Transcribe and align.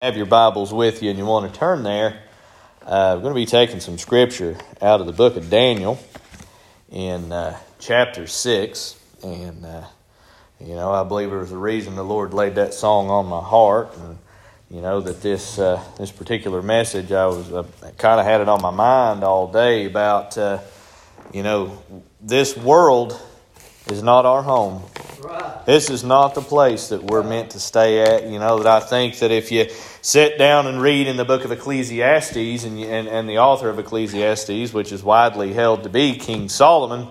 have 0.00 0.16
your 0.16 0.26
Bibles 0.26 0.72
with 0.72 1.02
you 1.02 1.10
and 1.10 1.18
you 1.18 1.26
want 1.26 1.52
to 1.52 1.58
turn 1.58 1.82
there, 1.82 2.22
uh, 2.86 3.14
we're 3.16 3.22
going 3.22 3.34
to 3.34 3.40
be 3.40 3.46
taking 3.46 3.80
some 3.80 3.98
scripture 3.98 4.56
out 4.80 5.00
of 5.00 5.08
the 5.08 5.12
book 5.12 5.36
of 5.36 5.50
Daniel 5.50 5.98
in 6.88 7.32
uh, 7.32 7.58
chapter 7.80 8.28
6. 8.28 8.96
And, 9.24 9.66
uh, 9.66 9.82
you 10.60 10.76
know, 10.76 10.92
I 10.92 11.02
believe 11.02 11.30
there 11.30 11.40
was 11.40 11.50
a 11.50 11.58
reason 11.58 11.96
the 11.96 12.04
Lord 12.04 12.32
laid 12.32 12.54
that 12.54 12.74
song 12.74 13.10
on 13.10 13.26
my 13.26 13.42
heart. 13.42 13.92
And, 13.96 14.18
you 14.70 14.82
know, 14.82 15.00
that 15.00 15.20
this, 15.20 15.58
uh, 15.58 15.82
this 15.98 16.12
particular 16.12 16.62
message, 16.62 17.10
I 17.10 17.26
was 17.26 17.52
uh, 17.52 17.64
kind 17.96 18.20
of 18.20 18.24
had 18.24 18.40
it 18.40 18.48
on 18.48 18.62
my 18.62 18.70
mind 18.70 19.24
all 19.24 19.50
day 19.50 19.86
about, 19.86 20.38
uh, 20.38 20.60
you 21.34 21.42
know, 21.42 21.82
this 22.20 22.56
world 22.56 23.20
is 23.90 24.04
not 24.04 24.26
our 24.26 24.44
home. 24.44 24.80
This 25.66 25.90
is 25.90 26.04
not 26.04 26.34
the 26.34 26.40
place 26.40 26.88
that 26.88 27.02
we're 27.02 27.22
meant 27.22 27.50
to 27.50 27.60
stay 27.60 28.00
at. 28.02 28.30
You 28.30 28.38
know, 28.38 28.58
that 28.58 28.66
I 28.66 28.80
think 28.80 29.18
that 29.18 29.30
if 29.30 29.50
you 29.50 29.66
sit 30.00 30.38
down 30.38 30.66
and 30.66 30.80
read 30.80 31.08
in 31.08 31.16
the 31.16 31.24
book 31.24 31.44
of 31.44 31.50
Ecclesiastes 31.50 32.64
and, 32.64 32.78
and, 32.78 33.08
and 33.08 33.28
the 33.28 33.38
author 33.38 33.68
of 33.68 33.78
Ecclesiastes, 33.78 34.72
which 34.72 34.92
is 34.92 35.02
widely 35.02 35.52
held 35.52 35.82
to 35.82 35.88
be 35.88 36.16
King 36.16 36.48
Solomon, 36.48 37.08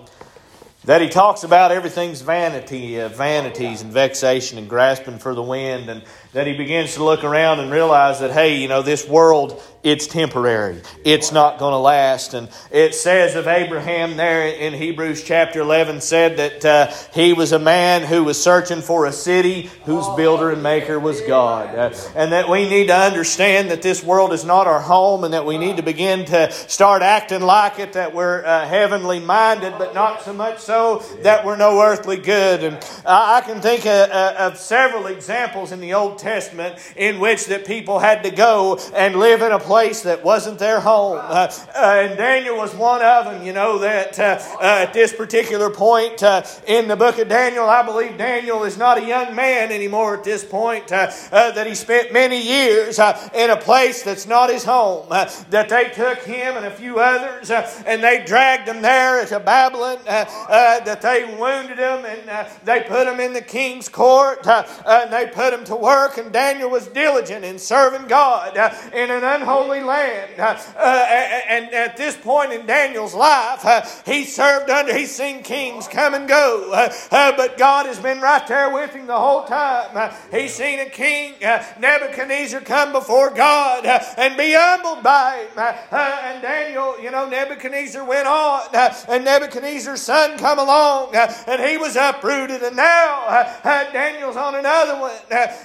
that 0.84 1.02
he 1.02 1.08
talks 1.10 1.44
about 1.44 1.70
everything's 1.70 2.22
vanity, 2.22 2.98
uh, 2.98 3.10
vanities 3.10 3.82
and 3.82 3.92
vexation 3.92 4.56
and 4.56 4.70
grasping 4.70 5.18
for 5.18 5.34
the 5.34 5.42
wind, 5.42 5.90
and 5.90 6.02
that 6.32 6.46
he 6.46 6.56
begins 6.56 6.94
to 6.94 7.04
look 7.04 7.24
around 7.24 7.60
and 7.60 7.70
realize 7.70 8.20
that, 8.20 8.30
hey, 8.30 8.56
you 8.56 8.68
know, 8.68 8.80
this 8.80 9.06
world 9.06 9.62
it's 9.82 10.06
temporary. 10.06 10.82
It's 11.04 11.32
not 11.32 11.58
going 11.58 11.72
to 11.72 11.78
last. 11.78 12.34
And 12.34 12.48
it 12.70 12.94
says 12.94 13.36
of 13.36 13.46
Abraham 13.46 14.16
there 14.16 14.48
in 14.48 14.74
Hebrews 14.74 15.22
chapter 15.22 15.60
11 15.60 16.00
said 16.00 16.36
that 16.38 16.64
uh, 16.64 16.92
he 17.12 17.32
was 17.32 17.52
a 17.52 17.58
man 17.58 18.02
who 18.02 18.24
was 18.24 18.42
searching 18.42 18.80
for 18.80 19.06
a 19.06 19.12
city 19.12 19.70
whose 19.84 20.06
builder 20.16 20.50
and 20.50 20.62
maker 20.62 20.98
was 20.98 21.20
God. 21.22 21.74
Uh, 21.74 21.94
and 22.16 22.32
that 22.32 22.48
we 22.48 22.68
need 22.68 22.88
to 22.88 22.96
understand 22.96 23.70
that 23.70 23.82
this 23.82 24.02
world 24.02 24.32
is 24.32 24.44
not 24.44 24.66
our 24.66 24.80
home 24.80 25.24
and 25.24 25.32
that 25.32 25.46
we 25.46 25.58
need 25.58 25.76
to 25.76 25.82
begin 25.82 26.24
to 26.26 26.50
start 26.50 27.02
acting 27.02 27.42
like 27.42 27.78
it, 27.78 27.92
that 27.92 28.14
we're 28.14 28.44
uh, 28.44 28.66
heavenly 28.66 29.20
minded, 29.20 29.74
but 29.78 29.94
not 29.94 30.22
so 30.22 30.32
much 30.32 30.58
so 30.58 30.98
that 31.22 31.44
we're 31.44 31.56
no 31.56 31.80
earthly 31.80 32.16
good. 32.16 32.64
And 32.64 32.78
I 33.06 33.40
can 33.42 33.60
think 33.60 33.86
of, 33.86 34.10
uh, 34.10 34.12
uh, 34.12 34.34
of 34.38 34.58
several 34.58 35.06
examples 35.06 35.72
in 35.72 35.80
the 35.80 35.94
Old 35.94 36.18
Testament 36.18 36.78
in 36.96 37.20
which 37.20 37.46
that 37.46 37.66
people 37.66 37.98
had 37.98 38.24
to 38.24 38.30
go 38.30 38.78
and 38.94 39.16
live 39.16 39.42
in 39.42 39.52
a 39.52 39.58
place 39.68 40.00
that 40.00 40.24
wasn't 40.24 40.58
their 40.58 40.80
home. 40.80 41.20
Uh, 41.20 41.52
and 41.76 42.16
Daniel 42.16 42.56
was 42.56 42.74
one 42.74 43.02
of 43.02 43.26
them. 43.26 43.44
You 43.44 43.52
know 43.52 43.78
that 43.80 44.18
uh, 44.18 44.38
uh 44.62 44.86
at 44.88 44.94
this 44.94 45.12
particular 45.12 45.68
point 45.68 46.22
uh, 46.22 46.42
in 46.66 46.88
the 46.88 46.96
book 46.96 47.18
of 47.18 47.28
Daniel, 47.28 47.66
I 47.66 47.82
believe 47.82 48.16
Daniel 48.16 48.64
is 48.64 48.78
not 48.78 48.96
a 48.96 49.04
young 49.04 49.36
man 49.36 49.70
anymore 49.70 50.16
at 50.16 50.24
this 50.24 50.42
point, 50.42 50.90
uh, 50.90 51.10
that 51.30 51.66
he 51.66 51.74
spent 51.74 52.14
many 52.14 52.40
years 52.40 52.98
in 53.34 53.50
a 53.50 53.56
place 53.58 54.02
that's 54.02 54.26
not 54.26 54.48
his 54.48 54.64
home. 54.64 55.06
that 55.10 55.68
they 55.68 55.90
took 55.90 56.20
him 56.22 56.56
and 56.56 56.64
a 56.64 56.70
few 56.70 56.98
others 56.98 57.50
and 57.50 58.02
they 58.02 58.24
dragged 58.24 58.66
him 58.66 58.80
there 58.80 59.26
to 59.26 59.38
Babylon, 59.38 59.98
that 60.06 61.02
they 61.02 61.24
wounded 61.38 61.78
him 61.78 62.06
and 62.06 62.48
they 62.64 62.80
put 62.88 63.06
him 63.06 63.20
in 63.20 63.34
the 63.34 63.42
king's 63.42 63.90
court 63.90 64.46
and 64.46 65.12
they 65.12 65.26
put 65.26 65.52
him 65.52 65.64
to 65.64 65.76
work. 65.76 66.16
And 66.16 66.32
Daniel 66.32 66.70
was 66.70 66.86
diligent 66.86 67.44
in 67.44 67.58
serving 67.58 68.06
God 68.08 68.56
in 68.94 69.10
an 69.10 69.24
unholy 69.24 69.57
Holy 69.58 69.80
Land. 69.80 70.38
Uh, 70.38 70.56
uh, 70.76 71.06
and 71.48 71.74
at 71.74 71.96
this 71.96 72.16
point 72.16 72.52
in 72.52 72.64
Daniel's 72.64 73.14
life, 73.14 73.64
uh, 73.64 73.84
he 74.06 74.24
served 74.24 74.70
under, 74.70 74.96
he's 74.96 75.10
seen 75.10 75.42
kings 75.42 75.88
come 75.88 76.14
and 76.14 76.28
go, 76.28 76.70
uh, 76.72 76.92
uh, 77.10 77.32
but 77.36 77.58
God 77.58 77.86
has 77.86 77.98
been 77.98 78.20
right 78.20 78.46
there 78.46 78.72
with 78.72 78.92
him 78.94 79.08
the 79.08 79.18
whole 79.18 79.44
time. 79.44 79.90
Uh, 79.94 80.14
he's 80.30 80.54
seen 80.54 80.78
a 80.78 80.88
king, 80.88 81.34
Nebuchadnezzar, 81.80 82.60
come 82.60 82.92
before 82.92 83.30
God 83.30 83.84
and 83.84 84.36
be 84.36 84.54
humbled 84.56 85.02
by 85.02 85.48
him. 85.48 85.58
and 85.58 86.40
Daniel, 86.40 87.00
you 87.00 87.10
know, 87.10 87.28
Nebuchadnezzar 87.28 88.04
went 88.04 88.28
on, 88.28 88.62
and 89.08 89.24
Nebuchadnezzar's 89.24 90.02
son 90.02 90.38
come 90.38 90.60
along, 90.60 91.16
and 91.16 91.60
he 91.60 91.78
was 91.78 91.96
uprooted, 91.96 92.62
and 92.62 92.76
now 92.76 93.44
Daniel's 93.92 94.36
on 94.36 94.54
another 94.54 95.00
one, 95.00 95.12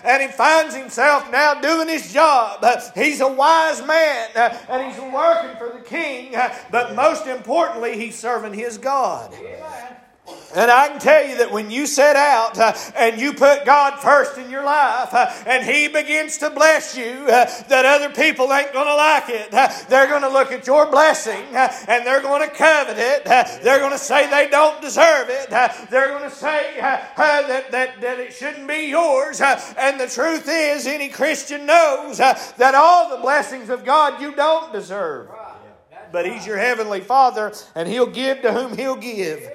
and 0.04 0.24
he 0.24 0.30
finds 0.30 0.76
himself 0.76 1.32
now 1.32 1.54
doing 1.54 1.88
his 1.88 2.12
job. 2.12 2.66
he's 2.96 3.22
a 3.22 3.32
wise 3.32 3.83
man 3.86 4.30
uh, 4.36 4.58
and 4.70 4.92
he's 4.92 5.02
working 5.14 5.58
for 5.58 5.70
the 5.78 5.84
king, 5.84 6.36
uh, 6.36 6.54
but 6.72 6.96
most 6.96 7.28
importantly, 7.28 7.98
he's 7.98 8.18
serving 8.18 8.54
his 8.54 8.78
God. 8.78 9.34
And 10.56 10.70
I 10.70 10.88
can 10.88 11.00
tell 11.00 11.26
you 11.28 11.38
that 11.40 11.52
when 11.52 11.72
you 11.72 11.88
set 11.88 12.16
out 12.16 12.58
uh, 12.58 12.74
and 12.96 13.20
you 13.20 13.34
put 13.34 13.66
God 13.66 14.00
first 14.00 14.38
in 14.38 14.50
your 14.50 14.64
life 14.64 15.14
uh, 15.14 15.32
and 15.48 15.66
He 15.66 15.88
begins 15.88 16.38
to 16.38 16.50
bless 16.50 16.96
you, 16.96 17.26
uh, 17.28 17.46
that 17.68 17.86
other 17.86 18.14
people 18.14 18.54
ain't 18.54 18.72
going 18.72 18.88
to 18.88 18.96
like 18.96 19.30
it. 19.30 19.54
Uh, 19.54 19.70
they're 19.90 20.08
going 20.08 20.22
to 20.22 20.30
look 20.30 20.52
at 20.52 20.66
your 20.68 20.90
blessing 20.90 21.44
uh, 21.56 21.74
and 21.88 22.06
they're 22.06 22.22
going 22.22 22.48
to 22.48 22.56
covet 22.56 22.98
it. 22.98 23.28
Uh, 23.28 23.44
they're 23.64 23.80
going 23.80 23.92
to 23.92 23.98
say 23.98 24.30
they 24.30 24.48
don't 24.50 24.80
deserve 24.82 25.28
it. 25.30 25.50
they're 25.90 26.10
going 26.10 26.30
to 26.30 26.36
say 26.36 26.76
that, 26.80 27.72
that, 27.72 28.00
that 28.02 28.20
it 28.20 28.34
shouldn't 28.34 28.68
be 28.68 28.90
yours. 28.90 29.42
and 29.42 30.00
the 30.00 30.08
truth 30.08 30.48
is, 30.48 30.86
any 30.86 31.10
Christian 31.10 31.66
knows 31.66 32.18
that 32.20 32.76
all 32.76 33.10
the 33.10 33.22
blessings 33.22 33.70
of 33.70 33.84
God 33.84 34.22
you 34.22 34.36
don't 34.36 34.72
deserve. 34.72 35.30
But 36.12 36.28
He's 36.28 36.46
your 36.46 36.58
Heavenly 36.58 37.02
Father 37.02 37.52
and 37.74 37.90
He'll 37.90 38.06
give 38.06 38.44
to 38.44 38.54
whom 38.54 38.78
He'll 38.78 38.96
give. 38.96 39.50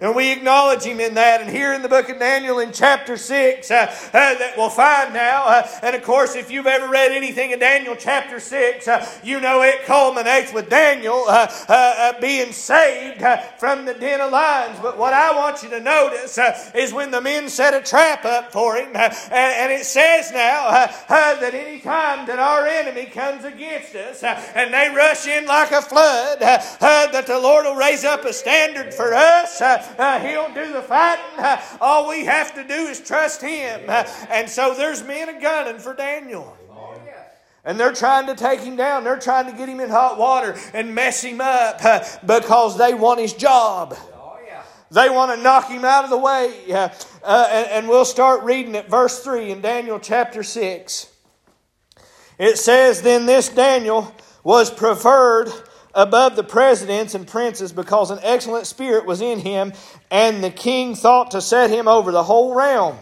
And 0.00 0.14
we 0.14 0.32
acknowledge 0.32 0.84
him 0.84 1.00
in 1.00 1.14
that. 1.14 1.40
And 1.40 1.50
here 1.50 1.72
in 1.72 1.82
the 1.82 1.88
book 1.88 2.08
of 2.08 2.18
Daniel 2.18 2.60
in 2.60 2.72
chapter 2.72 3.16
6, 3.16 3.70
uh, 3.70 3.74
uh, 3.74 3.88
that 4.12 4.54
we'll 4.56 4.70
find 4.70 5.12
now. 5.12 5.44
Uh, 5.46 5.66
and 5.82 5.96
of 5.96 6.02
course, 6.02 6.36
if 6.36 6.50
you've 6.50 6.66
ever 6.66 6.88
read 6.88 7.10
anything 7.10 7.50
in 7.50 7.58
Daniel 7.58 7.96
chapter 7.96 8.38
6, 8.38 8.86
uh, 8.86 9.06
you 9.24 9.40
know 9.40 9.62
it 9.62 9.84
culminates 9.84 10.52
with 10.52 10.70
Daniel 10.70 11.24
uh, 11.28 11.50
uh, 11.68 12.20
being 12.20 12.52
saved 12.52 13.24
from 13.58 13.84
the 13.84 13.94
den 13.94 14.20
of 14.20 14.30
lions. 14.30 14.78
But 14.80 14.98
what 14.98 15.12
I 15.12 15.34
want 15.34 15.62
you 15.62 15.70
to 15.70 15.80
notice 15.80 16.38
is 16.74 16.92
when 16.92 17.10
the 17.10 17.20
men 17.20 17.48
set 17.48 17.74
a 17.74 17.80
trap 17.80 18.24
up 18.24 18.52
for 18.52 18.76
him, 18.76 18.94
and, 18.94 19.12
and, 19.32 19.72
it 19.72 19.84
says 19.84 20.32
now 20.32 20.88
that 21.08 21.54
any 21.54 21.80
time 21.80 22.26
that 22.26 22.38
our 22.38 22.66
enemy 22.66 23.06
comes 23.06 23.44
against 23.44 23.94
us 23.94 24.22
and 24.22 24.72
they 24.72 24.92
rush 24.94 25.26
in 25.26 25.46
like 25.46 25.72
a 25.72 25.82
flood, 25.82 26.40
that 26.40 27.26
the 27.26 27.38
Lord 27.38 27.64
will 27.64 27.76
raise 27.76 28.04
up 28.04 28.24
a 28.24 28.32
standard 28.32 28.94
for 28.94 29.14
us 29.14 29.60
uh, 29.60 29.87
he'll 29.96 30.52
do 30.54 30.72
the 30.72 30.82
fighting. 30.82 31.24
Uh, 31.38 31.60
all 31.80 32.08
we 32.08 32.24
have 32.24 32.54
to 32.54 32.64
do 32.64 32.74
is 32.74 33.00
trust 33.00 33.42
Him. 33.42 33.82
Uh, 33.88 34.04
and 34.28 34.48
so 34.48 34.74
there's 34.74 35.02
men 35.04 35.28
a 35.28 35.40
gunning 35.40 35.78
for 35.78 35.94
Daniel. 35.94 36.56
And 37.64 37.78
they're 37.78 37.92
trying 37.92 38.26
to 38.28 38.34
take 38.34 38.60
him 38.60 38.76
down. 38.76 39.04
They're 39.04 39.18
trying 39.18 39.44
to 39.44 39.52
get 39.52 39.68
him 39.68 39.80
in 39.80 39.90
hot 39.90 40.16
water 40.16 40.56
and 40.72 40.94
mess 40.94 41.22
him 41.22 41.40
up 41.42 41.84
uh, 41.84 42.02
because 42.24 42.78
they 42.78 42.94
want 42.94 43.20
his 43.20 43.34
job. 43.34 43.94
They 44.90 45.10
want 45.10 45.36
to 45.36 45.42
knock 45.42 45.68
him 45.68 45.84
out 45.84 46.04
of 46.04 46.10
the 46.10 46.18
way. 46.18 46.72
Uh, 46.72 46.88
and, 47.26 47.66
and 47.68 47.88
we'll 47.88 48.06
start 48.06 48.42
reading 48.42 48.74
at 48.74 48.88
verse 48.88 49.22
3 49.22 49.50
in 49.50 49.60
Daniel 49.60 50.00
chapter 50.00 50.42
6. 50.42 51.12
It 52.38 52.56
says, 52.56 53.02
Then 53.02 53.26
this 53.26 53.50
Daniel 53.50 54.14
was 54.42 54.70
preferred 54.70 55.52
above 55.98 56.36
the 56.36 56.44
presidents 56.44 57.14
and 57.14 57.26
princes 57.26 57.72
because 57.72 58.12
an 58.12 58.20
excellent 58.22 58.68
spirit 58.68 59.04
was 59.04 59.20
in 59.20 59.40
him, 59.40 59.72
and 60.12 60.42
the 60.44 60.50
king 60.50 60.94
thought 60.94 61.32
to 61.32 61.40
set 61.42 61.70
him 61.70 61.88
over 61.88 62.12
the 62.12 62.22
whole 62.22 62.54
realm. 62.54 62.96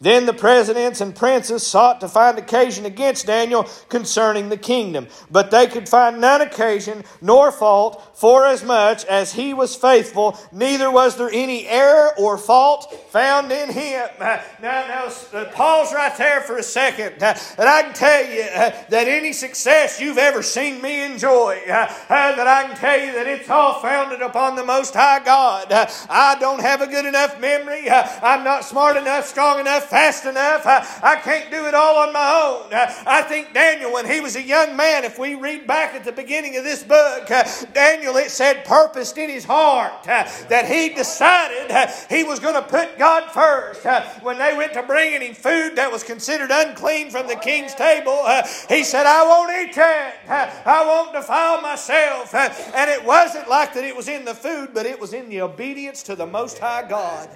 Then 0.00 0.26
the 0.26 0.32
presidents 0.32 1.00
and 1.00 1.14
princes 1.14 1.66
sought 1.66 2.00
to 2.00 2.08
find 2.08 2.38
occasion 2.38 2.86
against 2.86 3.26
Daniel 3.26 3.64
concerning 3.88 4.48
the 4.48 4.56
kingdom, 4.56 5.08
but 5.30 5.50
they 5.50 5.66
could 5.66 5.88
find 5.88 6.20
none 6.20 6.40
occasion 6.40 7.04
nor 7.20 7.50
fault, 7.50 8.16
forasmuch 8.16 8.58
as 8.58 8.64
much 8.64 9.04
as 9.06 9.32
he 9.32 9.52
was 9.54 9.74
faithful, 9.74 10.38
neither 10.52 10.90
was 10.90 11.16
there 11.16 11.30
any 11.32 11.66
error 11.66 12.10
or 12.18 12.38
fault 12.38 12.92
found 13.10 13.50
in 13.52 13.70
him. 13.70 14.08
Now, 14.60 14.86
now 14.88 15.12
uh, 15.32 15.44
pause 15.52 15.92
right 15.92 16.16
there 16.16 16.40
for 16.40 16.58
a 16.58 16.62
second, 16.62 17.14
and 17.22 17.68
I 17.68 17.82
can 17.82 17.94
tell 17.94 18.24
you 18.24 18.42
uh, 18.42 18.70
that 18.90 19.08
any 19.08 19.32
success 19.32 20.00
you've 20.00 20.18
ever 20.18 20.42
seen 20.42 20.82
me 20.82 21.04
enjoy, 21.04 21.60
uh, 21.68 21.86
that 22.08 22.46
I 22.46 22.64
can 22.64 22.76
tell 22.76 22.98
you 22.98 23.12
that 23.12 23.26
it's 23.26 23.48
all 23.48 23.80
founded 23.80 24.20
upon 24.20 24.56
the 24.56 24.64
Most 24.64 24.94
High 24.94 25.24
God. 25.24 25.68
I 25.70 26.36
don't 26.40 26.60
have 26.60 26.80
a 26.80 26.86
good 26.86 27.06
enough 27.06 27.40
memory. 27.40 27.88
I'm 27.88 28.44
not 28.44 28.64
smart 28.64 28.96
enough, 28.96 29.26
strong 29.26 29.60
enough 29.60 29.87
fast 29.88 30.26
enough. 30.26 30.66
I, 30.66 30.86
I 31.02 31.16
can't 31.16 31.50
do 31.50 31.66
it 31.66 31.74
all 31.74 31.96
on 31.96 32.12
my 32.12 32.42
own. 32.44 32.72
I 33.06 33.22
think 33.22 33.54
Daniel, 33.54 33.92
when 33.92 34.06
he 34.06 34.20
was 34.20 34.36
a 34.36 34.42
young 34.42 34.76
man, 34.76 35.04
if 35.04 35.18
we 35.18 35.34
read 35.34 35.66
back 35.66 35.94
at 35.94 36.04
the 36.04 36.12
beginning 36.12 36.56
of 36.56 36.64
this 36.64 36.82
book, 36.82 37.30
uh, 37.30 37.44
Daniel, 37.72 38.16
it 38.16 38.30
said, 38.30 38.64
purposed 38.64 39.18
in 39.18 39.30
his 39.30 39.44
heart 39.44 40.06
uh, 40.08 40.28
that 40.48 40.66
he 40.66 40.90
decided 40.90 41.70
uh, 41.70 41.86
he 42.08 42.24
was 42.24 42.38
going 42.40 42.54
to 42.54 42.62
put 42.62 42.98
God 42.98 43.30
first. 43.30 43.84
When 44.22 44.38
they 44.38 44.56
went 44.56 44.74
to 44.74 44.82
bringing 44.82 45.22
him 45.22 45.34
food 45.34 45.76
that 45.76 45.90
was 45.90 46.02
considered 46.02 46.50
unclean 46.52 47.10
from 47.10 47.26
the 47.26 47.36
king's 47.36 47.74
table, 47.74 48.24
he 48.68 48.84
said, 48.84 49.06
I 49.06 49.24
won't 49.24 49.50
eat 49.52 49.74
that. 49.74 50.62
I 50.66 50.84
won't 50.84 51.12
defile 51.12 51.60
myself. 51.62 52.34
And 52.34 52.90
it 52.90 53.04
wasn't 53.04 53.48
like 53.48 53.74
that 53.74 53.84
it 53.84 53.96
was 53.96 54.08
in 54.08 54.24
the 54.24 54.34
food, 54.34 54.70
but 54.74 54.86
it 54.86 55.00
was 55.00 55.12
in 55.12 55.28
the 55.28 55.40
obedience 55.40 56.02
to 56.04 56.14
the 56.14 56.26
Most 56.26 56.58
High 56.58 56.88
God. 56.88 57.28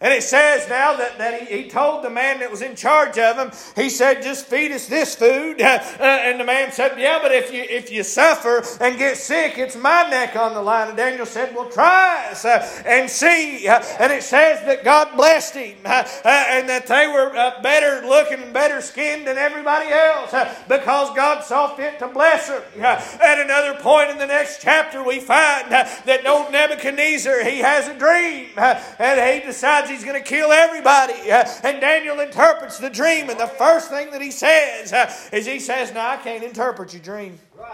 And 0.00 0.12
it 0.12 0.22
says 0.22 0.68
now 0.68 0.96
that, 0.96 1.18
that 1.18 1.42
he, 1.42 1.62
he 1.62 1.70
told 1.70 2.04
the 2.04 2.10
man 2.10 2.40
that 2.40 2.50
was 2.50 2.60
in 2.60 2.76
charge 2.76 3.18
of 3.18 3.36
him, 3.36 3.50
he 3.74 3.88
said, 3.88 4.22
just 4.22 4.46
feed 4.46 4.72
us 4.72 4.86
this 4.86 5.14
food. 5.14 5.60
Uh, 5.60 5.78
uh, 6.00 6.02
and 6.02 6.38
the 6.38 6.44
man 6.44 6.70
said, 6.72 6.98
yeah, 6.98 7.18
but 7.22 7.32
if 7.32 7.52
you, 7.52 7.62
if 7.62 7.90
you 7.90 8.02
suffer 8.02 8.62
and 8.80 8.98
get 8.98 9.16
sick, 9.16 9.58
it's 9.58 9.76
my 9.76 10.08
neck 10.10 10.36
on 10.36 10.54
the 10.54 10.62
line. 10.62 10.88
And 10.88 10.96
Daniel 10.96 11.26
said, 11.26 11.54
well, 11.54 11.70
try 11.70 12.28
us 12.30 12.44
uh, 12.44 12.82
and 12.84 13.08
see. 13.08 13.66
Uh, 13.66 13.82
and 13.98 14.12
it 14.12 14.22
says 14.22 14.64
that 14.66 14.84
God 14.84 15.16
blessed 15.16 15.54
him 15.54 15.78
uh, 15.84 16.06
uh, 16.24 16.28
and 16.48 16.68
that 16.68 16.86
they 16.86 17.06
were 17.06 17.30
better 17.62 18.06
looking 18.06 18.42
and 18.42 18.52
better 18.52 18.80
skinned 18.80 19.26
than 19.26 19.38
everybody 19.38 19.88
else 19.90 20.34
because 20.68 21.14
God 21.16 21.42
saw 21.42 21.74
fit 21.74 21.98
to 22.00 22.08
bless 22.08 22.48
them. 22.48 22.62
at 22.82 23.38
another 23.38 23.74
point 23.80 24.10
in 24.10 24.18
the 24.18 24.26
next 24.26 24.60
chapter, 24.60 25.02
we 25.02 25.20
find 25.20 25.70
that 25.70 26.26
old 26.26 26.52
Nebuchadnezzar, 26.52 27.44
he 27.44 27.58
has 27.58 27.88
a 27.88 27.98
dream 27.98 28.50
and 28.56 29.42
he 29.42 29.46
decides 29.46 29.85
decides 29.86 30.02
he's 30.02 30.10
going 30.10 30.22
to 30.22 30.28
kill 30.28 30.52
everybody. 30.52 31.30
Uh, 31.30 31.44
and 31.62 31.80
Daniel 31.80 32.20
interprets 32.20 32.78
the 32.78 32.90
dream, 32.90 33.30
and 33.30 33.38
the 33.38 33.46
first 33.46 33.90
thing 33.90 34.10
that 34.10 34.22
he 34.22 34.30
says 34.30 34.92
uh, 34.92 35.12
is 35.32 35.46
he 35.46 35.60
says, 35.60 35.92
Now 35.92 36.10
I 36.10 36.16
can't 36.16 36.44
interpret 36.44 36.92
your 36.92 37.02
dream. 37.02 37.38
Right. 37.58 37.70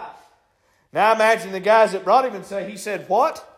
Now 0.91 1.13
imagine 1.13 1.51
the 1.51 1.59
guys 1.59 1.91
that 1.93 2.03
brought 2.03 2.25
him 2.25 2.35
and 2.35 2.45
say, 2.45 2.69
He 2.69 2.77
said, 2.77 3.07
What? 3.07 3.52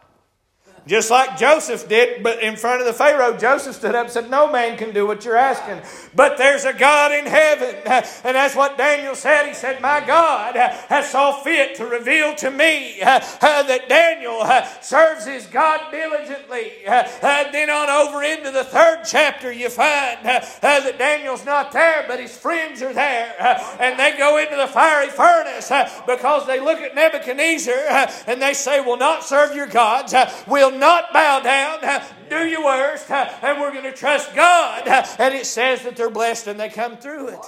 Just 0.87 1.09
like 1.09 1.37
Joseph 1.39 1.89
did, 1.89 2.21
but 2.21 2.43
in 2.43 2.55
front 2.55 2.79
of 2.79 2.85
the 2.85 2.93
Pharaoh, 2.93 3.35
Joseph 3.35 3.75
stood 3.75 3.95
up 3.95 4.05
and 4.05 4.13
said, 4.13 4.29
No 4.29 4.51
man 4.51 4.77
can 4.77 4.93
do 4.93 5.07
what 5.07 5.25
you're 5.25 5.35
asking. 5.35 5.81
But 6.13 6.37
there's 6.37 6.63
a 6.63 6.73
God 6.73 7.11
in 7.11 7.25
heaven. 7.25 7.75
And 8.25 8.35
that's 8.35 8.55
what 8.55 8.77
Daniel 8.77 9.15
said. 9.15 9.47
He 9.47 9.53
said, 9.53 9.81
My 9.81 9.99
God 10.05 10.55
has 10.89 11.09
saw 11.09 11.41
fit 11.43 11.75
to 11.75 11.85
reveal 11.85 12.35
to 12.35 12.51
me 12.51 12.97
that 13.01 13.85
Daniel 13.87 14.43
serves 14.81 15.25
his 15.25 15.45
God 15.47 15.91
diligently. 15.91 16.73
Then 16.85 17.69
on 17.69 17.89
over 17.89 18.23
into 18.23 18.51
the 18.51 18.63
third 18.63 19.03
chapter, 19.05 19.51
you 19.51 19.69
find 19.69 20.23
that 20.25 20.95
Daniel's 20.97 21.45
not 21.45 21.71
there, 21.71 22.05
but 22.07 22.19
his 22.19 22.35
friends 22.35 22.81
are 22.81 22.93
there. 22.93 23.33
And 23.79 23.99
they 23.99 24.17
go 24.17 24.37
into 24.37 24.55
the 24.55 24.67
fiery 24.67 25.09
furnace 25.09 25.71
because 26.05 26.45
they 26.47 26.59
look 26.59 26.79
at 26.79 26.95
Nebuchadnezzar 26.95 28.09
and 28.27 28.41
they 28.41 28.53
say, 28.53 28.81
We'll 28.81 28.97
not 28.97 29.23
serve 29.23 29.55
your 29.55 29.67
gods. 29.67 30.13
We'll 30.47 30.74
not 30.79 31.13
bow 31.13 31.39
down, 31.39 31.83
uh, 31.83 32.03
do 32.29 32.47
your 32.47 32.63
worst, 32.63 33.09
uh, 33.09 33.29
and 33.41 33.59
we're 33.59 33.71
going 33.71 33.83
to 33.83 33.93
trust 33.93 34.33
God. 34.35 34.87
Uh, 34.87 35.05
and 35.19 35.33
it 35.33 35.45
says 35.45 35.83
that 35.83 35.95
they're 35.95 36.09
blessed 36.09 36.47
and 36.47 36.59
they 36.59 36.69
come 36.69 36.97
through 36.97 37.29
it. 37.29 37.45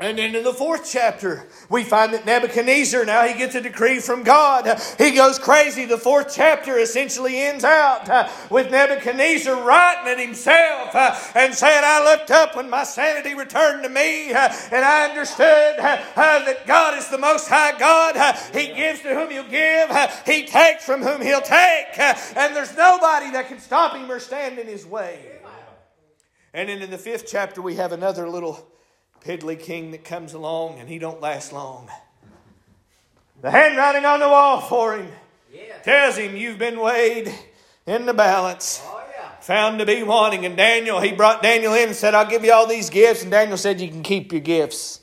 And 0.00 0.16
then 0.16 0.36
in 0.36 0.44
the 0.44 0.52
fourth 0.52 0.88
chapter, 0.88 1.48
we 1.68 1.82
find 1.82 2.14
that 2.14 2.24
Nebuchadnezzar, 2.24 3.04
now 3.04 3.26
he 3.26 3.36
gets 3.36 3.56
a 3.56 3.60
decree 3.60 3.98
from 3.98 4.22
God. 4.22 4.80
He 4.96 5.10
goes 5.10 5.40
crazy. 5.40 5.86
The 5.86 5.98
fourth 5.98 6.32
chapter 6.32 6.78
essentially 6.78 7.36
ends 7.40 7.64
out 7.64 8.08
uh, 8.08 8.28
with 8.48 8.70
Nebuchadnezzar 8.70 9.60
writing 9.60 10.12
it 10.12 10.24
himself 10.24 10.94
uh, 10.94 11.16
and 11.34 11.52
saying, 11.52 11.82
I 11.84 12.04
looked 12.04 12.30
up 12.30 12.54
when 12.54 12.70
my 12.70 12.84
sanity 12.84 13.34
returned 13.34 13.82
to 13.82 13.88
me 13.88 14.32
uh, 14.32 14.52
and 14.70 14.84
I 14.84 15.08
understood 15.08 15.78
that 15.78 16.62
God 16.64 16.96
is 16.96 17.08
the 17.08 17.18
Most 17.18 17.48
High 17.48 17.76
God. 17.76 18.14
He 18.54 18.68
gives 18.68 19.00
to 19.00 19.16
whom 19.16 19.30
he'll 19.30 19.48
give, 19.48 19.90
he 20.24 20.46
takes 20.46 20.84
from 20.84 21.02
whom 21.02 21.20
he'll 21.22 21.40
take, 21.40 21.98
and 21.98 22.54
there's 22.54 22.76
nobody 22.76 23.32
that 23.32 23.48
can 23.48 23.58
stop 23.58 23.96
him 23.96 24.08
or 24.08 24.20
stand 24.20 24.60
in 24.60 24.68
his 24.68 24.86
way. 24.86 25.40
And 26.54 26.68
then 26.68 26.82
in 26.82 26.90
the 26.90 26.98
fifth 26.98 27.26
chapter, 27.26 27.60
we 27.60 27.74
have 27.76 27.90
another 27.90 28.28
little 28.28 28.70
piddly 29.24 29.58
king 29.58 29.90
that 29.92 30.04
comes 30.04 30.32
along 30.32 30.78
and 30.78 30.88
he 30.88 30.98
don't 30.98 31.20
last 31.20 31.52
long. 31.52 31.88
The 33.40 33.50
handwriting 33.50 34.04
on 34.04 34.20
the 34.20 34.28
wall 34.28 34.60
for 34.60 34.96
him 34.96 35.08
yeah. 35.52 35.78
tells 35.78 36.16
him 36.16 36.36
you've 36.36 36.58
been 36.58 36.80
weighed 36.80 37.32
in 37.86 38.06
the 38.06 38.14
balance. 38.14 38.82
Oh, 38.84 39.04
yeah. 39.16 39.30
Found 39.40 39.78
to 39.78 39.86
be 39.86 40.02
wanting. 40.02 40.44
And 40.44 40.56
Daniel, 40.56 41.00
he 41.00 41.12
brought 41.12 41.42
Daniel 41.42 41.74
in 41.74 41.88
and 41.88 41.96
said, 41.96 42.14
I'll 42.14 42.28
give 42.28 42.44
you 42.44 42.52
all 42.52 42.66
these 42.66 42.90
gifts. 42.90 43.22
And 43.22 43.30
Daniel 43.30 43.56
said, 43.56 43.80
You 43.80 43.88
can 43.88 44.02
keep 44.02 44.32
your 44.32 44.40
gifts. 44.40 45.00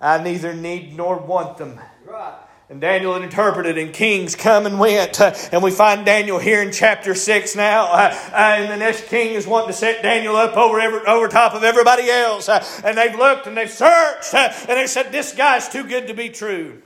I 0.00 0.22
neither 0.22 0.52
need 0.52 0.96
nor 0.96 1.16
want 1.16 1.58
them. 1.58 1.80
Right. 2.04 2.34
And 2.68 2.80
Daniel 2.80 3.12
had 3.12 3.22
interpreted, 3.22 3.78
and 3.78 3.92
kings 3.92 4.34
come 4.34 4.66
and 4.66 4.80
went. 4.80 5.20
Uh, 5.20 5.32
and 5.52 5.62
we 5.62 5.70
find 5.70 6.04
Daniel 6.04 6.40
here 6.40 6.60
in 6.60 6.72
chapter 6.72 7.14
6 7.14 7.54
now. 7.54 7.84
Uh, 7.84 8.12
uh, 8.32 8.36
and 8.36 8.72
the 8.72 8.76
next 8.76 9.06
king 9.06 9.34
is 9.34 9.46
wanting 9.46 9.68
to 9.68 9.72
set 9.72 10.02
Daniel 10.02 10.34
up 10.34 10.56
over, 10.56 10.80
every, 10.80 10.98
over 11.06 11.28
top 11.28 11.54
of 11.54 11.62
everybody 11.62 12.10
else. 12.10 12.48
Uh, 12.48 12.64
and 12.84 12.98
they've 12.98 13.14
looked 13.14 13.46
and 13.46 13.56
they've 13.56 13.70
searched. 13.70 14.34
Uh, 14.34 14.52
and 14.68 14.78
they 14.78 14.88
said, 14.88 15.12
This 15.12 15.32
guy's 15.32 15.68
too 15.68 15.84
good 15.84 16.08
to 16.08 16.14
be 16.14 16.28
true. 16.28 16.82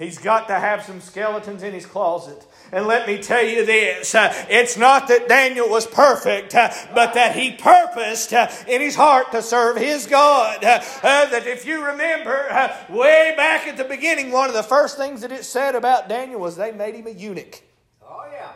He's 0.00 0.18
got 0.18 0.48
to 0.48 0.54
have 0.54 0.82
some 0.82 1.00
skeletons 1.00 1.62
in 1.62 1.74
his 1.74 1.86
closet. 1.86 2.44
And 2.72 2.86
let 2.86 3.06
me 3.06 3.18
tell 3.18 3.44
you 3.44 3.66
this 3.66 4.14
uh, 4.14 4.32
it's 4.48 4.76
not 4.76 5.08
that 5.08 5.28
Daniel 5.28 5.68
was 5.68 5.86
perfect, 5.86 6.54
uh, 6.54 6.70
but 6.94 7.14
that 7.14 7.34
he 7.34 7.52
purposed 7.52 8.32
uh, 8.32 8.48
in 8.68 8.80
his 8.80 8.94
heart 8.94 9.32
to 9.32 9.42
serve 9.42 9.76
his 9.76 10.06
God. 10.06 10.60
That 10.62 11.46
if 11.46 11.66
you 11.66 11.84
remember, 11.84 12.46
way 12.88 13.34
back 13.36 13.66
at 13.66 13.76
the 13.76 13.84
beginning, 13.84 14.30
one 14.30 14.48
of 14.48 14.54
the 14.54 14.62
first 14.62 14.96
things 14.96 15.22
that 15.22 15.32
it 15.32 15.44
said 15.44 15.74
about 15.74 16.08
Daniel 16.08 16.40
was 16.40 16.56
they 16.56 16.72
made 16.72 16.94
him 16.94 17.06
a 17.06 17.10
eunuch. 17.10 17.62
Oh, 18.02 18.24
yeah. 18.32 18.52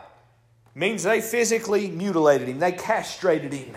Means 0.73 1.03
they 1.03 1.21
physically 1.21 1.89
mutilated 1.89 2.47
him, 2.47 2.59
they 2.59 2.71
castrated 2.71 3.53
him. 3.53 3.75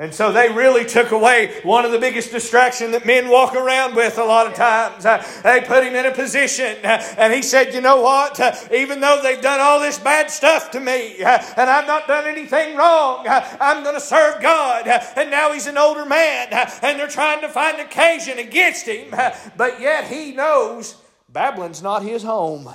And 0.00 0.12
so 0.12 0.32
they 0.32 0.48
really 0.48 0.84
took 0.84 1.12
away 1.12 1.60
one 1.62 1.84
of 1.84 1.92
the 1.92 2.00
biggest 2.00 2.32
distractions 2.32 2.90
that 2.90 3.06
men 3.06 3.28
walk 3.28 3.54
around 3.54 3.94
with 3.94 4.18
a 4.18 4.24
lot 4.24 4.48
of 4.48 4.54
times. 4.54 5.06
Uh, 5.06 5.24
they 5.44 5.60
put 5.60 5.84
him 5.84 5.94
in 5.94 6.04
a 6.04 6.10
position, 6.10 6.76
uh, 6.84 7.00
and 7.16 7.32
he 7.32 7.42
said, 7.42 7.72
You 7.72 7.80
know 7.80 8.00
what? 8.00 8.40
Uh, 8.40 8.56
even 8.72 9.00
though 9.00 9.20
they've 9.22 9.40
done 9.40 9.60
all 9.60 9.78
this 9.78 9.96
bad 9.96 10.32
stuff 10.32 10.72
to 10.72 10.80
me, 10.80 11.18
and 11.18 11.70
I've 11.70 11.86
not 11.86 12.08
done 12.08 12.26
anything 12.26 12.76
wrong, 12.76 13.24
I'm 13.28 13.84
going 13.84 13.94
to 13.94 14.00
serve 14.00 14.42
God. 14.42 14.88
And 15.16 15.30
now 15.30 15.52
he's 15.52 15.68
an 15.68 15.78
older 15.78 16.04
man, 16.04 16.48
and 16.82 16.98
they're 16.98 17.06
trying 17.06 17.40
to 17.42 17.48
find 17.48 17.80
occasion 17.80 18.38
against 18.38 18.86
him. 18.86 19.10
but 19.56 19.80
yet 19.80 20.08
he 20.08 20.32
knows 20.32 20.96
Babylon's 21.28 21.82
not 21.82 22.02
his 22.02 22.24
home. 22.24 22.68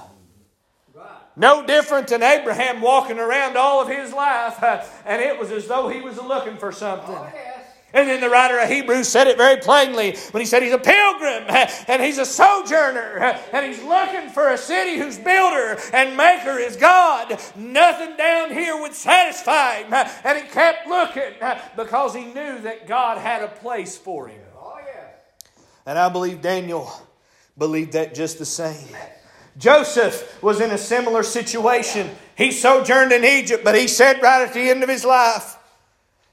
No 1.40 1.66
different 1.66 2.10
than 2.10 2.22
Abraham 2.22 2.82
walking 2.82 3.18
around 3.18 3.56
all 3.56 3.82
of 3.82 3.88
his 3.88 4.12
life, 4.12 4.62
and 5.06 5.22
it 5.22 5.40
was 5.40 5.52
as 5.52 5.68
though 5.68 5.88
he 5.88 6.02
was 6.02 6.18
looking 6.18 6.58
for 6.58 6.74
something. 6.74 7.16
Oh, 7.16 7.32
yes. 7.34 7.66
And 7.94 8.10
then 8.10 8.20
the 8.20 8.30
writer 8.30 8.60
of 8.60 8.70
Hebrews 8.70 9.08
said 9.08 9.28
it 9.28 9.38
very 9.38 9.56
plainly 9.58 10.18
when 10.32 10.42
he 10.42 10.46
said 10.46 10.62
he's 10.62 10.74
a 10.74 10.78
pilgrim 10.78 11.46
and 11.88 12.04
he's 12.04 12.18
a 12.18 12.26
sojourner 12.26 13.20
and 13.54 13.66
he's 13.66 13.82
looking 13.82 14.30
for 14.30 14.50
a 14.50 14.58
city 14.58 14.98
whose 15.00 15.18
builder 15.18 15.80
and 15.94 16.16
maker 16.16 16.60
is 16.60 16.76
God. 16.76 17.30
Nothing 17.56 18.16
down 18.18 18.52
here 18.52 18.80
would 18.80 18.94
satisfy 18.94 19.84
him. 19.84 19.94
And 19.94 20.38
he 20.38 20.48
kept 20.50 20.88
looking 20.88 21.34
because 21.76 22.14
he 22.14 22.26
knew 22.26 22.60
that 22.60 22.86
God 22.86 23.18
had 23.18 23.42
a 23.42 23.48
place 23.48 23.98
for 23.98 24.28
him. 24.28 24.42
Oh, 24.56 24.78
yes. 24.86 25.16
And 25.88 25.98
I 25.98 26.10
believe 26.10 26.42
Daniel 26.42 26.92
believed 27.58 27.94
that 27.94 28.14
just 28.14 28.38
the 28.38 28.46
same. 28.46 28.96
Joseph 29.58 30.42
was 30.42 30.62
in 30.62 30.72
a 30.72 30.78
similar 30.78 31.24
situation. 31.24 32.10
He 32.36 32.52
sojourned 32.52 33.12
in 33.12 33.26
Egypt, 33.26 33.64
but 33.64 33.76
he 33.76 33.88
said 33.88 34.22
right 34.22 34.48
at 34.48 34.54
the 34.54 34.70
end 34.70 34.84
of 34.84 34.90
his 34.90 35.04
life, 35.04 35.58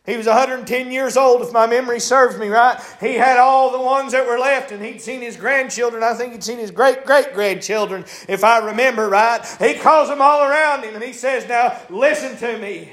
he 0.04 0.16
was 0.16 0.26
110 0.26 0.92
years 0.92 1.16
old, 1.16 1.42
if 1.42 1.52
my 1.52 1.66
memory 1.66 1.98
serves 1.98 2.38
me 2.38 2.46
right. 2.46 2.80
He 3.00 3.14
had 3.14 3.38
all 3.38 3.72
the 3.72 3.80
ones 3.80 4.12
that 4.12 4.24
were 4.24 4.38
left, 4.38 4.70
and 4.70 4.84
he'd 4.84 5.00
seen 5.00 5.20
his 5.20 5.36
grandchildren. 5.36 6.04
I 6.04 6.14
think 6.14 6.32
he'd 6.32 6.44
seen 6.44 6.58
his 6.58 6.70
great 6.70 7.04
great 7.04 7.34
grandchildren, 7.34 8.04
if 8.28 8.44
I 8.44 8.58
remember 8.58 9.08
right. 9.08 9.44
He 9.58 9.74
calls 9.74 10.08
them 10.08 10.22
all 10.22 10.48
around 10.48 10.84
him, 10.84 10.94
and 10.94 11.02
he 11.02 11.12
says, 11.12 11.48
Now, 11.48 11.76
listen 11.90 12.36
to 12.36 12.58
me. 12.58 12.92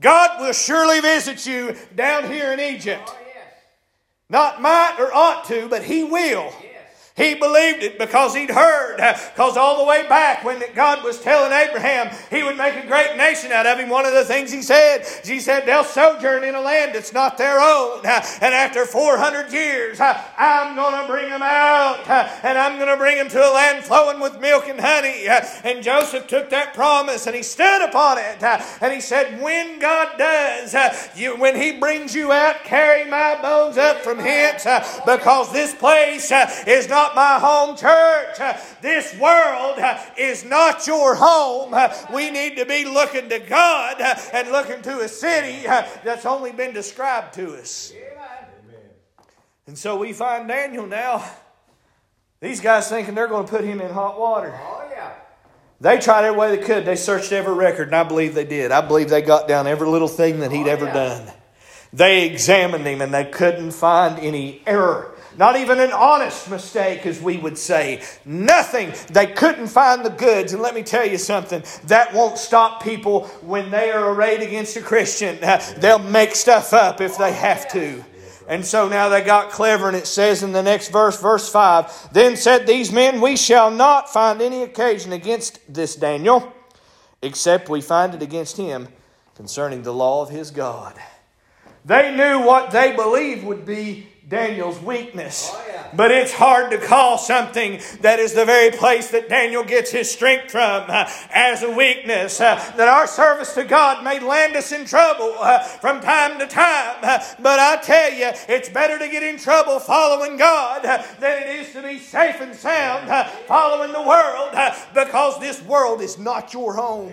God 0.00 0.40
will 0.40 0.54
surely 0.54 1.00
visit 1.00 1.46
you 1.46 1.76
down 1.94 2.30
here 2.30 2.50
in 2.52 2.60
Egypt. 2.60 3.02
Oh. 3.06 3.18
Not 4.32 4.62
might 4.62 4.96
or 4.98 5.12
ought 5.12 5.44
to, 5.48 5.68
but 5.68 5.84
He 5.84 6.02
will. 6.02 6.50
He 7.16 7.34
believed 7.34 7.82
it 7.82 7.98
because 7.98 8.34
he'd 8.34 8.50
heard. 8.50 8.96
Because 8.96 9.56
all 9.56 9.78
the 9.78 9.88
way 9.88 10.08
back 10.08 10.44
when 10.44 10.62
God 10.74 11.04
was 11.04 11.20
telling 11.20 11.52
Abraham 11.52 12.14
he 12.30 12.42
would 12.42 12.56
make 12.56 12.74
a 12.82 12.86
great 12.86 13.16
nation 13.16 13.52
out 13.52 13.66
of 13.66 13.78
him, 13.78 13.90
one 13.90 14.06
of 14.06 14.14
the 14.14 14.24
things 14.24 14.50
he 14.50 14.62
said, 14.62 15.06
he 15.24 15.38
said, 15.38 15.66
they'll 15.66 15.84
sojourn 15.84 16.44
in 16.44 16.54
a 16.54 16.60
land 16.60 16.94
that's 16.94 17.12
not 17.12 17.36
their 17.36 17.60
own. 17.60 17.98
And 18.04 18.54
after 18.54 18.86
400 18.86 19.52
years, 19.52 19.98
I'm 20.00 20.74
going 20.74 21.02
to 21.02 21.06
bring 21.06 21.28
them 21.28 21.42
out. 21.42 22.08
And 22.42 22.56
I'm 22.56 22.76
going 22.76 22.90
to 22.90 22.96
bring 22.96 23.18
them 23.18 23.28
to 23.28 23.38
a 23.38 23.52
land 23.52 23.84
flowing 23.84 24.20
with 24.20 24.40
milk 24.40 24.68
and 24.68 24.80
honey. 24.80 25.26
And 25.64 25.82
Joseph 25.82 26.26
took 26.26 26.50
that 26.50 26.72
promise 26.74 27.26
and 27.26 27.36
he 27.36 27.42
stood 27.42 27.84
upon 27.88 28.18
it. 28.18 28.42
And 28.42 28.92
he 28.92 29.00
said, 29.00 29.42
when 29.42 29.78
God 29.78 30.16
does, 30.16 30.74
you, 31.14 31.36
when 31.36 31.56
he 31.56 31.78
brings 31.78 32.14
you 32.14 32.32
out, 32.32 32.64
carry 32.64 33.08
my 33.08 33.38
bones 33.40 33.76
up 33.76 33.98
from 33.98 34.18
hence 34.18 34.64
because 35.04 35.52
this 35.52 35.74
place 35.74 36.30
uh, 36.32 36.50
is 36.66 36.88
not 36.88 37.01
not 37.02 37.16
my 37.16 37.38
home 37.38 37.76
church. 37.76 38.56
This 38.80 39.16
world 39.18 39.78
is 40.16 40.44
not 40.44 40.86
your 40.86 41.14
home. 41.14 41.74
We 42.12 42.30
need 42.30 42.56
to 42.56 42.66
be 42.66 42.84
looking 42.84 43.28
to 43.28 43.38
God 43.40 44.00
and 44.32 44.50
looking 44.50 44.82
to 44.82 45.00
a 45.00 45.08
city 45.08 45.66
that's 46.04 46.26
only 46.26 46.52
been 46.52 46.72
described 46.72 47.34
to 47.34 47.54
us. 47.54 47.92
And 49.66 49.76
so 49.76 49.96
we 49.96 50.12
find 50.12 50.48
Daniel 50.48 50.86
now. 50.86 51.24
These 52.40 52.60
guys 52.60 52.88
thinking 52.88 53.14
they're 53.14 53.28
going 53.28 53.46
to 53.46 53.50
put 53.50 53.64
him 53.64 53.80
in 53.80 53.92
hot 53.92 54.18
water. 54.18 54.52
Oh, 54.60 54.88
yeah. 54.90 55.12
They 55.80 55.98
tried 55.98 56.24
every 56.24 56.38
way 56.38 56.56
they 56.56 56.62
could. 56.62 56.84
They 56.84 56.96
searched 56.96 57.30
every 57.30 57.54
record, 57.54 57.88
and 57.88 57.96
I 57.96 58.02
believe 58.02 58.34
they 58.34 58.44
did. 58.44 58.72
I 58.72 58.80
believe 58.80 59.08
they 59.08 59.22
got 59.22 59.46
down 59.46 59.68
every 59.68 59.88
little 59.88 60.08
thing 60.08 60.40
that 60.40 60.50
he'd 60.50 60.66
oh, 60.66 60.70
ever 60.70 60.86
done. 60.86 61.32
They 61.92 62.26
examined 62.26 62.86
him 62.86 63.02
and 63.02 63.12
they 63.12 63.26
couldn't 63.26 63.72
find 63.72 64.18
any 64.18 64.62
error. 64.66 65.11
Not 65.38 65.56
even 65.56 65.80
an 65.80 65.92
honest 65.92 66.50
mistake, 66.50 67.06
as 67.06 67.20
we 67.20 67.38
would 67.38 67.56
say. 67.56 68.02
Nothing. 68.24 68.92
They 69.10 69.26
couldn't 69.26 69.68
find 69.68 70.04
the 70.04 70.10
goods. 70.10 70.52
And 70.52 70.60
let 70.62 70.74
me 70.74 70.82
tell 70.82 71.06
you 71.06 71.18
something 71.18 71.62
that 71.86 72.12
won't 72.12 72.38
stop 72.38 72.82
people 72.82 73.26
when 73.40 73.70
they 73.70 73.90
are 73.90 74.12
arrayed 74.12 74.40
against 74.40 74.76
a 74.76 74.82
Christian. 74.82 75.38
They'll 75.78 75.98
make 75.98 76.34
stuff 76.34 76.72
up 76.72 77.00
if 77.00 77.16
they 77.16 77.32
have 77.32 77.70
to. 77.72 78.04
And 78.48 78.66
so 78.66 78.88
now 78.88 79.08
they 79.08 79.22
got 79.22 79.50
clever, 79.50 79.88
and 79.88 79.96
it 79.96 80.06
says 80.06 80.42
in 80.42 80.52
the 80.52 80.62
next 80.62 80.88
verse, 80.88 81.20
verse 81.20 81.48
5 81.48 82.12
Then 82.12 82.36
said 82.36 82.66
these 82.66 82.92
men, 82.92 83.20
We 83.20 83.36
shall 83.36 83.70
not 83.70 84.12
find 84.12 84.42
any 84.42 84.62
occasion 84.62 85.12
against 85.12 85.60
this 85.72 85.96
Daniel, 85.96 86.52
except 87.22 87.68
we 87.68 87.80
find 87.80 88.14
it 88.14 88.22
against 88.22 88.56
him 88.56 88.88
concerning 89.36 89.82
the 89.82 89.94
law 89.94 90.22
of 90.22 90.28
his 90.28 90.50
God. 90.50 90.94
They 91.84 92.14
knew 92.14 92.40
what 92.44 92.70
they 92.70 92.94
believed 92.94 93.44
would 93.44 93.64
be 93.64 94.08
Daniel's 94.32 94.80
weakness. 94.80 95.50
Oh, 95.52 95.64
yeah. 95.68 95.90
But 95.92 96.10
it's 96.10 96.32
hard 96.32 96.70
to 96.70 96.78
call 96.78 97.18
something 97.18 97.82
that 98.00 98.18
is 98.18 98.32
the 98.32 98.46
very 98.46 98.70
place 98.70 99.10
that 99.10 99.28
Daniel 99.28 99.62
gets 99.62 99.90
his 99.90 100.10
strength 100.10 100.50
from 100.50 100.84
uh, 100.88 101.04
as 101.30 101.62
a 101.62 101.70
weakness. 101.70 102.40
Uh, 102.40 102.54
that 102.78 102.88
our 102.88 103.06
service 103.06 103.52
to 103.52 103.64
God 103.64 104.02
may 104.02 104.20
land 104.20 104.56
us 104.56 104.72
in 104.72 104.86
trouble 104.86 105.34
uh, 105.38 105.58
from 105.58 106.00
time 106.00 106.38
to 106.38 106.46
time. 106.46 106.96
Uh, 107.02 107.18
but 107.40 107.58
I 107.58 107.76
tell 107.82 108.10
you, 108.10 108.30
it's 108.48 108.70
better 108.70 108.98
to 108.98 109.06
get 109.06 109.22
in 109.22 109.36
trouble 109.36 109.78
following 109.78 110.38
God 110.38 110.86
uh, 110.86 111.02
than 111.20 111.42
it 111.42 111.60
is 111.60 111.72
to 111.74 111.82
be 111.82 111.98
safe 111.98 112.40
and 112.40 112.54
sound 112.54 113.10
uh, 113.10 113.24
following 113.46 113.92
the 113.92 114.00
world 114.00 114.56
because 114.94 115.38
this 115.40 115.62
world 115.64 116.00
is 116.00 116.18
not 116.18 116.54
your 116.54 116.72
home. 116.72 117.12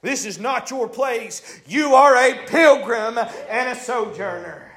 This 0.00 0.26
is 0.26 0.40
not 0.40 0.72
your 0.72 0.88
place. 0.88 1.60
You 1.68 1.94
are 1.94 2.16
a 2.16 2.44
pilgrim 2.48 3.16
and 3.48 3.68
a 3.68 3.80
sojourner. 3.80 4.71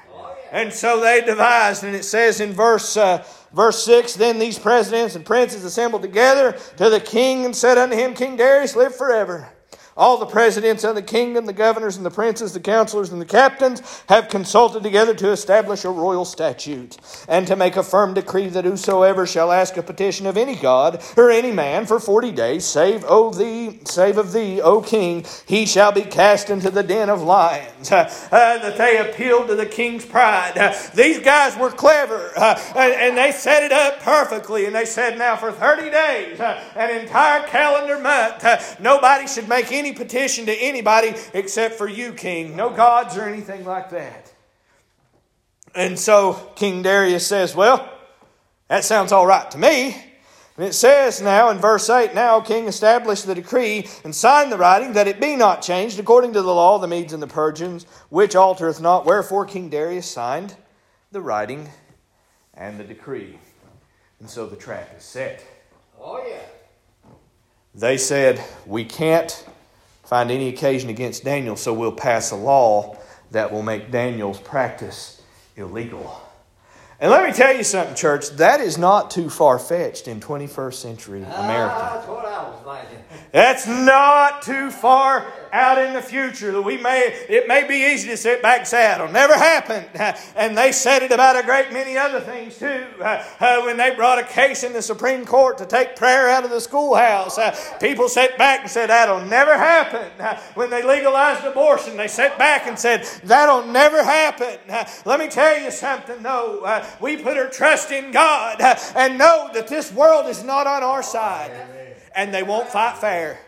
And 0.52 0.72
so 0.72 1.00
they 1.00 1.20
devised, 1.22 1.84
and 1.84 1.94
it 1.94 2.04
says 2.04 2.40
in 2.40 2.52
verse, 2.52 2.96
uh, 2.96 3.24
verse 3.52 3.84
6 3.84 4.14
Then 4.14 4.38
these 4.38 4.58
presidents 4.58 5.16
and 5.16 5.24
princes 5.24 5.64
assembled 5.64 6.02
together 6.02 6.52
to 6.76 6.90
the 6.90 7.00
king 7.00 7.44
and 7.44 7.54
said 7.54 7.78
unto 7.78 7.96
him, 7.96 8.14
King 8.14 8.36
Darius, 8.36 8.76
live 8.76 8.94
forever. 8.94 9.55
All 9.96 10.18
the 10.18 10.26
presidents 10.26 10.84
of 10.84 10.94
the 10.94 11.02
kingdom, 11.02 11.46
the 11.46 11.52
governors 11.52 11.96
and 11.96 12.04
the 12.04 12.10
princes, 12.10 12.52
the 12.52 12.60
counselors 12.60 13.10
and 13.10 13.20
the 13.20 13.26
captains 13.26 13.80
have 14.08 14.28
consulted 14.28 14.82
together 14.82 15.14
to 15.14 15.30
establish 15.30 15.84
a 15.84 15.90
royal 15.90 16.24
statute 16.24 16.98
and 17.28 17.46
to 17.46 17.56
make 17.56 17.76
a 17.76 17.82
firm 17.82 18.12
decree 18.12 18.48
that 18.48 18.64
whosoever 18.64 19.26
shall 19.26 19.50
ask 19.50 19.76
a 19.76 19.82
petition 19.82 20.26
of 20.26 20.36
any 20.36 20.54
god 20.54 21.02
or 21.16 21.30
any 21.30 21.52
man 21.52 21.86
for 21.86 21.98
forty 21.98 22.30
days, 22.30 22.64
save 22.64 23.04
o 23.08 23.30
thee, 23.30 23.80
save 23.84 24.18
of 24.18 24.32
thee, 24.32 24.60
O 24.60 24.82
king, 24.82 25.24
he 25.46 25.64
shall 25.64 25.92
be 25.92 26.02
cast 26.02 26.50
into 26.50 26.70
the 26.70 26.82
den 26.82 27.08
of 27.08 27.22
lions. 27.22 27.90
Uh, 27.90 27.96
uh, 28.32 28.58
that 28.58 28.76
they 28.76 28.98
appealed 28.98 29.48
to 29.48 29.54
the 29.54 29.66
king's 29.66 30.04
pride. 30.04 30.56
Uh, 30.56 30.74
these 30.94 31.20
guys 31.20 31.56
were 31.56 31.70
clever 31.70 32.32
uh, 32.36 32.58
and, 32.74 32.92
and, 32.92 33.16
they 33.16 33.32
set 33.32 33.62
it 33.62 33.72
up 33.72 34.00
perfectly. 34.00 34.66
And 34.66 34.74
they 34.74 34.84
said, 34.84 35.18
now 35.18 35.36
for 35.36 35.52
thirty 35.52 35.90
days, 35.90 36.38
uh, 36.38 36.62
an 36.74 37.00
entire 37.00 37.46
calendar 37.46 37.98
month, 37.98 38.44
uh, 38.44 38.60
nobody 38.78 39.26
should 39.26 39.48
make 39.48 39.72
any 39.72 39.85
any 39.86 39.96
petition 39.96 40.46
to 40.46 40.52
anybody 40.52 41.14
except 41.32 41.76
for 41.76 41.88
you, 41.88 42.12
king. 42.12 42.56
No 42.56 42.70
gods 42.70 43.16
or 43.16 43.22
anything 43.22 43.64
like 43.64 43.90
that. 43.90 44.32
And 45.74 45.98
so 45.98 46.52
King 46.56 46.82
Darius 46.82 47.26
says, 47.26 47.54
Well, 47.54 47.88
that 48.68 48.84
sounds 48.84 49.12
all 49.12 49.26
right 49.26 49.48
to 49.50 49.58
me. 49.58 50.02
And 50.56 50.64
it 50.64 50.72
says 50.72 51.20
now 51.20 51.50
in 51.50 51.58
verse 51.58 51.88
8 51.88 52.14
Now, 52.14 52.40
King, 52.40 52.66
established 52.66 53.26
the 53.26 53.34
decree 53.34 53.86
and 54.04 54.14
signed 54.14 54.50
the 54.50 54.56
writing 54.56 54.94
that 54.94 55.06
it 55.06 55.20
be 55.20 55.36
not 55.36 55.62
changed 55.62 55.98
according 55.98 56.32
to 56.32 56.42
the 56.42 56.54
law 56.54 56.76
of 56.76 56.80
the 56.80 56.88
Medes 56.88 57.12
and 57.12 57.22
the 57.22 57.26
Persians, 57.26 57.84
which 58.08 58.34
altereth 58.34 58.80
not. 58.80 59.04
Wherefore 59.04 59.44
King 59.44 59.68
Darius 59.68 60.10
signed 60.10 60.56
the 61.12 61.20
writing 61.20 61.68
and 62.54 62.80
the 62.80 62.84
decree. 62.84 63.38
And 64.18 64.30
so 64.30 64.46
the 64.46 64.56
trap 64.56 64.94
is 64.96 65.04
set. 65.04 65.44
Oh, 66.00 66.24
yeah. 66.26 66.40
They 67.74 67.98
said, 67.98 68.42
We 68.64 68.86
can't 68.86 69.44
find 70.06 70.30
any 70.30 70.48
occasion 70.48 70.88
against 70.90 71.24
Daniel, 71.24 71.56
so 71.56 71.72
we'll 71.72 71.92
pass 71.92 72.30
a 72.30 72.36
law 72.36 72.96
that 73.30 73.52
will 73.52 73.62
make 73.62 73.90
Daniel's 73.90 74.40
practice 74.40 75.22
illegal. 75.56 76.25
And 76.98 77.10
let 77.10 77.28
me 77.28 77.32
tell 77.34 77.54
you 77.54 77.62
something, 77.62 77.94
church, 77.94 78.30
that 78.30 78.60
is 78.60 78.78
not 78.78 79.10
too 79.10 79.28
far 79.28 79.58
fetched 79.58 80.08
in 80.08 80.18
21st 80.18 80.74
century 80.74 81.22
America. 81.22 81.74
Uh, 81.74 81.94
that's 81.94 82.08
what 82.08 82.24
I 82.24 82.48
was 82.48 82.80
thinking. 82.88 83.04
That's 83.32 83.66
not 83.66 84.40
too 84.40 84.70
far 84.70 85.30
out 85.52 85.78
in 85.78 85.92
the 85.92 86.00
future 86.00 86.52
that 86.52 86.62
we 86.62 86.76
may, 86.78 87.24
it 87.28 87.48
may 87.48 87.66
be 87.66 87.92
easy 87.92 88.08
to 88.08 88.16
sit 88.16 88.42
back 88.42 88.60
and 88.60 88.66
say, 88.66 88.92
it'll 88.94 89.12
never 89.12 89.34
happen. 89.34 89.84
And 90.36 90.56
they 90.56 90.70
said 90.72 91.02
it 91.02 91.12
about 91.12 91.36
a 91.36 91.42
great 91.42 91.72
many 91.72 91.96
other 91.96 92.20
things 92.20 92.58
too. 92.58 92.84
Uh, 93.00 93.24
uh, 93.40 93.62
when 93.62 93.76
they 93.76 93.94
brought 93.94 94.18
a 94.18 94.24
case 94.24 94.64
in 94.64 94.72
the 94.72 94.82
Supreme 94.82 95.24
Court 95.24 95.58
to 95.58 95.66
take 95.66 95.96
prayer 95.96 96.28
out 96.28 96.44
of 96.44 96.50
the 96.50 96.60
schoolhouse, 96.60 97.38
uh, 97.38 97.56
people 97.80 98.08
sat 98.08 98.36
back 98.38 98.60
and 98.60 98.70
said, 98.70 98.90
that'll 98.90 99.24
never 99.24 99.56
happen. 99.56 100.10
Uh, 100.26 100.36
when 100.54 100.70
they 100.70 100.82
legalized 100.82 101.44
abortion, 101.44 101.96
they 101.96 102.08
sat 102.08 102.36
back 102.36 102.66
and 102.66 102.76
said, 102.76 103.04
that'll 103.22 103.64
never 103.66 104.02
happen. 104.02 104.58
Uh, 104.68 104.84
let 105.04 105.20
me 105.20 105.28
tell 105.28 105.60
you 105.60 105.70
something 105.70 106.20
though. 106.20 106.64
We 107.00 107.16
put 107.16 107.36
our 107.36 107.48
trust 107.48 107.90
in 107.90 108.12
God 108.12 108.60
and 108.94 109.18
know 109.18 109.50
that 109.54 109.68
this 109.68 109.92
world 109.92 110.26
is 110.26 110.42
not 110.42 110.66
on 110.66 110.82
our 110.82 111.02
side. 111.02 111.52
And 112.14 112.32
they 112.32 112.42
won't 112.42 112.68
fight 112.68 112.96
fair 112.98 113.40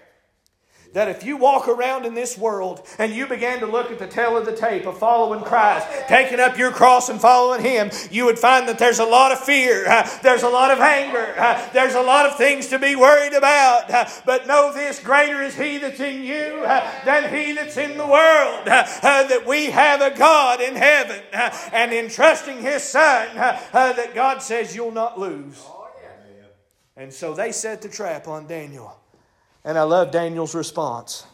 that 0.98 1.06
if 1.06 1.22
you 1.22 1.36
walk 1.36 1.68
around 1.68 2.04
in 2.04 2.14
this 2.14 2.36
world 2.36 2.84
and 2.98 3.14
you 3.14 3.24
began 3.24 3.60
to 3.60 3.66
look 3.66 3.92
at 3.92 4.00
the 4.00 4.06
tail 4.08 4.36
of 4.36 4.44
the 4.44 4.56
tape 4.56 4.84
of 4.84 4.98
following 4.98 5.44
Christ, 5.44 5.86
taking 6.08 6.40
up 6.40 6.58
your 6.58 6.72
cross 6.72 7.08
and 7.08 7.20
following 7.20 7.62
Him, 7.62 7.92
you 8.10 8.24
would 8.24 8.36
find 8.36 8.66
that 8.66 8.80
there's 8.80 8.98
a 8.98 9.04
lot 9.04 9.30
of 9.30 9.38
fear, 9.38 9.88
uh, 9.88 10.18
there's 10.24 10.42
a 10.42 10.48
lot 10.48 10.72
of 10.72 10.80
anger, 10.80 11.36
uh, 11.38 11.70
there's 11.72 11.94
a 11.94 12.02
lot 12.02 12.26
of 12.26 12.36
things 12.36 12.66
to 12.70 12.80
be 12.80 12.96
worried 12.96 13.32
about. 13.32 13.88
Uh, 13.88 14.06
but 14.26 14.48
know 14.48 14.72
this 14.72 14.98
greater 14.98 15.40
is 15.40 15.54
He 15.54 15.78
that's 15.78 16.00
in 16.00 16.24
you 16.24 16.64
than 17.04 17.32
He 17.32 17.52
that's 17.52 17.76
in 17.76 17.96
the 17.96 18.06
world. 18.06 18.66
that 18.66 19.44
we 19.46 19.66
have 19.66 20.00
a 20.00 20.18
God 20.18 20.60
in 20.60 20.74
heaven, 20.74 21.22
and 21.72 21.92
in 21.92 22.10
trusting 22.10 22.60
His 22.60 22.82
Son, 22.82 23.36
that 23.36 24.16
God 24.16 24.42
says 24.42 24.74
you'll 24.74 24.90
not 24.90 25.16
lose. 25.16 25.64
And 26.96 27.14
so 27.14 27.34
they 27.34 27.52
set 27.52 27.82
the 27.82 27.88
trap 27.88 28.26
on 28.26 28.48
Daniel. 28.48 28.97
And 29.68 29.76
I 29.76 29.82
love 29.82 30.10
Daniel's 30.10 30.54
response. 30.54 31.26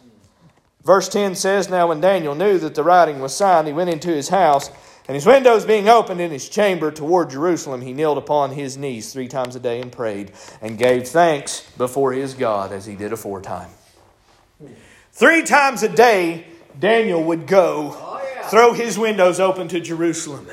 Verse 0.83 1.09
10 1.09 1.37
says, 1.37 1.71
Now 1.71 1.87
when 1.87 2.01
Daniel 2.01 2.35
knew 2.35 2.59
that 2.59 2.75
the 2.75 2.83
writing 2.83 3.21
was 3.21 3.33
signed, 3.33 3.69
he 3.69 3.73
went 3.73 3.91
into 3.91 4.09
his 4.09 4.29
house, 4.29 4.73
and 5.07 5.15
his 5.15 5.25
windows 5.25 5.65
being 5.65 5.89
opened 5.89 6.21
in 6.21 6.33
his 6.33 6.49
chamber 6.49 6.91
toward 6.91 7.31
Jerusalem, 7.31 7.81
he 7.81 7.93
knelt 7.93 8.19
upon 8.19 8.51
his 8.51 8.77
knees 8.77 9.13
three 9.13 9.29
times 9.29 9.55
a 9.55 9.61
day 9.61 9.81
and 9.81 9.93
prayed, 9.93 10.33
and 10.61 10.77
gave 10.77 11.07
thanks 11.07 11.61
before 11.79 12.13
his 12.13 12.35
God 12.35 12.73
as 12.73 12.87
he 12.87 12.97
did 12.97 13.13
aforetime. 13.13 13.71
Three 15.13 15.45
times 15.45 15.85
a 15.85 15.89
day, 15.89 16.49
Daniel 16.77 17.23
would 17.23 17.47
go, 17.47 17.97
oh, 17.97 18.49
throw 18.51 18.73
his 18.73 18.99
windows 18.99 19.39
open 19.39 19.69
to 19.69 19.79
Jerusalem 19.79 20.49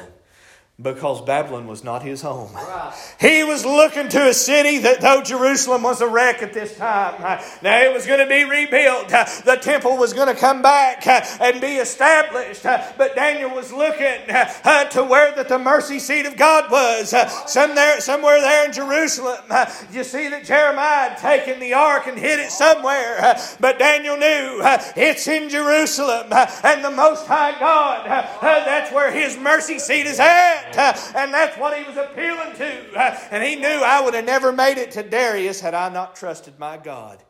because 0.81 1.21
Babylon 1.21 1.67
was 1.67 1.83
not 1.83 2.01
his 2.01 2.21
home. 2.21 2.53
Right. 2.53 2.93
He 3.19 3.43
was 3.43 3.65
looking 3.65 4.09
to 4.09 4.29
a 4.29 4.33
city 4.33 4.79
that, 4.79 5.01
though 5.01 5.21
Jerusalem 5.21 5.83
was 5.83 6.01
a 6.01 6.07
wreck 6.07 6.41
at 6.41 6.53
this 6.53 6.75
time, 6.77 7.15
uh, 7.19 7.41
now 7.61 7.81
it 7.81 7.93
was 7.93 8.05
going 8.05 8.19
to 8.19 8.27
be 8.27 8.43
rebuilt. 8.43 9.13
Uh, 9.13 9.25
the 9.45 9.57
temple 9.57 9.97
was 9.97 10.13
going 10.13 10.27
to 10.27 10.39
come 10.39 10.61
back 10.61 11.05
uh, 11.05 11.21
and 11.39 11.61
be 11.61 11.75
established. 11.75 12.63
But 12.63 13.15
Daniel 13.15 13.53
was 13.53 13.71
looking 13.71 14.25
to 14.27 15.03
where 15.07 15.35
that 15.35 15.47
the 15.49 15.59
mercy 15.59 15.99
seat 15.99 16.25
of 16.25 16.37
God 16.37 16.71
was, 16.71 17.13
somewhere, 17.51 18.01
somewhere 18.01 18.41
there 18.41 18.65
in 18.65 18.73
Jerusalem. 18.73 19.43
You 19.91 20.03
see 20.03 20.29
that 20.29 20.45
Jeremiah 20.45 21.09
had 21.09 21.17
taken 21.17 21.59
the 21.59 21.73
ark 21.73 22.07
and 22.07 22.17
hid 22.17 22.39
it 22.39 22.51
somewhere, 22.51 23.37
but 23.59 23.77
Daniel 23.77 24.17
knew 24.17 24.61
it's 24.95 25.27
in 25.27 25.49
Jerusalem, 25.49 26.27
and 26.31 26.83
the 26.83 26.91
Most 26.91 27.27
High 27.27 27.59
God, 27.59 28.05
that's 28.41 28.91
where 28.91 29.11
His 29.11 29.37
mercy 29.37 29.77
seat 29.77 30.05
is 30.05 30.19
at. 30.19 30.70
Uh, 30.77 30.93
and 31.15 31.33
that's 31.33 31.57
what 31.57 31.77
he 31.77 31.83
was 31.83 31.97
appealing 31.97 32.55
to. 32.55 32.99
Uh, 32.99 33.19
and 33.31 33.43
he 33.43 33.55
knew 33.55 33.67
I 33.67 34.01
would 34.01 34.13
have 34.13 34.25
never 34.25 34.51
made 34.51 34.77
it 34.77 34.91
to 34.91 35.03
Darius 35.03 35.61
had 35.61 35.73
I 35.73 35.89
not 35.89 36.15
trusted 36.15 36.57
my 36.59 36.77
God. 36.77 37.23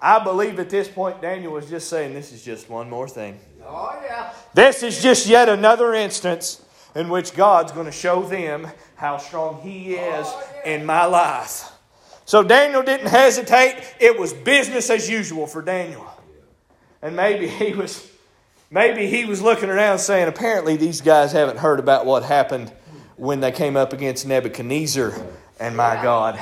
I 0.00 0.22
believe 0.22 0.58
at 0.58 0.70
this 0.70 0.88
point 0.88 1.22
Daniel 1.22 1.52
was 1.52 1.68
just 1.68 1.88
saying, 1.88 2.14
This 2.14 2.32
is 2.32 2.44
just 2.44 2.68
one 2.68 2.90
more 2.90 3.08
thing. 3.08 3.40
Oh, 3.64 3.98
yeah. 4.04 4.32
This 4.54 4.82
is 4.82 5.02
just 5.02 5.26
yet 5.26 5.48
another 5.48 5.94
instance 5.94 6.62
in 6.94 7.08
which 7.08 7.34
God's 7.34 7.72
going 7.72 7.86
to 7.86 7.92
show 7.92 8.22
them 8.22 8.68
how 8.94 9.18
strong 9.18 9.60
He 9.62 9.94
is 9.94 10.26
oh, 10.28 10.48
yeah. 10.64 10.74
in 10.74 10.86
my 10.86 11.04
life. 11.04 11.70
So 12.24 12.42
Daniel 12.42 12.82
didn't 12.82 13.08
hesitate. 13.08 13.82
It 14.00 14.18
was 14.18 14.32
business 14.32 14.90
as 14.90 15.08
usual 15.08 15.46
for 15.46 15.62
Daniel. 15.62 16.06
And 17.02 17.14
maybe 17.14 17.46
he 17.46 17.72
was 17.72 18.10
Maybe 18.76 19.06
he 19.06 19.24
was 19.24 19.40
looking 19.40 19.70
around 19.70 20.00
saying, 20.00 20.28
apparently 20.28 20.76
these 20.76 21.00
guys 21.00 21.32
haven't 21.32 21.56
heard 21.56 21.80
about 21.80 22.04
what 22.04 22.24
happened 22.24 22.70
when 23.16 23.40
they 23.40 23.50
came 23.50 23.74
up 23.74 23.94
against 23.94 24.26
Nebuchadnezzar 24.26 25.14
and 25.58 25.74
my 25.74 25.94
God. 26.02 26.38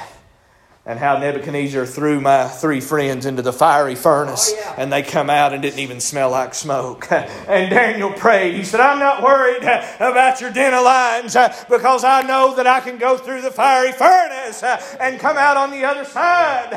And 0.87 0.99
how 0.99 1.17
Nebuchadnezzar 1.19 1.87
threw 1.87 2.21
my 2.21 2.47
three 2.47 2.81
friends 2.81 3.25
into 3.25 3.41
the 3.41 3.53
fiery 3.55 3.95
furnace 3.95 4.53
Oh, 4.53 4.57
yeah. 4.59 4.75
and 4.77 4.93
they 4.93 5.03
come 5.03 5.31
out 5.31 5.53
and 5.55 5.63
didn't 5.63 5.79
even 5.79 5.99
smell 5.99 6.31
like 6.31 6.55
smoke. 6.55 7.09
And 7.11 7.71
Daniel 7.71 8.13
prayed. 8.13 8.55
He 8.55 8.65
said, 8.65 8.81
I'm 8.81 8.99
not 8.99 9.23
worried 9.23 9.63
about 9.63 10.41
your 10.41 10.51
den 10.51 10.75
of 10.75 10.85
lions 10.85 11.37
because 11.69 12.05
I 12.05 12.23
know 12.23 12.55
that 12.57 12.67
I 12.67 12.81
can 12.81 12.99
go 12.99 13.17
through 13.17 13.43
the 13.43 13.51
fiery 13.51 13.93
furnace 13.93 14.63
and 14.99 15.19
come 15.21 15.37
out 15.39 15.57
on 15.57 15.71
the 15.71 15.85
other 15.85 16.05
side 16.05 16.71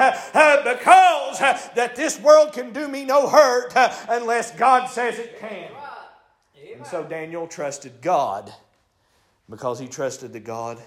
because 0.63 1.39
that 1.75 1.95
this 1.95 2.19
world 2.19 2.53
can 2.53 2.71
do 2.73 2.87
me 2.87 3.03
no 3.05 3.27
hurt 3.27 3.73
unless 4.09 4.51
God 4.51 4.87
says 4.87 5.19
it 5.19 5.39
can. 5.39 5.69
And 6.75 6.85
so 6.85 7.03
Daniel 7.03 7.47
trusted 7.47 8.01
God 8.01 8.53
because 9.49 9.79
he 9.79 9.87
trusted 9.87 10.31
the 10.33 10.39
God 10.39 10.77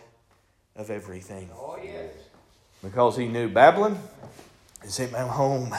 of 0.76 0.90
everything. 0.90 1.50
Oh, 1.54 1.78
yes. 1.82 2.12
Because 2.82 3.16
he 3.16 3.28
knew 3.28 3.48
Babylon 3.48 3.98
is 4.84 4.98
in 4.98 5.12
my 5.12 5.20
home. 5.20 5.74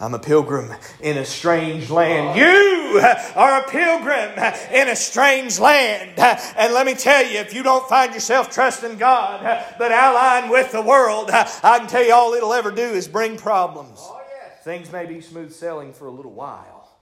I'm 0.00 0.14
a 0.14 0.18
pilgrim 0.20 0.72
in 1.00 1.18
a 1.18 1.24
strange 1.24 1.90
land. 1.90 2.38
You 2.38 3.00
are 3.34 3.60
a 3.60 3.68
pilgrim 3.68 4.30
in 4.72 4.88
a 4.88 4.94
strange 4.94 5.58
land. 5.58 6.12
And 6.18 6.72
let 6.72 6.86
me 6.86 6.94
tell 6.94 7.26
you, 7.26 7.40
if 7.40 7.52
you 7.52 7.64
don't 7.64 7.88
find 7.88 8.14
yourself 8.14 8.50
trusting 8.50 8.98
God, 8.98 9.42
but 9.76 9.90
allying 9.90 10.50
with 10.50 10.70
the 10.70 10.82
world, 10.82 11.30
I 11.32 11.78
can 11.80 11.88
tell 11.88 12.04
you 12.04 12.14
all 12.14 12.32
it'll 12.34 12.52
ever 12.52 12.70
do 12.70 12.82
is 12.82 13.08
bring 13.08 13.36
problems. 13.36 13.98
Oh, 14.00 14.20
yes. 14.28 14.62
Things 14.62 14.92
may 14.92 15.04
be 15.04 15.20
smooth 15.20 15.52
sailing 15.52 15.92
for 15.92 16.06
a 16.06 16.12
little 16.12 16.32
while, 16.32 16.96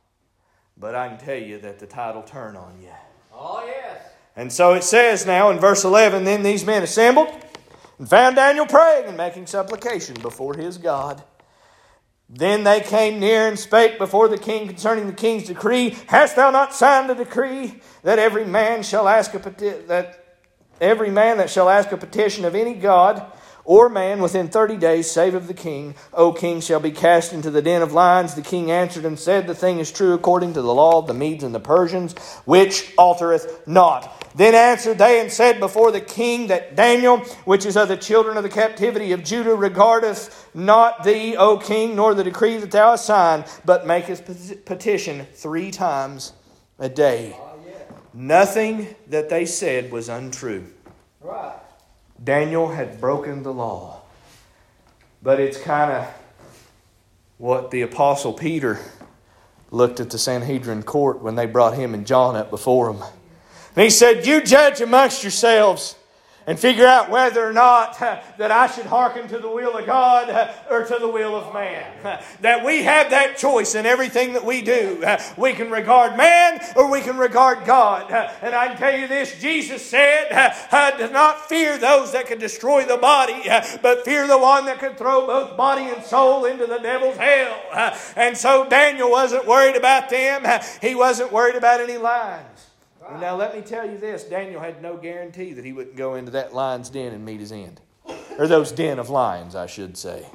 but 0.78 0.95
I 0.95 1.09
can 1.09 1.19
tell 1.19 1.38
you 1.38 1.59
that 1.59 1.78
the 1.78 1.87
tide 1.87 2.14
will 2.14 2.23
turn 2.23 2.57
on 2.57 2.81
you. 2.81 2.88
Oh, 3.35 3.62
yes. 3.66 4.00
And 4.37 4.50
so 4.50 4.73
it 4.73 4.85
says 4.85 5.26
now 5.26 5.50
in 5.50 5.59
verse 5.59 5.85
11 5.85 6.25
Then 6.25 6.43
these 6.43 6.64
men 6.64 6.83
assembled 6.83 7.28
and 7.99 8.09
found 8.09 8.37
Daniel 8.37 8.67
praying 8.67 9.07
and 9.07 9.17
making 9.17 9.47
supplication 9.47 10.15
before 10.21 10.55
his 10.55 10.79
God. 10.79 11.23
Then 12.29 12.65
they 12.65 12.81
came 12.81 13.21
near 13.21 13.47
and 13.47 13.59
spake 13.59 13.99
before 13.99 14.29
the 14.29 14.38
king 14.38 14.67
concerning 14.67 15.07
the 15.07 15.12
king's 15.12 15.45
decree. 15.45 15.97
Hast 16.09 16.35
thou 16.35 16.50
not 16.50 16.75
signed 16.75 17.11
a 17.11 17.15
decree 17.15 17.81
that 18.03 18.19
every 18.19 18.45
man 18.45 18.83
shall 18.83 19.09
ask 19.09 19.33
a 19.35 19.38
peti- 19.38 19.87
that 19.87 20.25
every 20.81 21.11
man 21.11 21.38
that 21.38 21.50
shall 21.50 21.69
ask 21.69 21.93
a 21.93 21.97
petition 21.97 22.45
of 22.45 22.55
any 22.55 22.75
god 22.75 23.25
or 23.66 23.88
man 23.88 24.23
within 24.23 24.49
thirty 24.49 24.76
days, 24.76 25.11
save 25.11 25.35
of 25.35 25.49
the 25.49 25.54
king, 25.54 25.94
O 26.14 26.32
king, 26.32 26.61
shall 26.61 26.80
be 26.80 26.90
cast 26.90 27.32
into 27.32 27.50
the 27.50 27.61
den 27.61 27.82
of 27.82 27.92
lions. 27.92 28.35
The 28.35 28.42
king 28.42 28.70
answered 28.70 29.04
and 29.04 29.18
said, 29.18 29.46
The 29.46 29.54
thing 29.54 29.78
is 29.78 29.92
true 29.92 30.14
according 30.14 30.54
to 30.54 30.62
the 30.62 30.73
law 30.73 30.99
of 30.99 31.06
the 31.06 31.14
Medes 31.14 31.44
and 31.44 31.54
the 31.54 31.61
Persians, 31.61 32.14
which 32.44 32.94
altereth 32.96 33.66
not. 33.66 34.25
Then 34.35 34.54
answered 34.54 34.99
they 34.99 35.20
and 35.20 35.32
said 35.32 35.61
before 35.61 35.90
the 35.90 36.00
king 36.00 36.46
that 36.46 36.76
Daniel, 36.76 37.18
which 37.44 37.66
is 37.66 37.76
of 37.76 37.88
the 37.88 37.96
children 37.96 38.37
of 38.37 38.42
the 38.42 38.49
captivity 38.49 39.12
of 39.12 39.25
Judah, 39.25 39.54
regardeth 39.54 40.49
not 40.54 41.04
thee, 41.04 41.37
O 41.37 41.58
king, 41.58 41.96
nor 41.96 42.14
the 42.14 42.25
decree 42.25 42.58
that 42.58 42.70
thou 42.70 42.92
hast 42.92 43.06
signed, 43.06 43.44
but 43.64 43.87
maketh 43.87 44.64
petition 44.64 45.26
three 45.35 45.70
times 45.70 46.32
a 46.78 46.88
day. 46.88 47.37
Oh. 47.38 47.56
Nothing 48.18 48.94
that 49.08 49.28
they 49.28 49.44
said 49.44 49.92
was 49.92 50.08
untrue. 50.08 50.66
Right. 51.20 51.58
Daniel 52.23 52.68
had 52.68 53.00
broken 53.00 53.42
the 53.42 53.52
law. 53.52 54.00
But 55.23 55.40
it's 55.40 55.61
kind 55.61 55.92
of 55.92 56.06
what 57.38 57.70
the 57.70 57.82
Apostle 57.82 58.32
Peter 58.32 58.78
looked 59.70 60.00
at 60.00 60.11
the 60.11 60.18
Sanhedrin 60.18 60.82
court 60.82 61.20
when 61.23 61.35
they 61.35 61.46
brought 61.46 61.75
him 61.75 61.94
and 61.94 62.06
John 62.06 62.37
up 62.37 62.50
before 62.50 62.90
him. 62.90 63.02
And 63.75 63.85
he 63.85 63.90
said, 63.90 64.26
You 64.26 64.40
judge 64.40 64.80
amongst 64.80 65.23
yourselves 65.23 65.96
and 66.47 66.59
figure 66.59 66.87
out 66.87 67.11
whether 67.11 67.45
or 67.45 67.53
not 67.53 68.00
uh, 68.00 68.21
that 68.38 68.50
I 68.50 68.69
should 68.69 68.87
hearken 68.87 69.26
to 69.29 69.38
the 69.38 69.49
will 69.49 69.76
of 69.76 69.85
God 69.85 70.31
uh, 70.31 70.53
or 70.71 70.85
to 70.85 70.99
the 70.99 71.09
will 71.09 71.35
of 71.35 71.53
man. 71.53 71.85
Uh, 72.05 72.23
that 72.41 72.65
we 72.65 72.85
have 72.85 73.11
that 73.11 73.37
choice 73.37 73.75
in 73.75 73.85
everything 73.85 74.33
that 74.35 74.45
we 74.45 74.62
do. 74.62 75.05
We 75.37 75.53
can 75.53 75.71
regard 75.71 76.17
man 76.17 76.61
or 76.76 76.91
we 76.91 77.00
can 77.00 77.17
regard 77.17 77.65
God. 77.65 78.11
And 78.43 78.55
I 78.55 78.69
can 78.69 78.76
tell 78.76 78.99
you 78.99 79.09
this 79.09 79.41
Jesus 79.41 79.85
said, 79.85 80.29
Do 80.99 81.11
not 81.11 81.49
fear 81.49 81.79
those 81.79 82.12
that 82.12 82.26
can 82.26 82.38
destroy 82.38 82.85
the 82.85 82.97
body, 82.97 83.43
but 83.83 84.05
fear 84.05 84.26
the 84.26 84.38
one 84.38 84.67
that 84.67 84.79
can 84.79 84.95
throw 84.95 85.26
both 85.26 85.57
body 85.57 85.85
and 85.85 86.03
soul 86.05 86.44
into 86.44 86.66
the 86.66 86.79
devil's 86.79 87.16
hell. 87.16 87.92
And 88.16 88.37
so 88.37 88.68
Daniel 88.68 89.11
wasn't 89.11 89.47
worried 89.47 89.77
about 89.77 90.11
them, 90.11 90.44
he 90.81 90.94
wasn't 90.94 91.33
worried 91.33 91.57
about 91.57 91.81
any 91.81 91.97
And 93.09 93.21
now 93.21 93.37
let 93.37 93.55
me 93.55 93.62
tell 93.62 93.88
you 93.88 93.99
this 93.99 94.25
Daniel 94.25 94.61
had 94.61 94.83
no 94.83 94.97
guarantee 94.97 95.53
that 95.53 95.64
he 95.64 95.73
wouldn't 95.73 95.97
go 95.97 96.14
into 96.14 96.31
that 96.33 96.55
lion's 96.55 96.90
den 96.90 97.12
and 97.12 97.25
meet 97.25 97.40
his 97.40 97.53
end. 97.53 97.81
Or 98.38 98.47
those 98.47 98.73
den 98.73 98.99
of 98.99 99.11
lions, 99.11 99.55
I 99.55 99.66
should 99.66 99.97
say. 99.97 100.27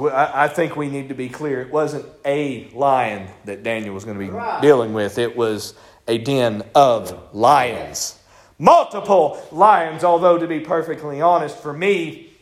I 0.00 0.44
I 0.44 0.48
think 0.48 0.76
we 0.76 0.88
need 0.88 1.08
to 1.08 1.14
be 1.14 1.28
clear. 1.28 1.60
It 1.62 1.72
wasn't 1.72 2.06
a 2.24 2.68
lion 2.74 3.28
that 3.46 3.62
Daniel 3.62 3.94
was 3.94 4.04
going 4.04 4.18
to 4.18 4.24
be 4.24 4.30
Right. 4.30 4.60
dealing 4.62 4.92
with, 4.92 5.18
it 5.18 5.36
was 5.36 5.74
a 6.06 6.18
den 6.18 6.62
of 6.74 7.34
lions. 7.34 8.18
Multiple 8.58 9.40
lions, 9.52 10.04
although 10.04 10.38
to 10.38 10.46
be 10.46 10.60
perfectly 10.60 11.20
honest, 11.20 11.56
for 11.58 11.72
me, 11.72 12.32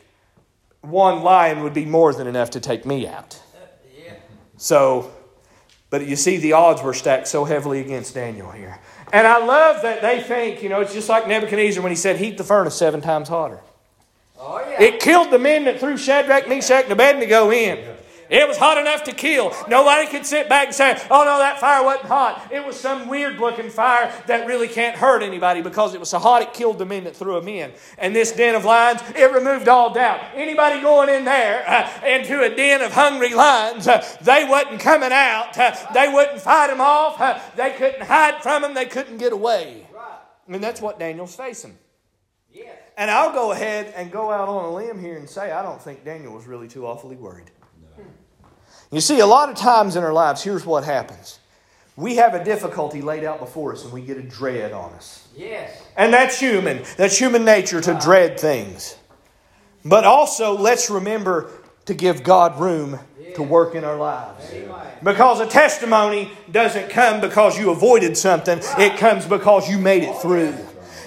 one 0.80 1.22
lion 1.22 1.62
would 1.62 1.74
be 1.74 1.84
more 1.84 2.12
than 2.14 2.26
enough 2.26 2.50
to 2.50 2.60
take 2.60 2.84
me 2.86 3.06
out. 3.06 3.40
So, 4.58 5.10
but 5.90 6.06
you 6.06 6.16
see, 6.16 6.38
the 6.38 6.54
odds 6.54 6.82
were 6.82 6.94
stacked 6.94 7.28
so 7.28 7.44
heavily 7.44 7.80
against 7.80 8.14
Daniel 8.14 8.50
here. 8.50 8.78
And 9.16 9.26
I 9.26 9.42
love 9.42 9.80
that 9.80 10.02
they 10.02 10.20
think, 10.20 10.62
you 10.62 10.68
know, 10.68 10.82
it's 10.82 10.92
just 10.92 11.08
like 11.08 11.26
Nebuchadnezzar 11.26 11.82
when 11.82 11.90
he 11.90 11.96
said, 11.96 12.18
heat 12.18 12.36
the 12.36 12.44
furnace 12.44 12.74
seven 12.74 13.00
times 13.00 13.30
hotter. 13.30 13.60
Oh, 14.38 14.58
yeah. 14.58 14.82
It 14.82 15.00
killed 15.00 15.30
the 15.30 15.38
men 15.38 15.64
that 15.64 15.80
threw 15.80 15.96
Shadrach, 15.96 16.46
Meshach, 16.50 16.82
and 16.82 16.92
Abednego 16.92 17.50
in. 17.50 17.95
It 18.28 18.48
was 18.48 18.56
hot 18.56 18.78
enough 18.78 19.04
to 19.04 19.12
kill. 19.12 19.54
Nobody 19.68 20.06
could 20.08 20.26
sit 20.26 20.48
back 20.48 20.66
and 20.66 20.74
say, 20.74 21.00
oh 21.10 21.24
no, 21.24 21.38
that 21.38 21.60
fire 21.60 21.84
wasn't 21.84 22.06
hot. 22.06 22.48
It 22.52 22.64
was 22.64 22.78
some 22.78 23.08
weird 23.08 23.38
looking 23.38 23.70
fire 23.70 24.12
that 24.26 24.46
really 24.46 24.68
can't 24.68 24.96
hurt 24.96 25.22
anybody 25.22 25.62
because 25.62 25.94
it 25.94 26.00
was 26.00 26.10
so 26.10 26.18
hot 26.18 26.42
it 26.42 26.52
killed 26.52 26.78
the 26.78 26.86
men 26.86 27.04
that 27.04 27.16
threw 27.16 27.34
them 27.34 27.48
in. 27.48 27.72
And 27.98 28.14
this 28.14 28.32
den 28.32 28.54
of 28.54 28.64
lions, 28.64 29.00
it 29.14 29.32
removed 29.32 29.68
all 29.68 29.92
doubt. 29.92 30.20
Anybody 30.34 30.80
going 30.80 31.08
in 31.08 31.24
there 31.24 31.64
uh, 31.68 32.06
into 32.06 32.42
a 32.42 32.54
den 32.54 32.82
of 32.82 32.92
hungry 32.92 33.34
lions, 33.34 33.86
uh, 33.86 34.04
they 34.22 34.44
wasn't 34.44 34.80
coming 34.80 35.12
out. 35.12 35.56
Uh, 35.56 35.74
they 35.94 36.08
wouldn't 36.12 36.40
fight 36.40 36.68
them 36.68 36.80
off. 36.80 37.20
Uh, 37.20 37.38
they 37.56 37.70
couldn't 37.72 38.02
hide 38.02 38.42
from 38.42 38.62
them. 38.62 38.74
They 38.74 38.86
couldn't 38.86 39.18
get 39.18 39.32
away. 39.32 39.86
right. 39.94 40.18
And 40.48 40.62
that's 40.62 40.80
what 40.80 40.98
Daniel's 40.98 41.34
facing. 41.34 41.76
Yes. 42.52 42.76
And 42.96 43.10
I'll 43.10 43.32
go 43.32 43.52
ahead 43.52 43.92
and 43.94 44.10
go 44.10 44.30
out 44.30 44.48
on 44.48 44.64
a 44.64 44.74
limb 44.74 44.98
here 44.98 45.18
and 45.18 45.28
say 45.28 45.52
I 45.52 45.62
don't 45.62 45.80
think 45.80 46.04
Daniel 46.04 46.32
was 46.32 46.46
really 46.46 46.68
too 46.68 46.86
awfully 46.86 47.16
worried. 47.16 47.50
You 48.92 49.00
see, 49.00 49.20
a 49.20 49.26
lot 49.26 49.48
of 49.48 49.56
times 49.56 49.96
in 49.96 50.04
our 50.04 50.12
lives, 50.12 50.42
here's 50.42 50.64
what 50.64 50.84
happens. 50.84 51.40
We 51.96 52.16
have 52.16 52.34
a 52.34 52.44
difficulty 52.44 53.00
laid 53.00 53.24
out 53.24 53.38
before 53.40 53.72
us 53.72 53.84
and 53.84 53.92
we 53.92 54.02
get 54.02 54.18
a 54.18 54.22
dread 54.22 54.72
on 54.72 54.92
us. 54.92 55.26
Yes. 55.34 55.82
And 55.96 56.12
that's 56.12 56.38
human. 56.38 56.82
That's 56.96 57.18
human 57.18 57.44
nature 57.44 57.80
to 57.80 57.98
dread 58.00 58.38
things. 58.38 58.96
But 59.84 60.04
also, 60.04 60.56
let's 60.56 60.90
remember 60.90 61.50
to 61.86 61.94
give 61.94 62.22
God 62.22 62.60
room 62.60 62.98
to 63.34 63.42
work 63.42 63.74
in 63.74 63.84
our 63.84 63.96
lives. 63.96 64.52
Because 65.02 65.40
a 65.40 65.46
testimony 65.46 66.30
doesn't 66.50 66.90
come 66.90 67.20
because 67.20 67.58
you 67.58 67.70
avoided 67.70 68.16
something, 68.16 68.60
it 68.78 68.98
comes 68.98 69.26
because 69.26 69.70
you 69.70 69.78
made 69.78 70.02
it 70.02 70.16
through. 70.16 70.54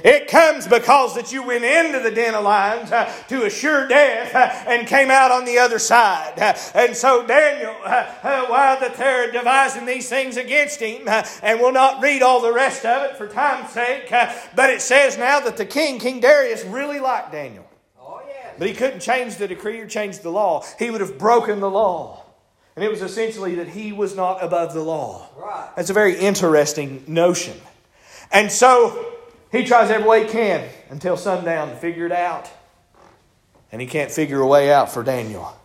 It 0.03 0.27
comes 0.27 0.67
because 0.67 1.15
that 1.15 1.31
you 1.31 1.43
went 1.43 1.63
into 1.63 1.99
the 1.99 2.12
den 2.12 2.35
of 2.35 2.43
lions 2.43 2.91
uh, 2.91 3.12
to 3.29 3.45
a 3.45 3.49
sure 3.49 3.88
death 3.88 4.33
uh, 4.35 4.69
and 4.69 4.88
came 4.88 5.12
out 5.12 5.31
on 5.31 5.45
the 5.45 5.57
other 5.57 5.79
side. 5.79 6.39
Uh, 6.39 6.53
and 6.73 6.95
so 6.95 7.25
Daniel, 7.25 7.75
uh, 7.83 8.05
uh, 8.23 8.45
while 8.47 8.79
that 8.79 8.95
they're 8.95 9.31
devising 9.31 9.85
these 9.85 10.09
things 10.09 10.38
against 10.38 10.79
him, 10.79 11.03
uh, 11.07 11.25
and 11.41 11.59
we'll 11.59 11.71
not 11.71 12.01
read 12.01 12.21
all 12.21 12.41
the 12.41 12.53
rest 12.53 12.85
of 12.85 13.09
it 13.09 13.17
for 13.17 13.27
time's 13.27 13.71
sake, 13.71 14.09
but 14.55 14.69
it 14.69 14.81
says 14.81 15.17
now 15.17 15.39
that 15.39 15.57
the 15.57 15.65
king, 15.65 15.99
King 15.99 16.19
Darius, 16.19 16.63
really 16.65 16.99
liked 16.99 17.31
Daniel. 17.31 17.65
Oh, 17.99 18.21
yes. 18.27 18.55
But 18.57 18.67
he 18.67 18.73
couldn't 18.73 19.01
change 19.01 19.35
the 19.35 19.47
decree 19.47 19.79
or 19.79 19.88
change 19.88 20.19
the 20.19 20.31
law. 20.31 20.63
He 20.77 20.89
would 20.89 21.01
have 21.01 21.17
broken 21.17 21.59
the 21.59 21.69
law. 21.69 22.25
And 22.75 22.85
it 22.85 22.91
was 22.91 23.01
essentially 23.01 23.55
that 23.55 23.67
he 23.67 23.91
was 23.91 24.15
not 24.15 24.41
above 24.41 24.73
the 24.73 24.81
law. 24.81 25.27
Right. 25.35 25.69
That's 25.75 25.89
a 25.89 25.93
very 25.93 26.17
interesting 26.17 27.03
notion. 27.07 27.59
And 28.31 28.49
so 28.49 29.17
he 29.51 29.65
tries 29.65 29.89
every 29.89 30.07
way 30.07 30.25
he 30.25 30.29
can 30.29 30.69
until 30.89 31.17
sundown 31.17 31.69
to 31.69 31.75
figure 31.75 32.05
it 32.05 32.12
out. 32.12 32.49
And 33.71 33.81
he 33.81 33.88
can't 33.88 34.12
figure 34.12 34.41
a 34.41 34.47
way 34.47 34.71
out 34.71 34.91
for 34.91 35.03
Daniel. 35.03 35.55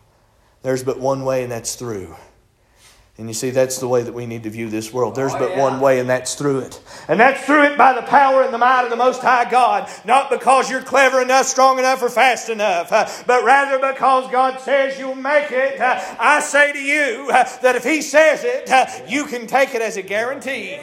There's 0.63 0.83
but 0.83 0.99
one 0.99 1.25
way, 1.25 1.43
and 1.43 1.53
that's 1.53 1.75
through. 1.75 2.15
And 3.17 3.29
you 3.29 3.35
see, 3.35 3.51
that's 3.51 3.79
the 3.79 3.87
way 3.87 4.03
that 4.03 4.13
we 4.13 4.27
need 4.27 4.43
to 4.43 4.51
view 4.51 4.69
this 4.69 4.93
world. 4.93 5.15
There's 5.15 5.35
Oh, 5.35 5.39
but 5.39 5.51
yeah. 5.51 5.61
one 5.61 5.81
way, 5.81 6.01
and 6.01 6.11
that's 6.11 6.35
through 6.35 6.61
it. 6.61 6.81
And 7.07 7.21
that's 7.21 7.45
through 7.45 7.63
it 7.65 7.79
by 7.79 7.93
the 7.93 8.03
power 8.03 8.43
and 8.43 8.53
the 8.53 8.59
might 8.59 8.83
of 8.83 8.91
the 8.91 8.97
Most 8.97 9.23
High 9.23 9.49
God. 9.49 9.89
Not 10.05 10.31
because 10.31 10.69
you're 10.69 10.83
clever 10.83 11.23
enough, 11.23 11.47
strong 11.47 11.79
enough, 11.79 12.03
or 12.03 12.09
fast 12.09 12.49
enough, 12.49 12.91
uh, 12.91 13.09
but 13.27 13.45
rather 13.45 13.79
because 13.93 14.29
God 14.33 14.59
says 14.59 14.99
you'll 14.99 15.15
make 15.15 15.53
it. 15.53 15.81
Uh, 15.81 16.01
I 16.19 16.41
say 16.41 16.73
to 16.73 16.83
you 16.83 17.31
uh, 17.33 17.45
that 17.63 17.77
if 17.77 17.85
He 17.85 18.03
says 18.03 18.43
it, 18.43 18.69
you 19.09 19.27
can 19.27 19.47
take 19.47 19.77
it 19.77 19.83
as 19.83 19.97
a 19.97 20.03
guarantee. 20.03 20.81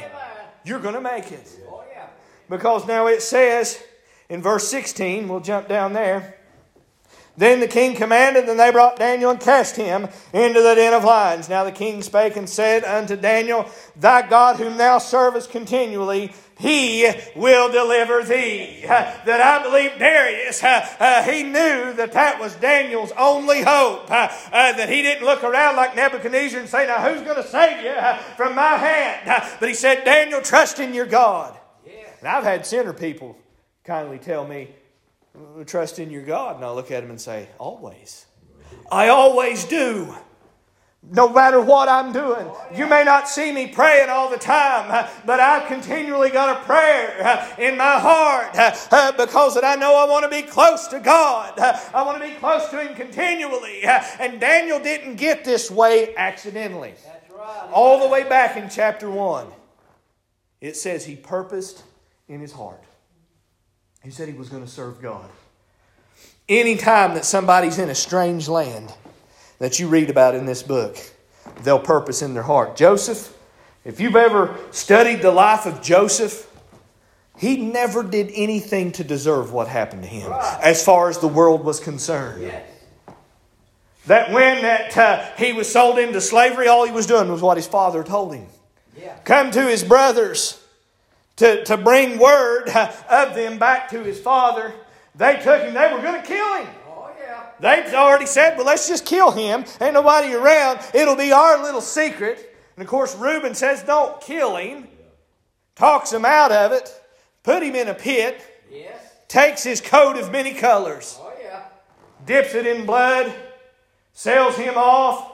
You're 0.64 0.80
going 0.80 0.96
to 0.96 1.02
make 1.02 1.34
it. 1.34 1.61
Because 2.52 2.86
now 2.86 3.08
it 3.08 3.22
says 3.22 3.82
in 4.28 4.42
verse 4.42 4.68
16, 4.68 5.30
we'll 5.30 5.40
jump 5.40 5.70
down 5.70 5.94
there. 5.94 6.36
Then 7.38 7.62
the 7.62 7.68
king 7.68 7.96
commanded, 7.96 8.50
and 8.50 8.60
they 8.60 8.72
brought 8.72 8.98
Daniel 8.98 9.32
and 9.32 9.40
cast 9.40 9.78
him 9.78 10.10
into 10.34 10.62
the 10.62 10.76
den 10.76 10.94
of 10.94 11.06
lions. 11.06 11.48
Now 11.48 11.64
the 11.64 11.72
king 11.72 12.02
spake 12.02 12.36
and 12.36 12.50
said 12.50 12.84
unto 12.84 13.16
Daniel, 13.16 13.72
Thy 13.96 14.28
God 14.28 14.58
whom 14.58 14.76
thou 14.76 14.98
servest 14.98 15.50
continually, 15.50 16.34
he 16.60 17.10
will 17.38 17.72
deliver 17.72 18.22
thee. 18.22 18.82
That 18.86 19.40
I 19.40 19.64
believe 19.64 19.98
Darius, 19.98 20.62
uh, 20.64 20.86
uh, 21.00 21.24
he 21.24 21.44
knew 21.44 21.94
that 21.94 22.12
that 22.12 22.38
was 22.38 22.54
Daniel's 22.56 23.14
only 23.18 23.62
hope. 23.62 24.12
Uh, 24.12 24.74
that 24.74 24.90
he 24.90 25.02
didn't 25.02 25.24
look 25.24 25.46
around 25.46 25.78
like 25.78 25.96
Nebuchadnezzar 25.96 26.60
and 26.60 26.68
say, 26.68 26.86
Now 26.86 27.10
who's 27.10 27.22
going 27.22 27.42
to 27.42 27.48
save 27.48 27.82
you 27.82 27.96
from 28.36 28.56
my 28.56 28.76
hand? 28.76 29.54
but 29.60 29.70
he 29.70 29.74
said, 29.74 30.04
Daniel, 30.04 30.42
trust 30.42 30.80
in 30.80 30.94
your 30.94 31.06
God. 31.06 31.58
And 32.22 32.30
I've 32.30 32.44
had 32.44 32.66
sinner 32.66 32.94
people 32.94 33.38
kindly 33.84 34.20
tell 34.20 34.48
me, 34.48 34.70
trust 35.66 36.00
in 36.00 36.10
your 36.12 36.24
God. 36.24 36.56
And 36.56 36.64
I 36.64 36.72
look 36.72 36.92
at 36.92 37.02
them 37.02 37.10
and 37.10 37.20
say, 37.20 37.50
always. 37.58 38.28
I 38.92 39.10
always 39.10 39.66
do. 39.66 40.16
No 41.04 41.30
matter 41.30 41.60
what 41.60 41.90
I'm 41.90 42.14
doing. 42.14 42.48
You 42.76 42.86
may 42.86 43.04
not 43.04 43.28
see 43.28 43.52
me 43.52 43.66
praying 43.66 44.10
all 44.10 44.30
the 44.30 44.38
time, 44.38 45.10
but 45.26 45.40
I've 45.40 45.68
continually 45.68 46.30
got 46.30 46.62
a 46.62 46.64
prayer 46.64 47.56
in 47.58 47.76
my 47.76 47.98
heart 47.98 48.54
because 49.18 49.56
that 49.56 49.66
I 49.66 49.74
know 49.74 49.96
I 49.96 50.08
want 50.08 50.26
to 50.26 50.30
be 50.30 50.44
close 50.44 50.86
to 50.90 51.00
God. 51.00 51.58
I 51.58 52.04
want 52.04 52.22
to 52.22 52.30
be 52.30 52.36
close 52.36 52.70
to 52.70 52.80
Him 52.80 52.96
continually. 52.96 53.82
And 53.82 54.40
Daniel 54.40 54.80
didn't 54.80 55.16
get 55.16 55.44
this 55.44 55.72
way 55.72 56.16
accidentally. 56.16 56.94
All 57.74 58.00
the 58.00 58.08
way 58.08 58.24
back 58.30 58.56
in 58.56 58.70
chapter 58.70 59.10
1, 59.10 59.48
it 60.60 60.76
says 60.76 61.04
he 61.06 61.16
purposed 61.16 61.82
in 62.32 62.40
his 62.40 62.54
heart. 62.54 62.84
He 64.04 64.10
said 64.10 64.28
he 64.28 64.34
was 64.34 64.50
going 64.50 64.64
to 64.64 64.70
serve 64.70 65.02
God. 65.02 65.30
Anytime 66.48 67.14
that 67.14 67.26
somebody's 67.26 67.78
in 67.78 67.90
a 67.90 67.96
strange 67.96 68.48
land 68.48 68.92
that 69.60 69.80
you 69.80 69.88
read 69.88 70.10
about 70.10 70.34
in 70.34 70.46
this 70.46 70.64
book, 70.64 70.98
they'll 71.64 71.80
purpose 71.80 72.22
in 72.22 72.34
their 72.34 72.44
heart. 72.44 72.76
Joseph, 72.76 73.38
if 73.86 74.00
you've 74.00 74.16
ever 74.16 74.58
studied 74.72 75.22
the 75.22 75.32
life 75.32 75.66
of 75.66 75.82
Joseph, 75.82 76.48
he 77.38 77.58
never 77.58 78.02
did 78.02 78.32
anything 78.34 78.92
to 78.94 79.04
deserve 79.04 79.52
what 79.52 79.68
happened 79.68 80.04
to 80.04 80.10
him 80.10 80.32
as 80.64 80.84
far 80.84 81.10
as 81.10 81.20
the 81.20 81.28
world 81.28 81.64
was 81.64 81.80
concerned. 81.80 82.44
Yes. 82.44 82.68
That 84.08 84.32
when 84.32 84.64
that 84.64 84.98
uh, 84.98 85.26
he 85.38 85.54
was 85.54 85.72
sold 85.72 86.00
into 86.00 86.20
slavery, 86.22 86.68
all 86.68 86.86
he 86.86 86.92
was 86.92 87.06
doing 87.06 87.32
was 87.32 87.42
what 87.42 87.58
his 87.58 87.68
father 87.68 88.04
told 88.04 88.34
him. 88.34 88.48
Yeah. 89.00 89.16
Come 89.26 89.52
to 89.52 89.62
his 89.64 89.84
brothers 89.84 90.61
to, 91.38 91.64
to 91.66 91.78
bring 91.78 92.20
word 92.20 92.70
of 92.70 93.36
them 93.36 93.58
back 93.58 93.90
to 93.90 94.04
his 94.04 94.20
father. 94.20 94.74
They 95.16 95.36
took 95.42 95.62
him, 95.62 95.74
they 95.74 95.92
were 95.94 96.02
going 96.02 96.22
to 96.22 96.28
kill 96.28 96.56
him. 96.56 96.68
Oh 96.88 97.12
yeah. 97.20 97.44
They'd 97.60 97.94
already 97.94 98.26
said, 98.26 98.58
well, 98.58 98.66
let's 98.66 98.88
just 98.88 99.06
kill 99.06 99.32
him. 99.32 99.66
Ain't 99.80 99.94
nobody 99.94 100.34
around. 100.34 100.80
It'll 100.94 101.16
be 101.16 101.32
our 101.32 101.62
little 101.62 101.82
secret. 101.82 102.56
And 102.76 102.84
of 102.84 102.90
course, 102.90 103.16
Reuben 103.16 103.56
says, 103.56 103.84
don't 103.84 104.22
kill 104.22 104.56
him. 104.56 104.88
Talks 105.76 106.12
him 106.12 106.26
out 106.26 106.52
of 106.52 106.72
it. 106.72 106.94
Put 107.44 107.64
him 107.64 107.76
in 107.76 107.88
a 107.88 107.94
pit. 107.94 108.42
Yes. 108.72 109.00
Takes 109.28 109.64
his 109.64 109.82
coat 109.82 110.18
of 110.18 110.32
many 110.32 110.54
colors. 110.54 111.18
Oh 111.20 111.34
yeah. 111.42 111.64
Dips 112.26 112.54
it 112.54 112.68
in 112.68 112.86
blood. 112.86 113.34
Sells 114.14 114.56
him 114.56 114.76
off. 114.78 115.30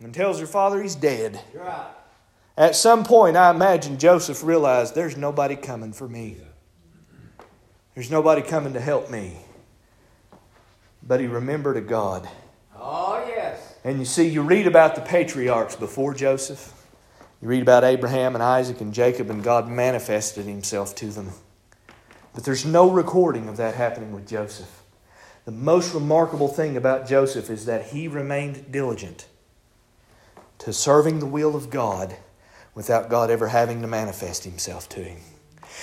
And 0.00 0.12
tells 0.12 0.40
her 0.40 0.46
father 0.46 0.82
he's 0.82 0.94
dead. 0.94 1.40
Right. 1.54 1.86
At 2.56 2.74
some 2.74 3.04
point, 3.04 3.36
I 3.36 3.50
imagine 3.50 3.98
Joseph 3.98 4.42
realized 4.42 4.94
there's 4.94 5.16
nobody 5.16 5.56
coming 5.56 5.92
for 5.92 6.08
me. 6.08 6.38
There's 7.94 8.10
nobody 8.10 8.40
coming 8.40 8.72
to 8.72 8.80
help 8.80 9.10
me. 9.10 9.36
But 11.02 11.20
he 11.20 11.26
remembered 11.26 11.76
a 11.76 11.82
God. 11.82 12.28
Oh 12.78 13.22
yes. 13.26 13.74
And 13.84 13.98
you 13.98 14.04
see, 14.04 14.26
you 14.26 14.42
read 14.42 14.66
about 14.66 14.94
the 14.94 15.02
patriarchs 15.02 15.76
before 15.76 16.14
Joseph. 16.14 16.72
You 17.42 17.48
read 17.48 17.62
about 17.62 17.84
Abraham 17.84 18.34
and 18.34 18.42
Isaac 18.42 18.80
and 18.80 18.92
Jacob, 18.92 19.28
and 19.28 19.44
God 19.44 19.68
manifested 19.68 20.46
himself 20.46 20.94
to 20.96 21.10
them. 21.10 21.32
But 22.34 22.44
there's 22.44 22.64
no 22.64 22.90
recording 22.90 23.48
of 23.48 23.58
that 23.58 23.74
happening 23.74 24.12
with 24.12 24.26
Joseph. 24.26 24.82
The 25.44 25.52
most 25.52 25.94
remarkable 25.94 26.48
thing 26.48 26.76
about 26.76 27.06
Joseph 27.06 27.50
is 27.50 27.66
that 27.66 27.88
he 27.88 28.08
remained 28.08 28.72
diligent 28.72 29.26
to 30.58 30.72
serving 30.72 31.20
the 31.20 31.26
will 31.26 31.54
of 31.54 31.70
God 31.70 32.16
without 32.76 33.08
God 33.10 33.30
ever 33.30 33.48
having 33.48 33.80
to 33.80 33.88
manifest 33.88 34.44
himself 34.44 34.88
to 34.90 35.02
him. 35.02 35.18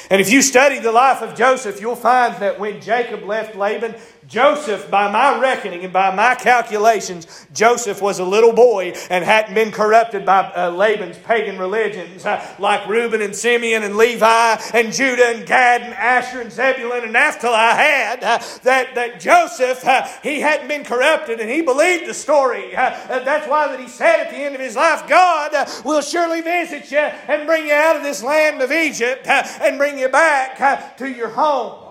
And 0.10 0.22
if 0.22 0.32
you 0.32 0.42
study 0.42 0.80
the 0.80 0.92
life 0.92 1.22
of 1.22 1.36
Joseph, 1.36 1.82
you'll 1.82 1.96
find 1.96 2.36
that 2.42 2.60
when 2.60 2.82
Jacob 2.82 3.24
left 3.24 3.56
Laban, 3.56 3.96
Joseph, 4.28 4.90
by 4.90 5.12
my 5.12 5.40
reckoning 5.40 5.84
and 5.84 5.94
by 5.94 6.14
my 6.14 6.36
calculations, 6.36 7.46
Joseph 7.54 8.02
was 8.02 8.20
a 8.20 8.26
little 8.26 8.54
boy 8.54 8.94
and 9.10 9.24
hadn't 9.24 9.54
been 9.54 9.72
corrupted 9.72 10.26
by 10.26 10.52
uh, 10.56 10.70
Laban's 10.70 11.18
pagan 11.18 11.58
religions 11.58 12.26
uh, 12.26 12.46
like 12.60 12.88
Reuben 12.88 13.22
and 13.22 13.36
Simeon 13.36 13.84
and 13.84 13.96
Levi 13.96 14.62
and 14.74 14.94
Judah 14.94 15.28
and 15.36 15.46
Gad 15.46 15.82
and 15.82 15.94
Asher 15.94 16.42
and 16.42 16.52
Zebulun 16.52 17.04
and 17.04 17.14
Naphtali 17.14 17.56
had. 17.56 18.24
Uh, 18.24 18.40
that, 18.64 18.96
that 18.96 19.20
Joseph, 19.20 19.86
uh, 19.86 20.08
he 20.22 20.40
hadn't 20.40 20.68
been 20.68 20.84
corrupted 20.84 21.40
and 21.40 21.50
he 21.50 21.62
believed 21.62 22.08
the 22.08 22.14
story. 22.14 22.76
Uh, 22.76 22.92
that's 23.08 23.48
why 23.48 23.68
that 23.68 23.80
he 23.80 23.88
said 23.88 24.20
at 24.20 24.30
the 24.30 24.38
end 24.38 24.56
of 24.56 24.62
his 24.62 24.76
life, 24.76 25.08
God 25.08 25.54
uh, 25.54 25.66
will 25.84 26.02
surely 26.02 26.42
visit 26.42 26.92
you 26.92 26.98
and 26.98 27.46
bring 27.46 27.68
you 27.68 27.74
out 27.74 27.96
of 27.96 28.04
this 28.04 28.24
land 28.24 28.62
of 28.62 28.72
Egypt 28.72 29.28
uh, 29.28 29.44
and 29.62 29.78
bring 29.78 29.98
you 29.98 30.10
back 30.10 30.60
uh, 30.60 30.90
to 30.98 31.10
your 31.10 31.30
home 31.30 31.83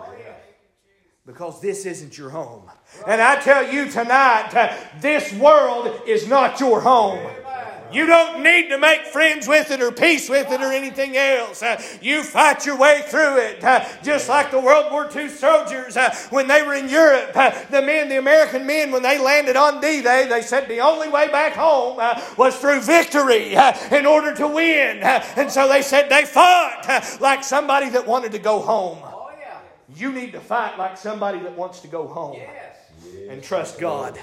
because 1.25 1.61
this 1.61 1.87
isn't 1.87 2.19
your 2.19 2.31
home. 2.31 2.69
And 3.07 3.21
I 3.21 3.41
tell 3.41 3.73
you 3.73 3.89
tonight, 3.89 4.51
this 5.01 5.33
world 5.35 6.03
is 6.05 6.27
not 6.27 6.59
your 6.59 6.81
home. 6.81 7.25
You 7.93 8.07
don't 8.07 8.43
need 8.43 8.71
to 8.71 8.79
make 8.79 9.03
friends 9.05 9.47
with 9.47 9.71
it 9.71 9.83
or 9.83 9.93
peace 9.93 10.29
with 10.29 10.51
it 10.51 10.63
or 10.63 10.73
anything 10.73 11.15
else. 11.15 11.63
Uh, 11.63 11.81
you 12.01 12.23
fight 12.23 12.65
your 12.65 12.79
way 12.79 13.03
through 13.07 13.37
it. 13.37 13.63
Uh, 13.63 13.87
just 14.03 14.31
like 14.31 14.51
the 14.51 14.59
World 14.59 14.91
War 14.91 15.11
II 15.15 15.29
soldiers 15.29 15.97
uh, 15.99 16.13
when 16.31 16.49
they 16.49 16.63
were 16.63 16.73
in 16.73 16.89
Europe. 16.89 17.35
The 17.35 17.83
men, 17.83 18.09
the 18.09 18.19
American 18.19 18.67
men, 18.67 18.93
when 18.93 19.03
they 19.03 19.19
landed 19.19 19.57
on 19.57 19.83
D 19.83 20.01
Day, 20.01 20.27
they 20.27 20.41
said 20.41 20.69
the 20.69 20.81
only 20.81 21.11
way 21.11 21.29
back 21.29 21.53
home 21.53 21.99
was 22.39 22.57
through 22.57 22.81
victory 22.81 23.55
in 23.93 24.07
order 24.07 24.35
to 24.37 24.49
win. 24.49 25.01
And 25.01 25.53
so 25.53 25.69
they 25.69 25.83
said 25.83 26.09
they 26.09 26.25
fought 26.25 27.19
like 27.21 27.45
somebody 27.45 27.91
that 27.91 28.07
wanted 28.07 28.33
to 28.33 28.39
go 28.39 28.61
home. 28.61 29.12
Yeah. 29.95 30.01
You 30.01 30.13
need 30.13 30.33
to 30.33 30.41
fight 30.41 30.79
like 30.79 30.97
somebody 30.97 31.39
that 31.41 31.57
wants 31.57 31.81
to 31.81 31.89
go 31.89 32.07
home 32.07 32.35
Yes. 32.35 32.77
and 33.29 33.43
trust 33.43 33.79
God 33.79 34.19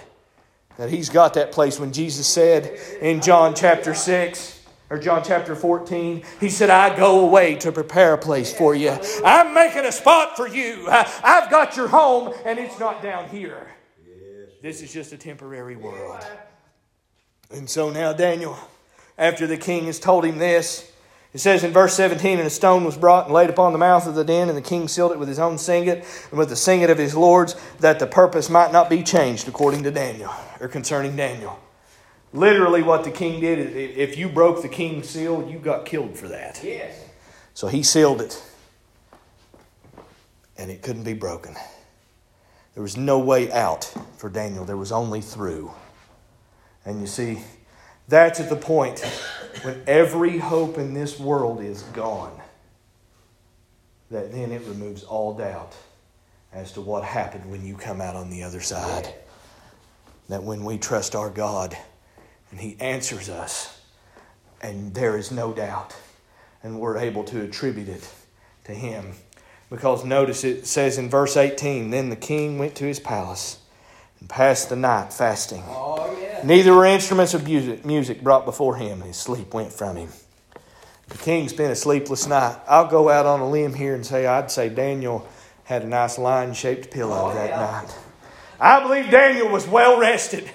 that 0.78 0.90
He's 0.90 1.10
got 1.10 1.34
that 1.34 1.52
place. 1.52 1.80
When 1.80 1.92
Jesus 1.92 2.28
said 2.28 2.78
in 3.02 3.22
John 3.22 3.54
chapter 3.56 3.94
6 3.94 4.62
or 4.90 4.98
John 4.98 5.24
chapter 5.24 5.56
14, 5.56 6.24
He 6.40 6.50
said, 6.50 6.70
I 6.70 6.96
go 6.96 7.20
away 7.26 7.56
to 7.56 7.72
prepare 7.72 8.14
a 8.14 8.18
place 8.18 8.54
for 8.54 8.74
you. 8.74 8.98
I'm 9.26 9.54
making 9.54 9.86
a 9.86 9.92
spot 9.92 10.36
for 10.38 10.48
you. 10.48 10.88
I've 10.90 11.50
got 11.52 11.76
your 11.76 11.88
home, 11.88 12.34
and 12.46 12.58
it's 12.58 12.80
not 12.80 13.04
down 13.04 13.30
here. 13.30 13.68
This 14.62 14.82
is 14.82 14.92
just 14.92 15.14
a 15.14 15.18
temporary 15.18 15.76
world. 15.76 16.26
And 17.52 17.70
so 17.70 17.90
now, 17.90 18.14
Daniel, 18.14 18.58
after 19.18 19.48
the 19.48 19.58
king 19.58 19.86
has 19.86 20.00
told 20.00 20.26
him 20.26 20.38
this, 20.38 20.92
it 21.34 21.40
says 21.40 21.64
in 21.64 21.72
verse 21.72 21.94
17, 21.94 22.40
And 22.40 22.48
a 22.48 22.50
stone 22.50 22.84
was 22.84 22.98
brought 22.98 23.26
and 23.26 23.34
laid 23.34 23.50
upon 23.50 23.72
the 23.72 23.78
mouth 23.78 24.08
of 24.08 24.16
the 24.16 24.24
den, 24.24 24.50
and 24.50 24.58
the 24.58 24.62
king 24.62 24.88
sealed 24.88 25.12
it 25.12 25.20
with 25.20 25.28
his 25.28 25.40
own 25.40 25.58
signet 25.58 26.06
and 26.32 26.40
with 26.40 26.50
the 26.50 26.56
signet 26.56 26.90
of 26.90 26.98
his 26.98 27.16
lords, 27.16 27.56
that 27.80 28.00
the 28.00 28.08
purpose 28.08 28.50
might 28.50 28.72
not 28.72 28.90
be 28.90 29.04
changed 29.04 29.48
according 29.48 29.84
to 29.84 29.92
Daniel, 29.92 30.32
or 30.60 30.68
concerning 30.68 31.16
Daniel. 31.16 31.60
Literally, 32.34 32.82
what 32.82 33.04
the 33.04 33.12
king 33.12 33.42
did, 33.42 33.60
i- 33.60 34.00
if 34.00 34.18
you 34.18 34.30
broke 34.30 34.62
the 34.62 34.70
king's 34.70 35.10
seal, 35.10 35.48
you 35.50 35.60
got 35.60 35.86
killed 35.86 36.18
for 36.18 36.28
that. 36.28 36.60
Yes. 36.64 36.96
So 37.54 37.68
he 37.68 37.84
sealed 37.84 38.22
it, 38.22 38.42
and 40.58 40.72
it 40.72 40.82
couldn't 40.82 41.04
be 41.04 41.14
broken. 41.14 41.56
There 42.74 42.84
was 42.84 42.96
no 42.98 43.20
way 43.20 43.52
out 43.52 43.92
for 44.18 44.30
Daniel, 44.30 44.64
there 44.66 44.78
was 44.78 44.92
only 44.92 45.22
through. 45.22 45.74
And 46.86 47.02
you 47.02 47.08
see, 47.08 47.40
that's 48.08 48.40
at 48.40 48.50
the 48.50 48.56
point 48.56 49.04
when 49.64 49.82
every 49.88 50.38
hope 50.38 50.78
in 50.78 50.94
this 50.94 51.20
world 51.20 51.62
is 51.62 51.84
gone, 51.94 52.40
that 54.12 54.32
then 54.32 54.52
it 54.52 54.62
removes 54.66 55.04
all 55.04 55.34
doubt 55.34 55.76
as 56.52 56.72
to 56.74 56.82
what 56.82 57.04
happened 57.04 57.50
when 57.50 57.66
you 57.66 57.76
come 57.76 58.02
out 58.02 58.16
on 58.16 58.30
the 58.30 58.44
other 58.44 58.62
side. 58.62 59.14
That 60.30 60.44
when 60.44 60.64
we 60.64 60.78
trust 60.78 61.16
our 61.16 61.30
God 61.30 61.78
and 62.52 62.60
He 62.60 62.76
answers 62.80 63.30
us, 63.30 63.80
and 64.62 64.94
there 64.94 65.18
is 65.18 65.32
no 65.32 65.54
doubt, 65.54 65.96
and 66.64 66.80
we're 66.80 66.98
able 66.98 67.24
to 67.26 67.42
attribute 67.42 67.90
it 67.90 68.10
to 68.66 68.74
Him. 68.74 69.14
Because 69.70 70.04
notice 70.04 70.44
it 70.44 70.66
says 70.66 70.98
in 70.98 71.10
verse 71.10 71.38
18 71.38 71.92
Then 71.92 72.10
the 72.10 72.16
king 72.16 72.58
went 72.58 72.76
to 72.76 72.86
his 72.86 73.00
palace 73.00 73.60
and 74.20 74.28
passed 74.28 74.70
the 74.70 74.76
night 74.76 75.14
fasting. 75.14 75.64
Oh 75.68 76.18
yeah. 76.20 76.29
Neither 76.44 76.74
were 76.74 76.86
instruments 76.86 77.34
of 77.34 77.44
music, 77.46 77.86
music 77.86 78.22
brought 78.22 78.46
before 78.46 78.76
him. 78.76 79.00
And 79.02 79.04
his 79.08 79.18
sleep 79.18 79.54
went 79.54 79.72
from 79.74 79.96
him. 79.98 80.10
The 81.10 81.18
king 81.18 81.50
spent 81.50 81.72
a 81.72 81.76
sleepless 81.76 82.28
night. 82.28 82.58
I'll 82.68 82.88
go 82.88 83.10
out 83.10 83.26
on 83.26 83.40
a 83.40 83.50
limb 83.50 83.74
here 83.74 83.96
and 83.96 84.06
say 84.06 84.26
I'd 84.28 84.52
say 84.52 84.70
Daniel 84.70 85.28
had 85.64 85.84
a 85.84 85.88
nice 85.88 86.18
lion 86.18 86.54
shaped 86.54 86.92
pillow 86.92 87.32
Oh, 87.32 87.34
that 87.34 87.50
yeah. 87.50 87.60
night. 87.60 87.98
I 88.60 88.82
believe 88.84 89.10
Daniel 89.10 89.50
was 89.50 89.68
well 89.68 90.00
rested. 90.00 90.52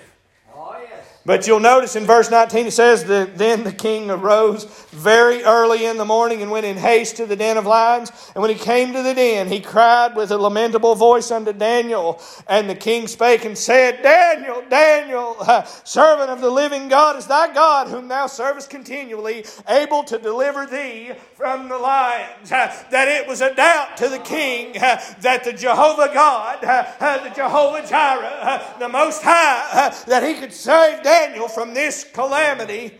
But 1.27 1.47
you'll 1.47 1.61
notice 1.61 1.97
in 1.97 2.05
verse 2.05 2.31
19 2.31 2.67
it 2.67 2.73
says 2.73 3.05
that 3.05 3.39
then 3.39 3.65
the 3.65 3.73
king 3.73 4.11
arose 4.11 4.65
very 4.91 5.43
early 5.43 5.87
in 5.87 5.97
the 5.97 6.05
morning 6.05 6.43
and 6.43 6.51
went 6.51 6.67
in 6.67 6.77
haste 6.77 7.17
to 7.17 7.25
the 7.25 7.35
den 7.35 7.57
of 7.57 7.65
lions. 7.65 8.13
And 8.35 8.43
when 8.43 8.51
he 8.51 8.59
came 8.59 8.93
to 8.93 9.03
the 9.03 9.15
den, 9.15 9.49
he 9.49 9.61
cried 9.61 10.17
with 10.17 10.31
a 10.31 10.37
lamentable 10.37 10.95
voice 10.95 11.31
unto 11.31 11.55
Daniel. 11.55 12.21
And 12.47 12.69
the 12.69 12.75
king 12.75 13.09
spake 13.09 13.47
and 13.47 13.57
said, 13.57 14.03
Daniel, 14.03 14.65
Daniel, 14.69 15.37
servant 15.85 16.29
of 16.29 16.43
the 16.43 16.51
living 16.51 16.89
God, 16.89 17.17
is 17.17 17.27
thy 17.27 17.53
God, 17.55 17.89
whom 17.89 18.09
thou 18.09 18.27
servest 18.27 18.69
continually, 18.69 19.47
able 19.67 20.05
to 20.05 20.19
deliver 20.19 20.67
thee 20.67 21.13
from 21.37 21.71
the 21.71 21.79
lions. 21.79 22.51
That 22.95 23.09
it 23.09 23.27
was 23.27 23.41
a 23.41 23.55
doubt 23.55 23.97
to 23.99 24.09
the 24.09 24.19
king 24.19 24.73
that 24.75 25.43
the 25.43 25.53
Jehovah 25.53 26.11
God, 26.13 26.61
the 26.61 27.33
Jehovah 27.35 27.87
Jireh, 27.87 28.77
the 28.79 28.89
Most 28.89 29.23
High, 29.23 29.95
that 30.07 30.23
he 30.23 30.35
could 30.35 30.53
save 30.53 31.03
Daniel 31.03 31.14
from 31.55 31.73
this 31.73 32.05
calamity. 32.13 32.99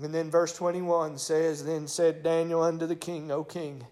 And 0.00 0.14
then 0.14 0.30
verse 0.30 0.52
21 0.52 1.18
says, 1.18 1.64
Then 1.64 1.88
said 1.88 2.22
Daniel 2.22 2.62
unto 2.62 2.86
the 2.86 2.94
king, 2.94 3.32
O 3.32 3.42
king, 3.42 3.84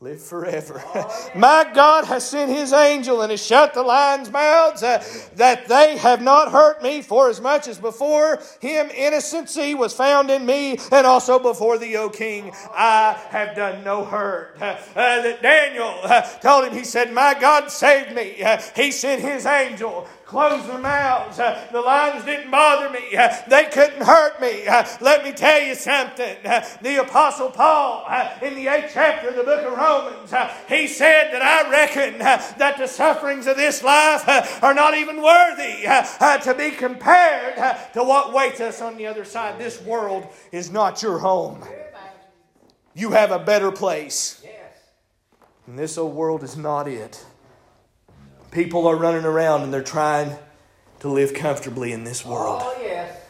live 0.00 0.22
forever. 0.22 0.82
My 1.34 1.70
God 1.74 2.04
has 2.06 2.26
sent 2.26 2.50
his 2.50 2.72
angel 2.72 3.20
and 3.20 3.30
has 3.30 3.44
shut 3.44 3.74
the 3.74 3.82
lions' 3.82 4.30
mouths, 4.30 4.82
uh, 4.82 5.04
that 5.34 5.68
they 5.68 5.98
have 5.98 6.22
not 6.22 6.52
hurt 6.52 6.82
me, 6.82 7.02
for 7.02 7.28
as 7.28 7.40
much 7.40 7.68
as 7.68 7.78
before 7.78 8.40
him 8.60 8.88
innocency 8.90 9.74
was 9.74 9.92
found 9.92 10.30
in 10.30 10.46
me, 10.46 10.78
and 10.90 11.06
also 11.06 11.38
before 11.38 11.76
thee, 11.76 11.96
O 11.96 12.08
king, 12.08 12.52
I 12.72 13.18
have 13.28 13.54
done 13.56 13.84
no 13.84 14.04
hurt. 14.04 14.56
Uh, 14.96 15.22
that 15.22 15.42
Daniel 15.42 15.94
uh, 16.04 16.22
told 16.40 16.64
him, 16.64 16.72
he 16.72 16.82
said, 16.82 17.12
My 17.12 17.36
God 17.38 17.70
saved 17.70 18.14
me. 18.14 18.42
Uh, 18.42 18.60
he 18.74 18.90
sent 18.90 19.20
his 19.20 19.44
angel 19.44 20.08
closed 20.26 20.68
their 20.68 20.78
mouths. 20.78 21.36
The 21.36 21.80
lions 21.80 22.24
didn't 22.24 22.50
bother 22.50 22.90
me. 22.90 23.16
They 23.48 23.64
couldn't 23.72 24.02
hurt 24.02 24.40
me. 24.40 24.66
Let 25.00 25.22
me 25.24 25.32
tell 25.32 25.62
you 25.62 25.74
something. 25.76 26.36
The 26.42 27.00
Apostle 27.00 27.50
Paul, 27.50 28.04
uh, 28.08 28.30
in 28.42 28.56
the 28.56 28.66
eighth 28.66 28.90
chapter 28.92 29.28
of 29.28 29.36
the 29.36 29.44
book 29.44 29.64
of 29.64 29.78
Romans, 29.78 30.32
uh, 30.32 30.52
he 30.68 30.88
said 30.88 31.32
that 31.32 31.42
I 31.42 31.70
reckon 31.70 32.18
that 32.18 32.76
the 32.76 32.88
sufferings 32.88 33.46
of 33.46 33.56
this 33.56 33.82
life 33.84 34.62
are 34.62 34.74
not 34.74 34.94
even 34.94 35.22
worthy 35.22 35.82
to 35.84 36.54
be 36.58 36.72
compared 36.72 37.56
to 37.94 38.02
what 38.02 38.32
waits 38.34 38.60
us 38.60 38.82
on 38.82 38.96
the 38.96 39.06
other 39.06 39.24
side. 39.24 39.58
This 39.58 39.80
world 39.82 40.26
is 40.50 40.70
not 40.72 41.02
your 41.02 41.18
home. 41.18 41.62
You 42.94 43.10
have 43.10 43.30
a 43.30 43.38
better 43.38 43.70
place. 43.70 44.40
Yes. 44.42 44.52
And 45.66 45.78
this 45.78 45.96
old 45.96 46.14
world 46.14 46.42
is 46.42 46.56
not 46.56 46.88
it. 46.88 47.24
People 48.50 48.86
are 48.86 48.96
running 48.96 49.24
around 49.24 49.62
and 49.62 49.72
they're 49.72 49.82
trying 49.82 50.36
to 51.00 51.08
live 51.08 51.34
comfortably 51.34 51.92
in 51.92 52.04
this 52.04 52.24
world. 52.24 52.62
Oh, 52.64 52.78
yes. 52.80 53.20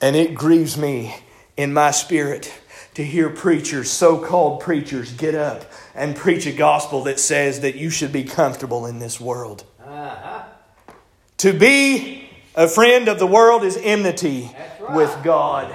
And 0.00 0.14
it 0.14 0.34
grieves 0.34 0.76
me 0.76 1.14
in 1.56 1.72
my 1.72 1.90
spirit 1.90 2.52
to 2.94 3.04
hear 3.04 3.28
preachers, 3.28 3.90
so 3.90 4.18
called 4.18 4.60
preachers, 4.60 5.12
get 5.12 5.34
up 5.34 5.70
and 5.94 6.16
preach 6.16 6.46
a 6.46 6.52
gospel 6.52 7.04
that 7.04 7.20
says 7.20 7.60
that 7.60 7.76
you 7.76 7.90
should 7.90 8.12
be 8.12 8.24
comfortable 8.24 8.86
in 8.86 8.98
this 8.98 9.20
world. 9.20 9.64
Uh-huh. 9.84 10.42
To 11.38 11.52
be 11.52 12.28
a 12.54 12.68
friend 12.68 13.08
of 13.08 13.18
the 13.18 13.26
world 13.26 13.64
is 13.64 13.76
enmity 13.76 14.50
right. 14.80 14.96
with 14.96 15.16
God. 15.22 15.74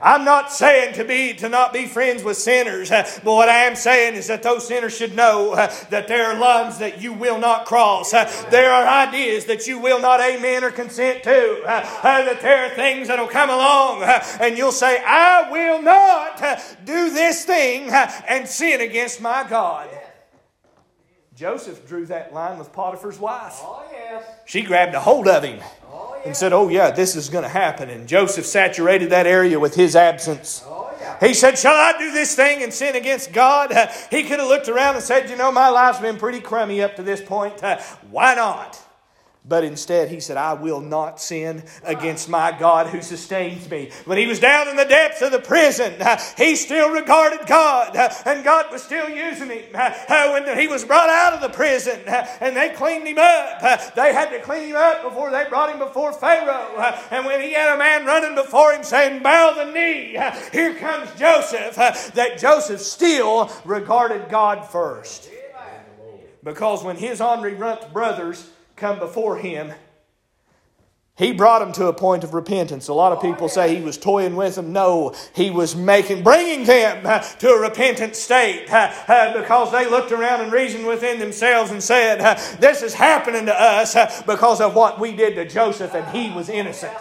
I'm 0.00 0.24
not 0.24 0.52
saying 0.52 0.94
to 0.94 1.04
be 1.04 1.34
to 1.34 1.48
not 1.48 1.72
be 1.72 1.86
friends 1.86 2.22
with 2.22 2.36
sinners, 2.36 2.90
uh, 2.90 3.08
but 3.22 3.32
what 3.32 3.48
I 3.48 3.64
am 3.64 3.76
saying 3.76 4.14
is 4.14 4.26
that 4.26 4.42
those 4.42 4.66
sinners 4.66 4.96
should 4.96 5.14
know 5.14 5.52
uh, 5.52 5.72
that 5.90 6.08
there 6.08 6.26
are 6.26 6.38
lines 6.38 6.78
that 6.78 7.00
you 7.00 7.12
will 7.12 7.38
not 7.38 7.66
cross. 7.66 8.12
Uh, 8.12 8.30
there 8.50 8.72
are 8.72 8.86
ideas 9.06 9.44
that 9.46 9.66
you 9.66 9.78
will 9.78 10.00
not 10.00 10.20
amen 10.20 10.64
or 10.64 10.70
consent 10.70 11.22
to. 11.24 11.60
That 11.64 12.40
there 12.40 12.66
are 12.66 12.74
things 12.74 13.08
that'll 13.08 13.28
come 13.28 13.50
along 13.50 14.02
and 14.40 14.58
you'll 14.58 14.72
say, 14.72 15.02
"I 15.04 15.50
will 15.50 15.80
not 15.82 16.38
do 16.84 17.10
this 17.10 17.44
thing 17.44 17.90
and 17.90 18.48
sin 18.48 18.80
against 18.80 19.20
my 19.20 19.44
God." 19.48 19.88
Joseph 21.34 21.88
drew 21.88 22.06
that 22.06 22.34
line 22.34 22.58
with 22.58 22.72
Potiphar's 22.72 23.18
wife. 23.18 23.58
Oh, 23.62 23.84
yes. 23.90 24.24
She 24.46 24.62
grabbed 24.62 24.94
a 24.94 25.00
hold 25.00 25.26
of 25.26 25.42
him 25.42 25.60
and 26.24 26.36
said, 26.36 26.52
Oh, 26.52 26.68
yeah, 26.68 26.90
this 26.90 27.16
is 27.16 27.28
going 27.28 27.42
to 27.42 27.48
happen. 27.48 27.90
And 27.90 28.06
Joseph 28.06 28.46
saturated 28.46 29.10
that 29.10 29.26
area 29.26 29.58
with 29.58 29.74
his 29.74 29.96
absence. 29.96 30.62
Oh, 30.66 30.90
yeah. 31.00 31.18
He 31.20 31.34
said, 31.34 31.58
Shall 31.58 31.74
I 31.74 31.98
do 31.98 32.12
this 32.12 32.34
thing 32.34 32.62
and 32.62 32.72
sin 32.72 32.96
against 32.96 33.32
God? 33.32 33.72
Uh, 33.72 33.88
he 34.10 34.22
could 34.24 34.38
have 34.38 34.48
looked 34.48 34.68
around 34.68 34.96
and 34.96 35.04
said, 35.04 35.30
You 35.30 35.36
know, 35.36 35.52
my 35.52 35.68
life's 35.68 36.00
been 36.00 36.18
pretty 36.18 36.40
crummy 36.40 36.82
up 36.82 36.96
to 36.96 37.02
this 37.02 37.20
point. 37.20 37.62
Uh, 37.62 37.78
why 38.10 38.34
not? 38.34 38.81
But 39.44 39.64
instead, 39.64 40.08
he 40.08 40.20
said, 40.20 40.36
I 40.36 40.52
will 40.52 40.80
not 40.80 41.20
sin 41.20 41.64
against 41.82 42.28
my 42.28 42.56
God 42.56 42.86
who 42.86 43.02
sustains 43.02 43.68
me. 43.68 43.90
When 44.04 44.16
he 44.16 44.28
was 44.28 44.38
down 44.38 44.68
in 44.68 44.76
the 44.76 44.84
depths 44.84 45.20
of 45.20 45.32
the 45.32 45.40
prison, 45.40 45.94
he 46.38 46.54
still 46.54 46.90
regarded 46.90 47.44
God, 47.48 47.96
and 48.24 48.44
God 48.44 48.70
was 48.70 48.84
still 48.84 49.08
using 49.08 49.50
him. 49.50 49.64
When 50.08 50.56
he 50.56 50.68
was 50.68 50.84
brought 50.84 51.08
out 51.08 51.32
of 51.32 51.40
the 51.40 51.48
prison 51.48 52.00
and 52.06 52.56
they 52.56 52.68
cleaned 52.70 53.08
him 53.08 53.18
up, 53.18 53.94
they 53.96 54.12
had 54.12 54.30
to 54.30 54.40
clean 54.42 54.68
him 54.68 54.76
up 54.76 55.02
before 55.02 55.32
they 55.32 55.44
brought 55.48 55.70
him 55.70 55.80
before 55.80 56.12
Pharaoh. 56.12 56.94
And 57.10 57.26
when 57.26 57.40
he 57.40 57.52
had 57.52 57.74
a 57.74 57.78
man 57.78 58.06
running 58.06 58.36
before 58.36 58.72
him 58.72 58.84
saying, 58.84 59.24
Bow 59.24 59.54
the 59.56 59.72
knee, 59.72 60.16
here 60.52 60.76
comes 60.76 61.10
Joseph, 61.18 61.74
that 62.14 62.38
Joseph 62.38 62.80
still 62.80 63.50
regarded 63.64 64.28
God 64.28 64.70
first. 64.70 65.28
Because 66.44 66.84
when 66.84 66.94
his 66.96 67.20
Henri 67.20 67.54
Runt 67.54 67.92
brothers 67.92 68.48
come 68.82 68.98
before 68.98 69.36
him, 69.36 69.72
he 71.16 71.32
brought 71.32 71.60
them 71.60 71.70
to 71.74 71.86
a 71.86 71.92
point 71.92 72.24
of 72.24 72.34
repentance. 72.34 72.88
A 72.88 72.94
lot 72.94 73.12
of 73.12 73.22
people 73.22 73.48
say 73.48 73.76
he 73.76 73.80
was 73.80 73.96
toying 73.96 74.34
with 74.34 74.56
them. 74.56 74.72
No, 74.72 75.14
he 75.36 75.50
was 75.50 75.76
making, 75.76 76.24
bringing 76.24 76.64
them 76.64 77.04
to 77.38 77.48
a 77.48 77.60
repentant 77.60 78.16
state 78.16 78.66
uh, 78.72 78.92
uh, 79.06 79.40
because 79.40 79.70
they 79.70 79.88
looked 79.88 80.10
around 80.10 80.40
and 80.40 80.52
reasoned 80.52 80.84
within 80.84 81.20
themselves 81.20 81.70
and 81.70 81.80
said, 81.80 82.20
uh, 82.20 82.34
"This 82.58 82.82
is 82.82 82.94
happening 82.94 83.46
to 83.46 83.54
us 83.54 84.22
because 84.22 84.60
of 84.60 84.74
what 84.74 84.98
we 84.98 85.14
did 85.14 85.36
to 85.36 85.46
Joseph, 85.48 85.94
and 85.94 86.16
he 86.16 86.34
was 86.34 86.48
innocent. 86.48 86.96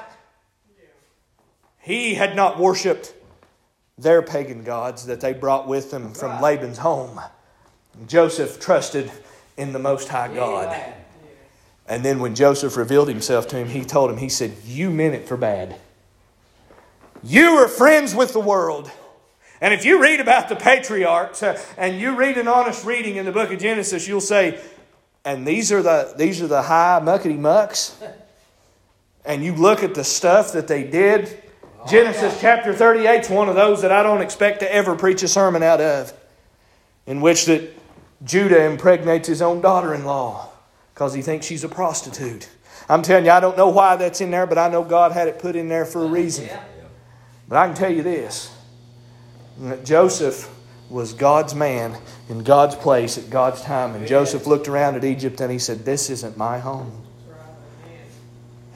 He 1.80 2.14
had 2.14 2.36
not 2.36 2.60
worshipped 2.60 3.16
their 3.98 4.22
pagan 4.22 4.64
gods 4.64 5.08
that 5.08 5.20
they 5.20 5.34
brought 5.34 5.68
with 5.68 5.90
them 5.90 6.14
from 6.14 6.40
Laban's 6.42 6.78
home. 6.78 7.20
Joseph 8.08 8.60
trusted 8.60 9.12
in 9.58 9.74
the 9.74 9.80
Most 9.80 10.10
High 10.10 10.32
God." 10.32 11.01
And 11.92 12.06
then 12.06 12.20
when 12.22 12.36
Joseph 12.36 12.78
revealed 12.78 13.10
himself 13.10 13.50
to 13.50 13.58
him, 13.58 13.68
he 13.68 13.84
told 13.84 14.10
him, 14.10 14.16
he 14.16 14.30
said, 14.30 14.54
You 14.66 14.90
meant 14.90 15.14
it 15.14 15.28
for 15.28 15.36
bad. 15.36 15.76
You 17.22 17.56
were 17.56 17.68
friends 17.68 18.16
with 18.16 18.32
the 18.32 18.40
world. 18.40 18.90
And 19.60 19.74
if 19.74 19.84
you 19.84 20.02
read 20.02 20.22
about 20.22 20.48
the 20.48 20.56
patriarchs 20.56 21.44
uh, 21.44 21.62
and 21.78 22.00
you 22.00 22.16
read 22.16 22.38
an 22.38 22.48
honest 22.48 22.86
reading 22.86 23.18
in 23.18 23.26
the 23.26 23.34
book 23.34 23.52
of 23.52 23.60
Genesis, 23.60 24.08
you'll 24.08 24.22
say, 24.22 24.58
and 25.26 25.46
these 25.46 25.74
are 25.74 25.82
the 25.82 26.14
these 26.16 26.42
are 26.42 26.48
the 26.48 26.62
high 26.62 27.02
muckety 27.04 27.38
mucks. 27.38 28.02
And 29.26 29.44
you 29.44 29.54
look 29.54 29.84
at 29.84 29.94
the 29.94 30.06
stuff 30.06 30.54
that 30.54 30.70
they 30.70 30.86
did. 30.86 31.44
Genesis 31.90 32.40
chapter 32.40 32.74
38 32.74 33.20
is 33.20 33.30
one 33.30 33.50
of 33.50 33.56
those 33.56 33.82
that 33.82 33.92
I 33.92 34.02
don't 34.02 34.22
expect 34.22 34.62
to 34.62 34.74
ever 34.74 34.96
preach 34.96 35.24
a 35.24 35.28
sermon 35.28 35.62
out 35.62 35.82
of. 35.82 36.14
In 37.06 37.20
which 37.20 37.48
that 37.48 37.70
Judah 38.24 38.64
impregnates 38.64 39.28
his 39.28 39.42
own 39.42 39.60
daughter-in-law 39.60 40.51
because 41.02 41.16
he 41.16 41.24
thinks 41.24 41.48
she's 41.48 41.64
a 41.64 41.68
prostitute. 41.68 42.48
I'm 42.88 43.02
telling 43.02 43.26
you, 43.26 43.32
I 43.32 43.40
don't 43.40 43.58
know 43.58 43.70
why 43.70 43.96
that's 43.96 44.22
in 44.22 44.30
there, 44.30 44.46
but 44.46 44.60
I 44.60 44.70
know 44.70 44.84
God 44.84 45.14
had 45.14 45.28
it 45.28 45.40
put 45.40 45.56
in 45.56 45.68
there 45.68 45.84
for 45.84 46.04
a 46.04 46.06
reason. 46.06 46.48
But 47.48 47.58
I 47.58 47.66
can 47.66 47.76
tell 47.76 47.92
you 47.92 48.04
this 48.04 48.56
that 49.62 49.84
Joseph 49.84 50.48
was 50.92 51.16
God's 51.16 51.56
man 51.56 51.98
in 52.30 52.44
God's 52.44 52.76
place 52.76 53.18
at 53.18 53.32
God's 53.32 53.64
time. 53.64 53.96
And 53.96 54.06
Joseph 54.06 54.46
looked 54.46 54.68
around 54.68 54.94
at 54.94 55.04
Egypt 55.04 55.42
and 55.42 55.52
he 55.52 55.58
said, 55.58 55.86
This 55.86 56.12
isn't 56.12 56.38
my 56.38 56.60
home. 56.60 57.04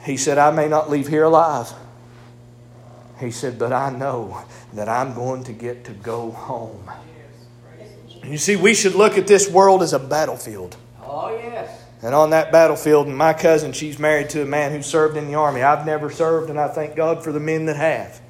He 0.02 0.16
said, 0.16 0.36
I 0.36 0.50
may 0.50 0.66
not 0.66 0.90
leave 0.90 1.06
here 1.06 1.22
alive. 1.22 1.72
He 3.20 3.30
said, 3.30 3.56
But 3.56 3.72
I 3.72 3.90
know 3.90 4.42
that 4.72 4.88
I'm 4.88 5.14
going 5.14 5.44
to 5.44 5.52
get 5.52 5.84
to 5.84 5.92
go 5.92 6.32
home. 6.32 6.90
You 8.24 8.36
see, 8.36 8.56
we 8.56 8.74
should 8.74 8.96
look 8.96 9.16
at 9.16 9.28
this 9.28 9.48
world 9.48 9.84
as 9.84 9.92
a 9.92 10.00
battlefield. 10.00 10.76
Oh, 11.00 11.30
yes. 11.30 11.84
And 12.02 12.14
on 12.14 12.30
that 12.30 12.52
battlefield, 12.52 13.06
and 13.06 13.16
my 13.16 13.32
cousin, 13.32 13.72
she's 13.72 13.98
married 13.98 14.30
to 14.30 14.42
a 14.42 14.46
man 14.46 14.72
who 14.72 14.82
served 14.82 15.16
in 15.16 15.26
the 15.26 15.34
army. 15.34 15.62
I've 15.62 15.86
never 15.86 16.10
served, 16.10 16.50
and 16.50 16.60
I 16.60 16.68
thank 16.68 16.94
God 16.94 17.24
for 17.24 17.32
the 17.32 17.40
men 17.40 17.66
that 17.66 17.76
have. 17.76 18.20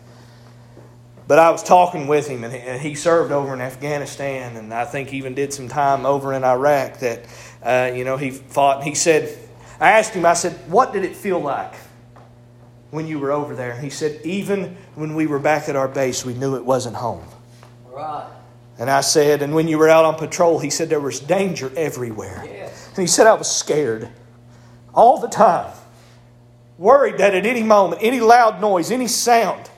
But 1.29 1.41
I 1.41 1.51
was 1.51 1.65
talking 1.65 2.07
with 2.07 2.29
him, 2.29 2.45
and 2.45 2.81
he- 2.81 2.95
served 2.95 3.33
over 3.33 3.53
in 3.53 3.61
Afghanistan, 3.61 4.57
and 4.57 4.73
I 4.73 4.85
think 4.85 5.13
even 5.13 5.35
did 5.35 5.53
some 5.53 5.69
time 5.69 6.07
over 6.07 6.33
in 6.33 6.45
Iraq. 6.45 7.01
That, 7.01 7.25
uh, 7.63 7.93
you 7.93 8.05
know, 8.05 8.17
he 8.17 8.31
fought. 8.31 8.79
And 8.79 8.87
he 8.87 8.95
said, 8.95 9.37
I 9.81 9.91
asked 9.93 10.15
him, 10.15 10.25
I 10.25 10.35
said, 10.35 10.53
what 10.71 10.93
did 10.93 11.05
it 11.05 11.17
feel 11.17 11.41
like 11.41 11.75
when 12.93 13.09
you 13.09 13.19
were 13.19 13.33
over 13.33 13.57
there? 13.57 13.73
And 13.73 13.83
he 13.83 13.91
said, 13.91 14.21
even 14.25 14.77
when 14.95 15.17
we 15.17 15.27
were 15.27 15.41
back 15.41 15.69
at 15.69 15.75
our 15.75 15.89
base, 15.89 16.25
we 16.25 16.35
knew 16.35 16.55
it 16.55 16.65
wasn't 16.65 16.95
home. 16.95 17.27
Right. 17.91 18.29
And 18.79 18.89
I 18.89 19.01
said, 19.01 19.43
and 19.43 19.55
when 19.55 19.67
you 19.69 19.79
were 19.79 19.89
out 19.89 20.05
on 20.05 20.15
patrol, 20.15 20.61
he 20.61 20.71
said 20.71 20.89
there 20.89 21.01
was 21.01 21.19
danger 21.19 21.73
everywhere. 21.77 22.45
Yes. 22.47 22.86
And 22.97 23.03
he 23.03 23.07
said, 23.07 23.27
I 23.27 23.35
was 23.35 23.51
scared 23.51 24.09
all 24.95 25.21
the 25.21 25.29
time, 25.29 25.71
worried 26.79 27.19
that 27.19 27.35
at 27.35 27.45
any 27.45 27.63
moment, 27.63 28.01
any 28.03 28.21
loud 28.21 28.61
noise, 28.61 28.91
any 28.91 29.07
sound, 29.07 29.69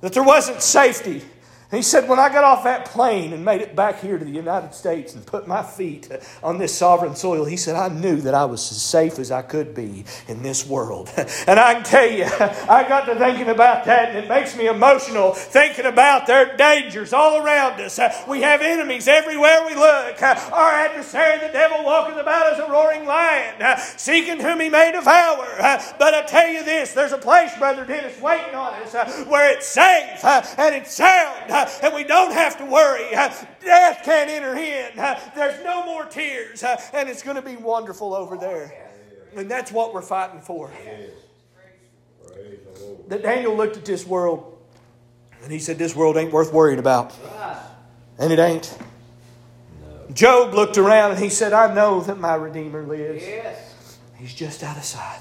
that 0.00 0.12
there 0.12 0.22
wasn't 0.22 0.62
safety. 0.62 1.22
He 1.72 1.80
said, 1.80 2.06
When 2.06 2.18
I 2.18 2.28
got 2.28 2.44
off 2.44 2.64
that 2.64 2.84
plane 2.84 3.32
and 3.32 3.42
made 3.46 3.62
it 3.62 3.74
back 3.74 4.00
here 4.00 4.18
to 4.18 4.24
the 4.24 4.30
United 4.30 4.74
States 4.74 5.14
and 5.14 5.24
put 5.24 5.48
my 5.48 5.62
feet 5.62 6.06
on 6.42 6.58
this 6.58 6.76
sovereign 6.76 7.16
soil, 7.16 7.46
he 7.46 7.56
said, 7.56 7.76
I 7.76 7.88
knew 7.88 8.20
that 8.20 8.34
I 8.34 8.44
was 8.44 8.70
as 8.70 8.82
safe 8.82 9.18
as 9.18 9.30
I 9.30 9.40
could 9.40 9.74
be 9.74 10.04
in 10.28 10.42
this 10.42 10.66
world. 10.66 11.10
And 11.46 11.58
I 11.58 11.74
can 11.74 11.82
tell 11.82 12.08
you, 12.08 12.24
I 12.24 12.86
got 12.88 13.06
to 13.06 13.16
thinking 13.16 13.48
about 13.48 13.86
that 13.86 14.10
and 14.10 14.18
it 14.18 14.28
makes 14.28 14.56
me 14.56 14.66
emotional 14.68 15.32
thinking 15.32 15.86
about 15.86 16.26
their 16.26 16.56
dangers 16.56 17.12
all 17.12 17.44
around 17.44 17.80
us. 17.80 17.98
We 18.28 18.42
have 18.42 18.60
enemies 18.60 19.08
everywhere 19.08 19.64
we 19.66 19.74
look. 19.74 20.22
Our 20.22 20.70
adversary, 20.70 21.38
the 21.38 21.52
devil, 21.52 21.84
walketh 21.84 22.18
about 22.18 22.52
as 22.52 22.58
a 22.58 22.70
roaring 22.70 23.06
lion, 23.06 23.78
seeking 23.96 24.40
whom 24.40 24.60
he 24.60 24.68
may 24.68 24.92
devour. 24.92 25.46
But 25.98 26.14
I 26.14 26.22
tell 26.26 26.48
you 26.48 26.64
this, 26.64 26.92
there's 26.92 27.12
a 27.12 27.18
place, 27.18 27.56
Brother 27.56 27.84
Dennis, 27.84 28.20
waiting 28.20 28.54
on 28.54 28.74
us 28.82 28.92
where 29.26 29.52
it's 29.52 29.66
safe 29.66 30.24
and 30.24 30.74
it's 30.74 30.92
sound 30.92 31.50
and 31.82 31.94
we 31.94 32.04
don't 32.04 32.32
have 32.32 32.58
to 32.58 32.64
worry. 32.64 33.10
Death 33.10 34.02
can't 34.04 34.30
enter 34.30 34.54
in. 34.54 34.96
There's 35.34 35.62
no 35.64 35.84
more 35.86 36.04
tears, 36.04 36.62
and 36.62 37.08
it's 37.08 37.22
going 37.22 37.36
to 37.36 37.42
be 37.42 37.56
wonderful 37.56 38.14
over 38.14 38.36
there. 38.36 38.90
And 39.36 39.50
that's 39.50 39.72
what 39.72 39.94
we're 39.94 40.02
fighting 40.02 40.40
for. 40.40 40.70
That 43.08 43.22
Daniel 43.22 43.56
looked 43.56 43.76
at 43.76 43.84
this 43.84 44.06
world 44.06 44.58
and 45.42 45.52
he 45.52 45.58
said, 45.58 45.78
This 45.78 45.94
world 45.94 46.16
ain't 46.16 46.32
worth 46.32 46.52
worrying 46.52 46.78
about. 46.78 47.14
And 48.18 48.32
it 48.32 48.38
ain't. 48.38 48.76
Job 50.12 50.54
looked 50.54 50.78
around 50.78 51.12
and 51.12 51.20
he 51.20 51.30
said, 51.30 51.52
I 51.52 51.72
know 51.74 52.00
that 52.02 52.18
my 52.18 52.34
Redeemer 52.34 52.82
lives. 52.82 53.24
He's 54.16 54.34
just 54.34 54.62
out 54.62 54.76
of 54.76 54.84
sight. 54.84 55.20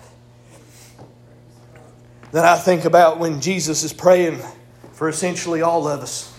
Then 2.31 2.45
I 2.45 2.55
think 2.55 2.85
about 2.85 3.19
when 3.19 3.41
Jesus 3.41 3.83
is 3.83 3.93
praying 3.93 4.39
for 4.93 5.09
essentially 5.09 5.61
all 5.61 5.87
of 5.87 6.01
us. 6.01 6.30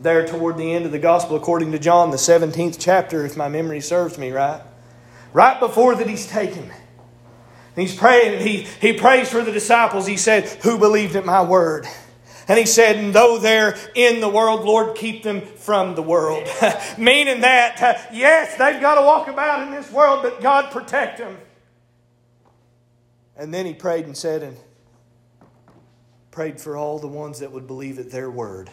There 0.00 0.26
toward 0.26 0.56
the 0.56 0.72
end 0.74 0.86
of 0.86 0.92
the 0.92 0.98
gospel, 0.98 1.36
according 1.36 1.72
to 1.72 1.78
John, 1.78 2.10
the 2.10 2.16
17th 2.16 2.76
chapter, 2.78 3.26
if 3.26 3.36
my 3.36 3.48
memory 3.48 3.80
serves 3.80 4.16
me 4.16 4.30
right. 4.30 4.62
Right 5.32 5.58
before 5.58 5.94
that, 5.96 6.08
he's 6.08 6.26
taken. 6.26 6.70
He's 7.74 7.94
praying, 7.94 8.44
he, 8.44 8.66
he 8.80 8.92
prays 8.92 9.28
for 9.28 9.42
the 9.42 9.52
disciples. 9.52 10.06
He 10.06 10.16
said, 10.16 10.44
Who 10.62 10.78
believed 10.78 11.14
in 11.14 11.24
my 11.24 11.42
word? 11.42 11.86
And 12.48 12.58
he 12.58 12.64
said, 12.64 12.96
And 12.96 13.14
though 13.14 13.38
they're 13.38 13.76
in 13.94 14.20
the 14.20 14.28
world, 14.28 14.64
Lord, 14.64 14.96
keep 14.96 15.22
them 15.22 15.42
from 15.42 15.94
the 15.94 16.02
world. 16.02 16.48
Meaning 16.98 17.42
that, 17.42 18.08
yes, 18.12 18.56
they've 18.56 18.80
got 18.80 18.94
to 18.96 19.02
walk 19.02 19.28
about 19.28 19.66
in 19.66 19.70
this 19.70 19.92
world, 19.92 20.22
but 20.22 20.40
God 20.40 20.72
protect 20.72 21.18
them. 21.18 21.36
And 23.36 23.54
then 23.54 23.66
he 23.66 23.74
prayed 23.74 24.06
and 24.06 24.16
said, 24.16 24.42
and 24.42 24.56
prayed 26.30 26.60
for 26.60 26.76
all 26.76 26.98
the 26.98 27.06
ones 27.06 27.40
that 27.40 27.52
would 27.52 27.66
believe 27.66 27.98
at 27.98 28.10
their 28.10 28.30
word. 28.30 28.70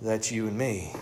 That's 0.00 0.30
you 0.30 0.46
and 0.46 0.56
me. 0.56 0.92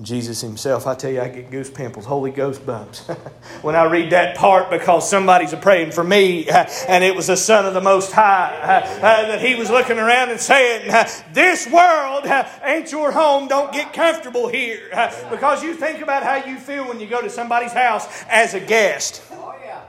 Jesus 0.00 0.40
himself, 0.40 0.86
I 0.86 0.94
tell 0.94 1.10
you, 1.10 1.20
I 1.20 1.28
get 1.28 1.50
goose 1.50 1.68
pimples, 1.68 2.06
Holy 2.06 2.30
Ghost 2.30 2.64
bumps 2.64 3.00
when 3.62 3.76
I 3.76 3.84
read 3.84 4.10
that 4.12 4.38
part 4.38 4.70
because 4.70 5.08
somebody's 5.08 5.52
a 5.52 5.58
praying 5.58 5.92
for 5.92 6.02
me, 6.02 6.48
and 6.88 7.04
it 7.04 7.14
was 7.14 7.26
the 7.26 7.36
Son 7.36 7.66
of 7.66 7.74
the 7.74 7.80
Most 7.82 8.10
High 8.10 8.58
uh, 9.02 9.26
that 9.26 9.42
he 9.42 9.54
was 9.54 9.68
looking 9.68 9.98
around 9.98 10.30
and 10.30 10.40
saying, 10.40 10.90
This 11.34 11.68
world 11.68 12.26
ain't 12.62 12.90
your 12.90 13.12
home. 13.12 13.48
Don't 13.48 13.70
get 13.70 13.92
comfortable 13.92 14.48
here. 14.48 14.88
Because 15.30 15.62
you 15.62 15.74
think 15.74 16.00
about 16.00 16.22
how 16.22 16.36
you 16.36 16.56
feel 16.56 16.88
when 16.88 16.98
you 16.98 17.06
go 17.06 17.20
to 17.20 17.28
somebody's 17.28 17.72
house 17.72 18.06
as 18.30 18.54
a 18.54 18.60
guest. 18.60 19.22
Oh, 19.30 19.54
yeah. 19.62 19.80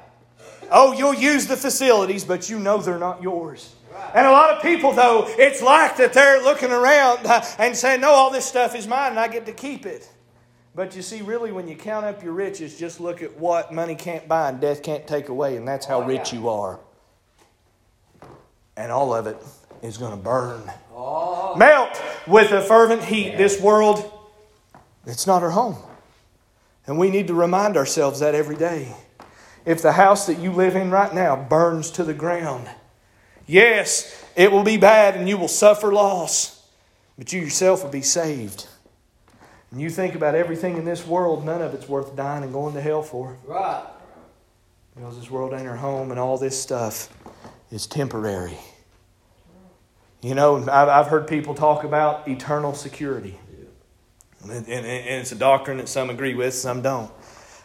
Oh, 0.69 0.91
you'll 0.91 1.13
use 1.13 1.47
the 1.47 1.55
facilities, 1.55 2.25
but 2.25 2.49
you 2.49 2.59
know 2.59 2.77
they're 2.79 2.99
not 2.99 3.23
yours. 3.23 3.72
And 4.15 4.27
a 4.27 4.31
lot 4.31 4.51
of 4.55 4.61
people, 4.61 4.91
though, 4.91 5.25
it's 5.27 5.61
like 5.61 5.97
that 5.97 6.13
they're 6.13 6.41
looking 6.43 6.71
around 6.71 7.25
and 7.59 7.75
saying, 7.75 8.01
No, 8.01 8.11
all 8.11 8.29
this 8.31 8.45
stuff 8.45 8.75
is 8.75 8.87
mine 8.87 9.11
and 9.11 9.19
I 9.19 9.27
get 9.27 9.45
to 9.47 9.53
keep 9.53 9.85
it. 9.85 10.09
But 10.75 10.95
you 10.95 11.01
see, 11.03 11.21
really, 11.21 11.51
when 11.51 11.67
you 11.67 11.75
count 11.75 12.05
up 12.05 12.23
your 12.23 12.33
riches, 12.33 12.77
just 12.79 12.99
look 12.99 13.21
at 13.21 13.37
what 13.37 13.71
money 13.73 13.93
can't 13.95 14.27
buy 14.27 14.49
and 14.49 14.59
death 14.59 14.81
can't 14.81 15.05
take 15.05 15.29
away, 15.29 15.55
and 15.55 15.67
that's 15.67 15.85
how 15.85 16.01
Oh, 16.01 16.05
rich 16.05 16.33
yeah. 16.33 16.39
you 16.39 16.49
are. 16.49 16.79
And 18.75 18.91
all 18.91 19.13
of 19.13 19.27
it 19.27 19.37
is 19.83 19.97
going 19.97 20.11
to 20.11 20.17
burn. 20.17 20.63
Oh, 20.95 21.55
Melt 21.55 22.01
with 22.25 22.51
a 22.51 22.61
fervent 22.61 23.03
heat. 23.03 23.37
This 23.37 23.61
world, 23.61 24.11
it's 25.05 25.27
not 25.27 25.43
our 25.43 25.51
home. 25.51 25.77
And 26.87 26.97
we 26.97 27.11
need 27.11 27.27
to 27.27 27.33
remind 27.35 27.77
ourselves 27.77 28.19
that 28.21 28.33
every 28.33 28.55
day. 28.55 28.95
If 29.65 29.81
the 29.81 29.91
house 29.93 30.25
that 30.25 30.39
you 30.39 30.51
live 30.51 30.75
in 30.75 30.89
right 30.91 31.13
now 31.13 31.35
burns 31.35 31.91
to 31.91 32.03
the 32.03 32.13
ground, 32.15 32.67
yes, 33.47 34.23
it 34.35 34.51
will 34.51 34.63
be 34.63 34.77
bad 34.77 35.15
and 35.15 35.27
you 35.27 35.37
will 35.37 35.47
suffer 35.47 35.91
loss, 35.93 36.67
but 37.17 37.31
you 37.33 37.41
yourself 37.41 37.83
will 37.83 37.91
be 37.91 38.01
saved. 38.01 38.67
And 39.71 39.81
you 39.81 39.89
think 39.89 40.15
about 40.15 40.35
everything 40.35 40.77
in 40.77 40.85
this 40.85 41.05
world, 41.05 41.45
none 41.45 41.61
of 41.61 41.73
it's 41.73 41.89
worth 41.89 42.15
dying 42.15 42.43
and 42.43 42.53
going 42.53 42.75
to 42.75 42.81
hell 42.81 43.01
for. 43.01 43.37
right. 43.45 43.83
Because 44.95 45.17
this 45.17 45.31
world 45.31 45.53
ain't 45.53 45.67
our 45.67 45.75
home 45.75 46.11
and 46.11 46.19
all 46.19 46.37
this 46.37 46.61
stuff 46.61 47.09
is 47.71 47.87
temporary. 47.87 48.57
You 50.21 50.35
know, 50.35 50.57
I've, 50.57 50.87
I've 50.87 51.07
heard 51.07 51.27
people 51.27 51.55
talk 51.55 51.83
about 51.83 52.27
eternal 52.27 52.75
security. 52.75 53.39
And 54.43 54.67
it's 54.67 55.31
a 55.31 55.35
doctrine 55.35 55.77
that 55.77 55.89
some 55.89 56.09
agree 56.09 56.35
with, 56.35 56.53
some 56.53 56.81
don't. 56.81 57.09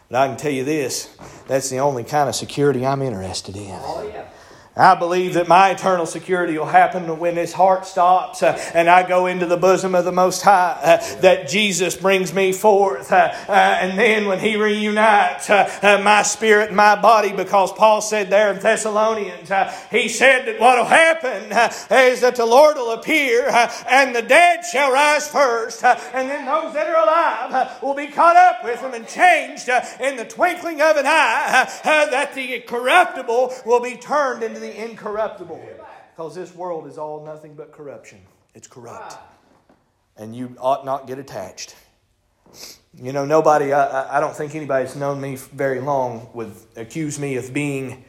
But 0.09 0.17
I 0.17 0.27
can 0.27 0.37
tell 0.37 0.51
you 0.51 0.63
this 0.63 1.15
that's 1.47 1.69
the 1.69 1.77
only 1.77 2.03
kind 2.03 2.27
of 2.27 2.35
security 2.35 2.85
I'm 2.85 3.01
interested 3.01 3.55
in. 3.55 3.69
Oh, 3.69 4.09
yeah. 4.11 4.25
I 4.79 4.95
believe 4.95 5.33
that 5.33 5.47
my 5.47 5.71
eternal 5.71 6.05
security 6.05 6.57
will 6.57 6.65
happen 6.65 7.19
when 7.19 7.35
this 7.35 7.51
heart 7.51 7.85
stops 7.85 8.41
uh, 8.41 8.57
and 8.73 8.89
I 8.89 9.05
go 9.05 9.25
into 9.25 9.45
the 9.45 9.57
bosom 9.57 9.93
of 9.93 10.05
the 10.05 10.11
Most 10.11 10.41
High, 10.41 10.79
uh, 10.81 11.19
that 11.19 11.49
Jesus 11.49 11.97
brings 11.97 12.33
me 12.33 12.53
forth. 12.53 13.11
Uh, 13.11 13.33
uh, 13.47 13.51
and 13.51 13.99
then 13.99 14.27
when 14.27 14.39
He 14.39 14.55
reunites 14.55 15.49
uh, 15.49 15.69
uh, 15.81 16.01
my 16.01 16.23
spirit 16.23 16.69
and 16.69 16.77
my 16.77 16.95
body, 16.95 17.33
because 17.33 17.73
Paul 17.73 18.01
said 18.01 18.29
there 18.29 18.53
in 18.53 18.59
Thessalonians, 18.59 19.51
he 19.91 20.07
said 20.07 20.45
that 20.45 20.59
what 20.59 20.77
will 20.77 20.85
happen 20.85 21.43
is 21.91 22.21
that 22.21 22.35
the 22.37 22.45
Lord 22.45 22.77
will 22.77 22.91
appear 22.91 23.49
and 23.89 24.15
the 24.15 24.21
dead 24.21 24.63
shall 24.63 24.93
rise 24.93 25.27
first, 25.27 25.83
and 25.83 26.29
then 26.29 26.45
those 26.45 26.73
that 26.73 26.87
are 26.87 27.03
alive 27.03 27.81
will 27.81 27.95
be 27.95 28.07
caught 28.07 28.37
up 28.37 28.63
with 28.63 28.81
them 28.81 28.93
and 28.93 29.07
changed 29.07 29.69
in 29.99 30.15
the 30.15 30.25
twinkling 30.25 30.81
of 30.81 30.95
an 30.95 31.05
eye, 31.05 31.69
that 31.83 32.33
the 32.33 32.59
corruptible 32.61 33.53
will 33.65 33.81
be 33.81 33.97
turned 33.97 34.43
into 34.43 34.59
the 34.59 34.68
incorruptible. 34.71 35.61
Because 36.15 36.35
this 36.35 36.53
world 36.53 36.87
is 36.87 36.97
all 36.97 37.23
nothing 37.25 37.53
but 37.55 37.71
corruption. 37.71 38.19
It's 38.53 38.67
corrupt. 38.67 39.17
And 40.17 40.35
you 40.35 40.55
ought 40.59 40.83
not 40.85 41.07
get 41.07 41.17
attached. 41.19 41.75
You 42.93 43.13
know, 43.13 43.25
nobody, 43.25 43.71
I, 43.71 44.17
I- 44.17 44.19
don't 44.19 44.35
think 44.35 44.55
anybody's 44.55 44.95
known 44.95 45.21
me 45.21 45.35
very 45.35 45.79
long 45.79 46.29
would 46.33 46.51
accuse 46.75 47.19
me 47.19 47.35
of 47.37 47.53
being 47.53 48.03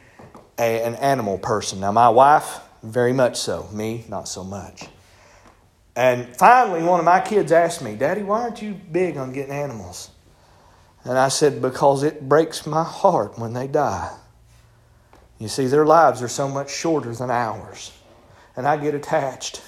a, 0.59 0.83
an 0.83 0.95
animal 0.97 1.39
person. 1.39 1.81
Now, 1.81 1.93
my 1.93 2.09
wife, 2.09 2.59
very 2.83 3.13
much 3.13 3.37
so. 3.39 3.69
Me, 3.73 4.05
not 4.09 4.27
so 4.27 4.43
much. 4.43 4.87
And 5.95 6.35
finally, 6.37 6.83
one 6.83 6.99
of 6.99 7.05
my 7.05 7.21
kids 7.21 7.53
asked 7.53 7.83
me, 7.83 7.95
Daddy, 7.95 8.23
why 8.23 8.43
aren't 8.43 8.63
you 8.63 8.73
big 8.73 9.17
on 9.17 9.33
getting 9.33 9.53
animals? 9.53 10.11
And 11.05 11.19
I 11.19 11.29
said, 11.29 11.61
Because 11.61 12.03
it 12.03 12.29
breaks 12.29 12.67
my 12.67 12.85
heart 12.85 13.39
when 13.39 13.53
they 13.53 13.67
die. 13.67 14.17
You 15.41 15.49
see, 15.49 15.67
their 15.67 15.87
lives 15.87 16.23
are 16.23 16.29
so 16.29 16.47
much 16.47 16.71
shorter 16.71 17.13
than 17.15 17.31
ours. 17.31 17.93
And 18.57 18.69
I 18.69 18.77
get 18.77 18.95
attached. 18.95 19.63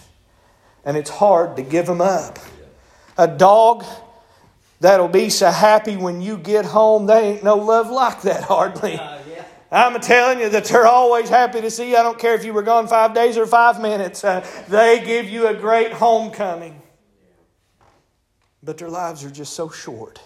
And 0.84 0.96
it's 0.98 1.08
hard 1.08 1.56
to 1.56 1.62
give 1.62 1.86
them 1.86 2.02
up. 2.02 2.38
A 3.16 3.26
dog 3.26 3.84
that'll 4.80 5.08
be 5.08 5.30
so 5.30 5.50
happy 5.50 5.96
when 5.96 6.20
you 6.20 6.36
get 6.36 6.66
home, 6.66 7.06
they 7.06 7.32
ain't 7.32 7.42
no 7.42 7.56
love 7.56 7.90
like 7.90 8.22
that 8.22 8.44
hardly. 8.44 9.00
Uh, 9.12 9.18
yeah. 9.28 9.94
I'm 9.94 9.98
telling 10.02 10.38
you 10.38 10.50
that 10.50 10.66
they're 10.66 10.86
always 10.86 11.30
happy 11.30 11.62
to 11.62 11.70
see 11.70 11.92
you. 11.92 11.96
I 11.96 12.02
don't 12.02 12.18
care 12.18 12.34
if 12.34 12.44
you 12.44 12.52
were 12.52 12.62
gone 12.62 12.86
five 12.86 13.14
days 13.14 13.38
or 13.38 13.46
five 13.46 13.80
minutes. 13.80 14.22
Uh, 14.22 14.46
they 14.68 15.02
give 15.02 15.30
you 15.30 15.46
a 15.46 15.54
great 15.54 15.94
homecoming. 15.94 16.82
But 18.62 18.76
their 18.76 18.90
lives 18.90 19.24
are 19.24 19.30
just 19.30 19.54
so 19.54 19.70
short 19.70 20.20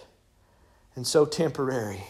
and 0.95 1.07
so 1.07 1.25
temporary. 1.25 2.03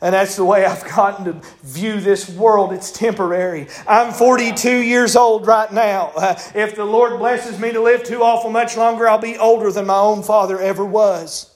And 0.00 0.14
that's 0.14 0.36
the 0.36 0.44
way 0.44 0.64
I've 0.64 0.84
gotten 0.84 1.24
to 1.24 1.48
view 1.62 2.00
this 2.00 2.28
world. 2.28 2.72
It's 2.72 2.92
temporary. 2.92 3.68
I'm 3.88 4.12
42 4.12 4.70
years 4.82 5.16
old 5.16 5.46
right 5.46 5.72
now. 5.72 6.12
Uh, 6.16 6.38
if 6.54 6.76
the 6.76 6.84
Lord 6.84 7.18
blesses 7.18 7.58
me 7.58 7.72
to 7.72 7.80
live 7.80 8.04
too 8.04 8.22
awful 8.22 8.50
much 8.50 8.76
longer, 8.76 9.08
I'll 9.08 9.18
be 9.18 9.38
older 9.38 9.70
than 9.72 9.86
my 9.86 9.98
own 9.98 10.22
father 10.22 10.60
ever 10.60 10.84
was. 10.84 11.55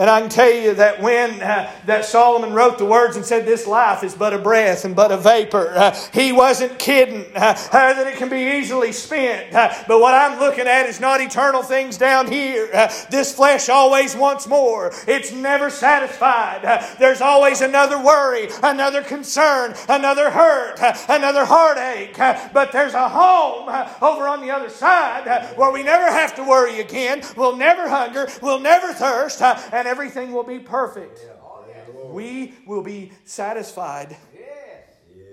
And 0.00 0.08
I 0.08 0.22
can 0.22 0.30
tell 0.30 0.50
you 0.50 0.72
that 0.76 1.02
when 1.02 1.42
uh, 1.42 1.70
that 1.84 2.06
Solomon 2.06 2.54
wrote 2.54 2.78
the 2.78 2.86
words 2.86 3.16
and 3.16 3.24
said, 3.24 3.44
This 3.44 3.66
life 3.66 4.02
is 4.02 4.14
but 4.14 4.32
a 4.32 4.38
breath 4.38 4.86
and 4.86 4.96
but 4.96 5.12
a 5.12 5.18
vapor, 5.18 5.74
uh, 5.76 5.94
he 6.14 6.32
wasn't 6.32 6.78
kidding 6.78 7.26
uh, 7.36 7.54
uh 7.70 7.92
that 7.92 8.06
it 8.06 8.16
can 8.16 8.30
be 8.30 8.58
easily 8.58 8.92
spent. 8.92 9.54
Uh, 9.54 9.70
but 9.86 10.00
what 10.00 10.14
I'm 10.14 10.40
looking 10.40 10.66
at 10.66 10.86
is 10.86 11.00
not 11.00 11.20
eternal 11.20 11.62
things 11.62 11.98
down 11.98 12.32
here. 12.32 12.70
Uh, 12.72 12.90
this 13.10 13.34
flesh 13.34 13.68
always 13.68 14.16
wants 14.16 14.46
more, 14.46 14.90
it's 15.06 15.32
never 15.32 15.68
satisfied. 15.68 16.62
there's 16.98 17.20
always 17.20 17.60
another 17.60 18.02
worry, 18.02 18.48
another 18.62 19.02
concern, 19.02 19.74
another 19.86 20.30
hurt, 20.30 20.80
another 21.10 21.44
heartache. 21.44 22.16
but 22.54 22.72
there's 22.72 22.94
a 22.94 23.06
home 23.06 23.68
over 24.00 24.26
on 24.26 24.40
the 24.40 24.50
other 24.50 24.70
side 24.70 25.54
where 25.56 25.70
we 25.70 25.82
never 25.82 26.10
have 26.10 26.34
to 26.36 26.42
worry 26.42 26.80
again. 26.80 27.20
We'll 27.36 27.56
never 27.56 27.86
hunger, 27.86 28.28
we'll 28.40 28.60
never 28.60 28.94
thirst, 28.94 29.42
and 29.42 29.89
everything 29.90 30.32
will 30.32 30.44
be 30.44 30.60
perfect. 30.60 31.26
Oh, 31.42 32.12
we 32.12 32.54
will 32.64 32.82
be 32.82 33.10
satisfied 33.24 34.16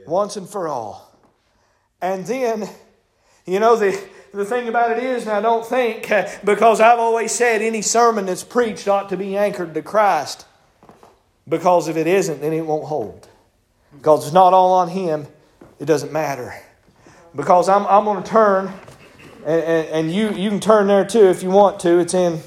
once 0.08 0.36
and 0.36 0.50
for 0.50 0.68
all. 0.68 1.16
And 2.02 2.26
then, 2.26 2.68
you 3.46 3.60
know, 3.60 3.76
the, 3.76 4.00
the 4.34 4.46
thing 4.46 4.68
about 4.68 4.98
it 4.98 5.04
is, 5.04 5.24
and 5.24 5.32
I 5.32 5.42
don't 5.42 5.66
think, 5.66 6.12
because 6.44 6.82
I've 6.82 6.98
always 6.98 7.32
said 7.32 7.62
any 7.62 7.84
sermon 7.84 8.26
that's 8.26 8.44
preached 8.44 8.88
ought 8.88 9.10
to 9.10 9.18
be 9.18 9.38
anchored 9.38 9.76
to 9.76 9.84
Christ. 9.84 10.46
Because 11.48 11.88
if 11.88 11.96
it 11.96 12.08
isn't, 12.08 12.42
then 12.42 12.52
it 12.52 12.66
won't 12.66 12.86
hold. 12.86 13.28
Because 13.96 14.26
it's 14.26 14.34
not 14.34 14.54
all 14.54 14.74
on 14.74 14.90
Him, 14.90 15.28
it 15.80 15.86
doesn't 15.86 16.12
matter. 16.12 16.56
Because 17.36 17.70
I'm, 17.70 17.86
I'm 17.86 18.06
going 18.06 18.24
to 18.24 18.30
turn, 18.30 18.74
and, 19.46 19.64
and, 19.64 19.88
and 19.88 20.12
you, 20.12 20.32
you 20.32 20.50
can 20.50 20.60
turn 20.60 20.88
there 20.88 21.06
too 21.06 21.28
if 21.28 21.44
you 21.44 21.52
want 21.52 21.80
to. 21.82 22.00
It's 22.00 22.14
in 22.14 22.42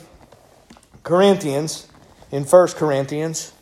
Corinthians, 1.03 1.90
in 2.33 2.45
1 2.45 2.69
Corinthians. 2.69 3.53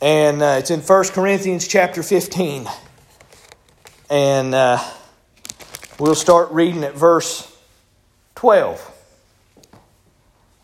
And 0.00 0.42
uh, 0.42 0.56
it's 0.58 0.70
in 0.70 0.80
1 0.80 1.04
Corinthians 1.08 1.66
chapter 1.66 2.02
15. 2.02 2.68
And 4.08 4.54
uh, 4.54 4.78
we'll 5.98 6.14
start 6.14 6.50
reading 6.50 6.84
at 6.84 6.94
verse 6.94 7.52
12. 8.34 8.92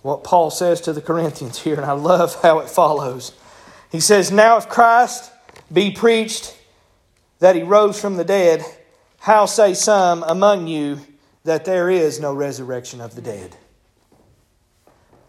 What 0.03 0.25
Paul 0.25 0.51
says 0.51 0.81
to 0.83 0.93
the 0.93 1.01
Corinthians 1.01 1.61
here, 1.61 1.77
and 1.77 1.85
I 1.85 1.93
love 1.93 2.41
how 2.43 2.59
it 2.59 2.69
follows. 2.69 3.33
He 3.91 4.01
says, 4.01 4.33
Now 4.33 4.57
if 4.57 4.69
Christ 4.69 5.31
be 5.73 5.91
preached 5.91 6.57
that 7.39 7.57
he 7.57 7.63
rose 7.63 8.01
from 8.01 8.17
the 8.17 8.25
dead, 8.25 8.65
how 9.21 9.47
say 9.47 9.75
some 9.75 10.23
among 10.25 10.67
you 10.67 10.99
that 11.45 11.65
there 11.65 11.89
is 11.89 12.21
no 12.21 12.33
resurrection 12.35 13.01
of 13.01 13.15
the 13.15 13.23
dead? 13.23 13.57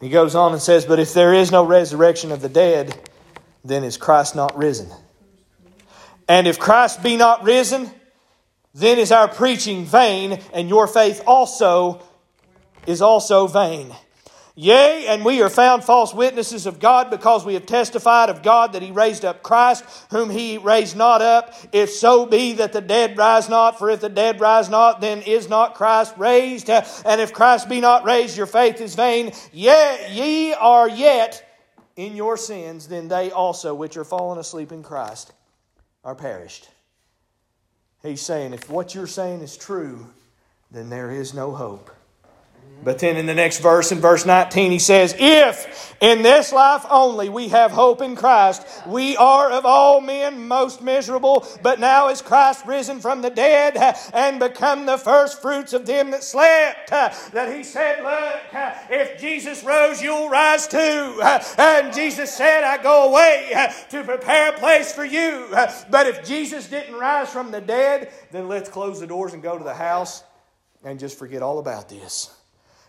He 0.04 0.10
goes 0.10 0.36
on 0.36 0.52
and 0.52 0.62
says, 0.62 0.86
But 0.86 1.00
if 1.00 1.14
there 1.14 1.34
is 1.34 1.52
no 1.52 1.64
resurrection 1.66 2.32
of 2.32 2.42
the 2.42 2.50
dead, 2.50 3.00
then 3.64 3.84
is 3.84 3.96
Christ 3.96 4.36
not 4.36 4.58
risen? 4.58 4.90
And 6.28 6.46
if 6.48 6.60
Christ 6.60 7.02
be 7.02 7.16
not 7.16 7.44
risen, 7.44 7.90
then 8.74 9.00
is 9.00 9.12
our 9.12 9.28
preaching 9.28 9.86
vain, 9.86 10.42
and 10.54 10.68
your 10.68 10.88
faith 10.88 11.22
also 11.26 12.02
is 12.86 13.02
also 13.02 13.48
vain. 13.48 13.96
Yea, 14.56 15.08
and 15.08 15.26
we 15.26 15.42
are 15.42 15.50
found 15.50 15.84
false 15.84 16.14
witnesses 16.14 16.68
of 16.68 16.80
God 16.80 17.10
because 17.10 17.44
we 17.44 17.56
have 17.56 17.66
testified 17.66 18.30
of 18.30 18.44
God 18.44 18.74
that 18.74 18.84
He 18.84 18.92
raised 18.92 19.26
up 19.26 19.42
Christ, 19.42 19.84
whom 20.12 20.30
He 20.30 20.60
raised 20.60 20.96
not 20.96 21.24
up, 21.24 21.56
if 21.72 21.90
so 21.90 22.28
be 22.28 22.54
that 22.54 22.72
the 22.72 22.82
dead 22.82 23.18
rise 23.18 23.50
not. 23.50 23.80
For 23.80 23.90
if 23.90 24.02
the 24.02 24.10
dead 24.10 24.40
rise 24.40 24.70
not, 24.70 25.02
then 25.02 25.24
is 25.24 25.50
not 25.50 25.74
Christ 25.74 26.14
raised. 26.18 26.70
And 26.70 27.20
if 27.20 27.34
Christ 27.34 27.68
be 27.68 27.82
not 27.82 28.06
raised, 28.06 28.38
your 28.38 28.46
faith 28.46 28.80
is 28.80 28.94
vain. 28.94 29.32
Yea, 29.52 30.10
ye 30.12 30.54
are 30.54 30.88
yet 30.88 31.50
in 31.96 32.16
your 32.16 32.38
sins, 32.38 32.88
then 32.88 33.08
they 33.08 33.32
also 33.32 33.74
which 33.74 33.98
are 33.98 34.06
fallen 34.06 34.38
asleep 34.38 34.72
in 34.72 34.84
Christ 34.84 35.34
are 36.04 36.16
perished. 36.16 36.70
He's 38.04 38.22
saying, 38.22 38.54
if 38.54 38.70
what 38.70 38.94
you're 38.94 39.08
saying 39.08 39.42
is 39.42 39.58
true, 39.58 40.06
then 40.70 40.90
there 40.90 41.10
is 41.10 41.34
no 41.34 41.54
hope. 41.54 41.90
But 42.84 43.00
then 43.00 43.16
in 43.16 43.26
the 43.26 43.34
next 43.34 43.60
verse, 43.60 43.92
in 43.92 44.00
verse 44.00 44.26
19, 44.26 44.72
he 44.72 44.80
says, 44.80 45.16
If 45.18 45.96
in 46.02 46.22
this 46.22 46.52
life 46.52 46.86
only 46.90 47.30
we 47.30 47.48
have 47.50 47.72
hope 47.72 48.02
in 48.02 48.16
Christ, 48.16 48.66
we 48.86 49.16
are 49.16 49.52
of 49.52 49.66
all 49.66 50.02
men 50.02 50.48
most 50.48 50.82
miserable. 50.82 51.48
But 51.62 51.80
now 51.80 52.10
is 52.10 52.22
Christ 52.22 52.66
risen 52.66 53.00
from 53.00 53.22
the 53.22 53.30
dead 53.30 53.78
and 54.14 54.40
become 54.40 54.86
the 54.86 54.98
first 54.98 55.42
fruits 55.42 55.72
of 55.74 55.86
them 55.86 56.12
that 56.12 56.24
slept. 56.24 56.90
That 56.90 57.56
he 57.56 57.64
said, 57.64 58.04
Look, 58.04 58.42
if 58.90 59.20
Jesus 59.20 59.64
rose, 59.64 60.02
you'll 60.02 60.30
rise 60.30 60.68
too. 60.68 61.22
And 61.58 61.94
Jesus 61.94 62.34
said, 62.34 62.64
I 62.64 62.82
go 62.82 63.10
away 63.10 63.72
to 63.92 64.04
prepare 64.04 64.54
a 64.54 64.58
place 64.58 64.92
for 64.92 65.06
you. 65.06 65.48
But 65.90 66.08
if 66.08 66.26
Jesus 66.26 66.68
didn't 66.68 66.96
rise 66.96 67.30
from 67.30 67.52
the 67.52 67.62
dead, 67.62 68.12
then 68.32 68.48
let's 68.48 68.70
close 68.70 69.00
the 69.00 69.08
doors 69.08 69.34
and 69.34 69.42
go 69.42 69.58
to 69.58 69.64
the 69.64 69.74
house 69.74 70.24
and 70.84 71.00
just 71.00 71.18
forget 71.18 71.42
all 71.42 71.60
about 71.60 71.88
this. 71.88 72.43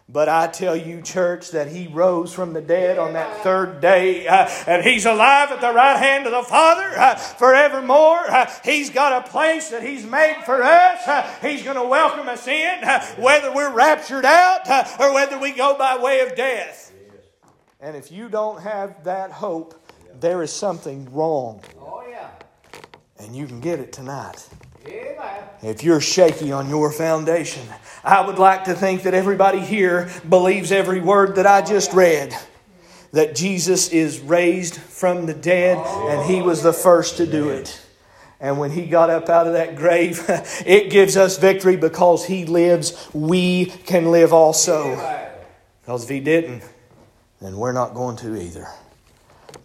But 0.06 0.28
I 0.28 0.48
tell 0.48 0.76
you, 0.76 1.00
church, 1.00 1.52
that 1.52 1.68
he 1.68 1.86
rose 1.86 2.32
from 2.32 2.52
the 2.52 2.60
dead 2.60 2.98
on 2.98 3.14
that 3.14 3.42
third 3.42 3.80
day, 3.80 4.26
uh, 4.26 4.48
and 4.66 4.84
he's 4.84 5.06
alive 5.06 5.50
at 5.50 5.62
the 5.62 5.72
right 5.72 5.96
hand 5.96 6.26
of 6.26 6.32
the 6.32 6.42
Father 6.42 6.92
uh, 6.98 7.14
forevermore. 7.14 8.30
Uh, 8.30 8.50
he's 8.62 8.90
got 8.90 9.24
a 9.26 9.30
place 9.30 9.70
that 9.70 9.82
he's 9.82 10.04
made 10.04 10.36
for 10.44 10.62
us. 10.62 11.08
Uh, 11.08 11.22
he's 11.40 11.62
going 11.62 11.76
to 11.76 11.88
welcome 11.88 12.28
us 12.28 12.46
in, 12.46 12.84
uh, 12.84 13.02
whether 13.16 13.52
we're 13.54 13.72
raptured 13.72 14.26
out 14.26 14.68
uh, 14.68 14.84
or 15.00 15.14
whether 15.14 15.38
we 15.38 15.52
go 15.52 15.74
by 15.78 15.96
way 15.96 16.20
of 16.20 16.36
death. 16.36 16.92
And 17.80 17.96
if 17.96 18.12
you 18.12 18.28
don't 18.28 18.60
have 18.60 19.04
that 19.04 19.30
hope, 19.30 19.74
there 20.20 20.42
is 20.42 20.52
something 20.52 21.10
wrong. 21.12 21.62
Oh, 21.80 22.04
yeah. 22.08 22.28
And 23.18 23.34
you 23.34 23.46
can 23.46 23.60
get 23.60 23.80
it 23.80 23.92
tonight. 23.92 24.48
If 25.62 25.82
you're 25.82 26.00
shaky 26.00 26.52
on 26.52 26.68
your 26.68 26.92
foundation, 26.92 27.66
I 28.02 28.26
would 28.26 28.38
like 28.38 28.64
to 28.64 28.74
think 28.74 29.04
that 29.04 29.14
everybody 29.14 29.60
here 29.60 30.10
believes 30.28 30.70
every 30.70 31.00
word 31.00 31.36
that 31.36 31.46
I 31.46 31.62
just 31.62 31.94
read. 31.94 32.34
That 33.12 33.34
Jesus 33.34 33.88
is 33.88 34.20
raised 34.20 34.76
from 34.76 35.24
the 35.24 35.32
dead 35.32 35.78
and 35.78 36.30
he 36.30 36.42
was 36.42 36.62
the 36.62 36.72
first 36.72 37.16
to 37.16 37.26
do 37.26 37.48
it. 37.48 37.80
And 38.40 38.58
when 38.58 38.72
he 38.72 38.84
got 38.84 39.08
up 39.08 39.30
out 39.30 39.46
of 39.46 39.54
that 39.54 39.74
grave, 39.74 40.22
it 40.66 40.90
gives 40.90 41.16
us 41.16 41.38
victory 41.38 41.76
because 41.76 42.26
he 42.26 42.44
lives. 42.44 43.08
We 43.14 43.66
can 43.66 44.10
live 44.10 44.34
also. 44.34 44.96
Because 45.80 46.04
if 46.04 46.10
he 46.10 46.20
didn't, 46.20 46.62
then 47.40 47.56
we're 47.56 47.72
not 47.72 47.94
going 47.94 48.16
to 48.16 48.36
either. 48.36 48.68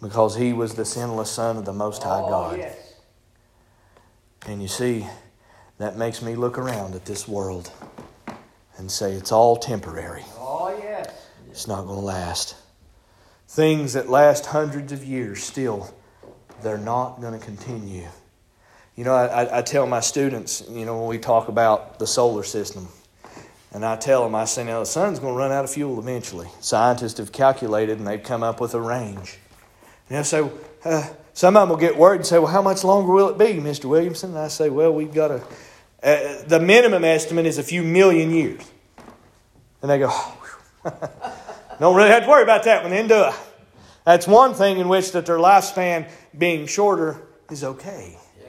Because 0.00 0.36
he 0.36 0.54
was 0.54 0.74
the 0.74 0.86
sinless 0.86 1.30
Son 1.30 1.58
of 1.58 1.66
the 1.66 1.74
Most 1.74 2.02
High 2.02 2.22
Oh, 2.22 2.28
God. 2.28 2.72
And 4.46 4.62
you 4.62 4.68
see, 4.68 5.06
that 5.78 5.96
makes 5.96 6.22
me 6.22 6.34
look 6.34 6.58
around 6.58 6.94
at 6.94 7.04
this 7.04 7.28
world 7.28 7.70
and 8.78 8.90
say 8.90 9.12
it's 9.12 9.32
all 9.32 9.56
temporary. 9.56 10.24
Oh, 10.38 10.76
yes. 10.82 11.28
It's 11.50 11.66
not 11.66 11.86
going 11.86 11.98
to 11.98 12.04
last. 12.04 12.56
Things 13.48 13.92
that 13.92 14.08
last 14.08 14.46
hundreds 14.46 14.92
of 14.92 15.04
years 15.04 15.42
still, 15.42 15.92
they're 16.62 16.78
not 16.78 17.20
going 17.20 17.38
to 17.38 17.44
continue. 17.44 18.06
You 18.96 19.04
know, 19.04 19.14
I, 19.14 19.44
I, 19.44 19.58
I 19.58 19.62
tell 19.62 19.86
my 19.86 20.00
students, 20.00 20.64
you 20.68 20.84
know, 20.84 20.98
when 20.98 21.08
we 21.08 21.18
talk 21.18 21.48
about 21.48 21.98
the 21.98 22.06
solar 22.06 22.42
system, 22.42 22.88
and 23.72 23.84
I 23.84 23.96
tell 23.96 24.24
them, 24.24 24.34
I 24.34 24.46
say, 24.46 24.64
now 24.64 24.80
the 24.80 24.86
sun's 24.86 25.18
going 25.18 25.34
to 25.34 25.38
run 25.38 25.52
out 25.52 25.64
of 25.64 25.70
fuel 25.70 25.98
eventually. 25.98 26.48
Scientists 26.60 27.18
have 27.18 27.30
calculated 27.30 27.98
and 27.98 28.06
they've 28.06 28.22
come 28.22 28.42
up 28.42 28.60
with 28.60 28.74
a 28.74 28.80
range. 28.80 29.38
And 30.10 30.16
they'll 30.16 30.24
say, 30.24 30.50
uh, 30.84 31.08
some 31.32 31.56
of 31.56 31.62
them 31.62 31.68
will 31.70 31.76
get 31.76 31.96
worried 31.96 32.16
and 32.16 32.26
say, 32.26 32.38
well, 32.38 32.48
how 32.48 32.62
much 32.62 32.82
longer 32.82 33.12
will 33.12 33.28
it 33.28 33.38
be, 33.38 33.60
Mr. 33.60 33.84
Williamson? 33.84 34.30
And 34.30 34.40
I 34.40 34.48
say, 34.48 34.68
well, 34.68 34.92
we've 34.92 35.14
got 35.14 35.30
a, 35.30 35.36
uh, 36.02 36.42
the 36.46 36.58
minimum 36.58 37.04
estimate 37.04 37.46
is 37.46 37.58
a 37.58 37.62
few 37.62 37.84
million 37.84 38.32
years. 38.32 38.68
And 39.80 39.90
they 39.90 40.00
go, 40.00 40.12
don't 41.78 41.96
really 41.96 42.10
have 42.10 42.24
to 42.24 42.28
worry 42.28 42.42
about 42.42 42.64
that 42.64 42.82
one 42.82 42.90
then, 42.90 43.06
do 43.06 43.14
I? 43.14 43.36
That's 44.04 44.26
one 44.26 44.52
thing 44.54 44.78
in 44.78 44.88
which 44.88 45.12
that 45.12 45.26
their 45.26 45.38
lifespan 45.38 46.10
being 46.36 46.66
shorter 46.66 47.22
is 47.48 47.62
okay. 47.62 48.18
Yeah. 48.38 48.46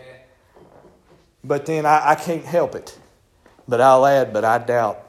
But 1.43 1.67
then 1.67 1.85
I, 1.85 2.09
I 2.09 2.15
can't 2.15 2.43
help 2.43 2.73
it. 2.73 2.97
But 3.67 3.81
I'll 3.81 4.05
add, 4.05 4.33
but 4.33 4.43
I 4.43 4.57
doubt 4.57 5.05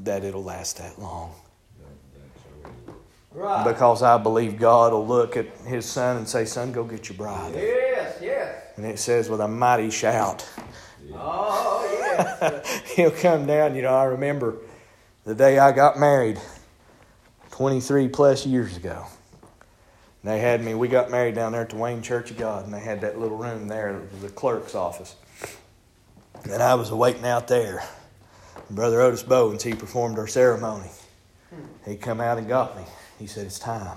that 0.00 0.24
it'll 0.24 0.44
last 0.44 0.76
that 0.76 1.00
long. 1.00 1.34
Right. 3.34 3.64
Because 3.64 4.02
I 4.02 4.16
believe 4.16 4.58
God 4.58 4.92
will 4.92 5.06
look 5.06 5.36
at 5.36 5.46
his 5.66 5.84
son 5.84 6.18
and 6.18 6.28
say, 6.28 6.44
Son, 6.44 6.70
go 6.70 6.84
get 6.84 7.08
your 7.08 7.18
bride. 7.18 7.54
Yes, 7.54 8.18
yes. 8.22 8.62
And 8.76 8.86
it 8.86 8.98
says, 8.98 9.28
with 9.28 9.40
a 9.40 9.48
mighty 9.48 9.90
shout, 9.90 10.48
Oh, 11.12 11.88
yes. 11.92 12.82
he'll 12.96 13.10
come 13.10 13.46
down. 13.46 13.74
You 13.74 13.82
know, 13.82 13.94
I 13.94 14.04
remember 14.04 14.56
the 15.24 15.34
day 15.34 15.58
I 15.58 15.72
got 15.72 15.98
married 15.98 16.40
23 17.50 18.08
plus 18.08 18.46
years 18.46 18.76
ago. 18.76 19.04
And 20.22 20.32
they 20.32 20.38
had 20.38 20.64
me, 20.64 20.74
we 20.74 20.88
got 20.88 21.10
married 21.10 21.34
down 21.34 21.52
there 21.52 21.62
at 21.62 21.70
the 21.70 21.76
Wayne 21.76 22.02
Church 22.02 22.30
of 22.30 22.38
God, 22.38 22.64
and 22.64 22.72
they 22.72 22.80
had 22.80 23.00
that 23.02 23.18
little 23.18 23.36
room 23.36 23.68
there, 23.68 24.00
the 24.22 24.28
clerk's 24.30 24.74
office. 24.74 25.16
And 26.44 26.62
I 26.62 26.74
was 26.74 26.90
waiting 26.90 27.26
out 27.26 27.48
there. 27.48 27.84
Brother 28.70 29.00
Otis 29.02 29.22
Bowens, 29.22 29.62
he 29.62 29.74
performed 29.74 30.18
our 30.18 30.26
ceremony. 30.26 30.88
He 31.86 31.96
come 31.96 32.20
out 32.20 32.38
and 32.38 32.48
got 32.48 32.76
me. 32.76 32.84
He 33.24 33.28
said, 33.28 33.46
It's 33.46 33.58
time. 33.58 33.96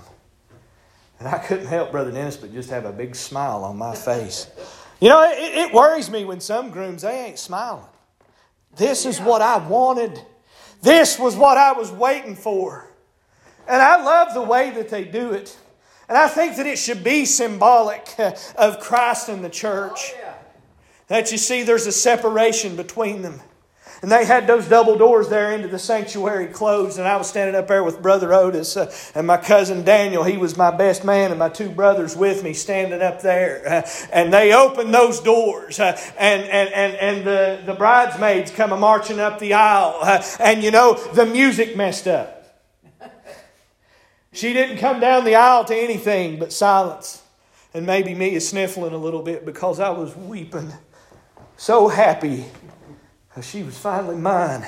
And 1.18 1.28
I 1.28 1.36
couldn't 1.36 1.66
help, 1.66 1.90
Brother 1.90 2.10
Dennis, 2.10 2.38
but 2.38 2.50
just 2.50 2.70
have 2.70 2.86
a 2.86 2.92
big 2.92 3.14
smile 3.14 3.62
on 3.62 3.76
my 3.76 3.94
face. 3.94 4.46
You 5.00 5.10
know, 5.10 5.22
it, 5.22 5.36
it 5.68 5.74
worries 5.74 6.10
me 6.10 6.24
when 6.24 6.40
some 6.40 6.70
grooms, 6.70 7.02
they 7.02 7.26
ain't 7.26 7.38
smiling. 7.38 7.84
This 8.76 9.04
is 9.04 9.20
what 9.20 9.42
I 9.42 9.58
wanted. 9.58 10.18
This 10.80 11.18
was 11.18 11.36
what 11.36 11.58
I 11.58 11.72
was 11.72 11.92
waiting 11.92 12.36
for. 12.36 12.90
And 13.68 13.82
I 13.82 14.02
love 14.02 14.32
the 14.32 14.40
way 14.40 14.70
that 14.70 14.88
they 14.88 15.04
do 15.04 15.32
it. 15.32 15.58
And 16.08 16.16
I 16.16 16.26
think 16.26 16.56
that 16.56 16.64
it 16.66 16.78
should 16.78 17.04
be 17.04 17.26
symbolic 17.26 18.08
uh, 18.18 18.34
of 18.56 18.80
Christ 18.80 19.28
and 19.28 19.44
the 19.44 19.50
church. 19.50 20.14
Oh. 20.24 20.34
That 21.08 21.30
you 21.32 21.36
see 21.36 21.64
there's 21.64 21.86
a 21.86 21.92
separation 21.92 22.76
between 22.76 23.20
them. 23.20 23.42
And 24.00 24.12
they 24.12 24.24
had 24.24 24.46
those 24.46 24.68
double 24.68 24.96
doors 24.96 25.28
there 25.28 25.52
into 25.52 25.66
the 25.66 25.78
sanctuary 25.78 26.46
closed. 26.46 26.98
And 26.98 27.08
I 27.08 27.16
was 27.16 27.28
standing 27.28 27.56
up 27.56 27.66
there 27.66 27.82
with 27.82 28.00
Brother 28.00 28.32
Otis 28.32 28.76
uh, 28.76 28.92
and 29.14 29.26
my 29.26 29.36
cousin 29.36 29.84
Daniel. 29.84 30.22
He 30.22 30.36
was 30.36 30.56
my 30.56 30.70
best 30.70 31.04
man, 31.04 31.30
and 31.30 31.38
my 31.38 31.48
two 31.48 31.68
brothers 31.68 32.14
with 32.14 32.44
me 32.44 32.52
standing 32.52 33.02
up 33.02 33.22
there. 33.22 33.62
Uh, 33.66 33.90
and 34.12 34.32
they 34.32 34.54
opened 34.54 34.94
those 34.94 35.20
doors. 35.20 35.80
Uh, 35.80 35.98
and 36.16 36.42
and, 36.42 36.72
and, 36.72 36.94
and 36.96 37.26
the, 37.26 37.62
the 37.66 37.74
bridesmaids 37.74 38.52
come 38.52 38.78
marching 38.78 39.18
up 39.18 39.40
the 39.40 39.54
aisle. 39.54 39.98
Uh, 40.00 40.22
and 40.38 40.62
you 40.62 40.70
know, 40.70 40.94
the 41.14 41.26
music 41.26 41.76
messed 41.76 42.06
up. 42.06 42.36
She 44.32 44.52
didn't 44.52 44.78
come 44.78 45.00
down 45.00 45.24
the 45.24 45.34
aisle 45.34 45.64
to 45.64 45.74
anything 45.74 46.38
but 46.38 46.52
silence. 46.52 47.22
And 47.74 47.84
maybe 47.84 48.14
me 48.14 48.34
is 48.34 48.48
sniffling 48.48 48.92
a 48.92 48.98
little 48.98 49.22
bit 49.22 49.44
because 49.44 49.80
I 49.80 49.90
was 49.90 50.14
weeping 50.14 50.72
so 51.56 51.88
happy 51.88 52.44
she 53.44 53.62
was 53.62 53.78
finally 53.78 54.16
mine. 54.16 54.66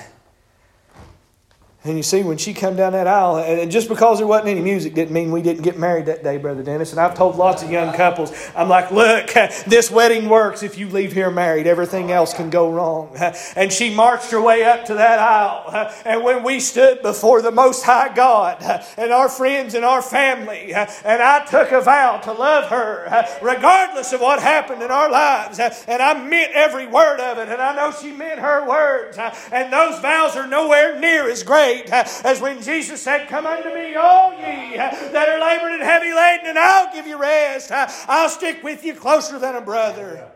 And 1.83 1.97
you 1.97 2.03
see, 2.03 2.23
when 2.23 2.37
she 2.37 2.53
come 2.53 2.77
down 2.77 2.93
that 2.93 3.07
aisle, 3.07 3.39
and 3.39 3.71
just 3.71 3.89
because 3.89 4.19
there 4.19 4.27
wasn't 4.27 4.51
any 4.51 4.61
music 4.61 4.93
didn't 4.93 5.15
mean 5.15 5.33
we 5.33 5.41
didn't 5.41 5.63
get 5.63 5.79
married 5.79 6.05
that 6.07 6.23
day, 6.23 6.37
Brother 6.37 6.63
Dennis. 6.63 6.91
And 6.91 7.01
I've 7.01 7.15
told 7.15 7.37
lots 7.37 7.63
of 7.63 7.71
young 7.71 7.95
couples, 7.95 8.33
I'm 8.55 8.69
like, 8.69 8.91
look, 8.91 9.29
this 9.67 9.91
wedding 9.91 10.29
works 10.29 10.63
if 10.63 10.77
you 10.77 10.91
leave 10.91 11.15
here 11.15 11.31
married. 11.31 11.67
Everything 11.67 12.11
else 12.11 12.35
can 12.35 12.51
go 12.51 12.71
wrong. 12.71 13.17
And 13.57 13.73
she 13.73 13.95
marched 13.95 14.31
her 14.31 14.41
way 14.41 14.65
up 14.65 14.85
to 14.87 14.95
that 14.95 15.19
aisle. 15.19 15.91
And 16.05 16.23
when 16.23 16.43
we 16.43 16.61
stood 16.61 17.01
before 17.03 17.41
the 17.41 17.51
Most 17.51 17.83
High 17.83 18.13
God 18.15 18.63
and 18.99 19.13
our 19.13 19.29
friends 19.29 19.75
and 19.75 19.85
our 19.85 20.03
family, 20.03 20.75
and 20.75 21.23
I 21.23 21.45
took 21.47 21.73
a 21.73 21.81
vow 21.81 22.19
to 22.19 22.33
love 22.33 22.69
her, 22.69 23.29
regardless 23.41 24.13
of 24.13 24.21
what 24.21 24.41
happened 24.41 24.83
in 24.83 24.91
our 24.91 25.11
lives, 25.11 25.59
and 25.59 26.03
I 26.03 26.23
meant 26.23 26.53
every 26.53 26.87
word 26.87 27.21
of 27.21 27.39
it, 27.39 27.49
and 27.49 27.61
I 27.61 27.75
know 27.75 27.93
she 27.93 28.13
meant 28.13 28.41
her 28.41 28.69
words, 28.69 29.19
and 29.51 29.73
those 29.73 29.99
vows 30.01 30.37
are 30.37 30.47
nowhere 30.47 30.99
near 30.99 31.31
as 31.31 31.43
great 31.43 31.70
as 31.91 32.41
when 32.41 32.63
Jesus 32.63 33.03
said, 33.03 33.29
Come 33.29 33.47
unto 33.47 33.69
me, 33.75 33.95
all 33.95 34.33
ye 34.33 34.77
that 34.77 35.29
are 35.29 35.41
labored 35.41 35.73
and 35.73 35.83
heavy 35.83 36.13
laden, 36.13 36.47
and 36.47 36.59
I'll 36.59 36.93
give 36.93 37.07
you 37.07 37.19
rest. 37.19 37.71
I'll 37.73 38.29
stick 38.29 38.63
with 38.63 38.85
you 38.85 38.95
closer 38.95 39.39
than 39.39 39.57
a 39.57 39.61
brother. 39.61 40.31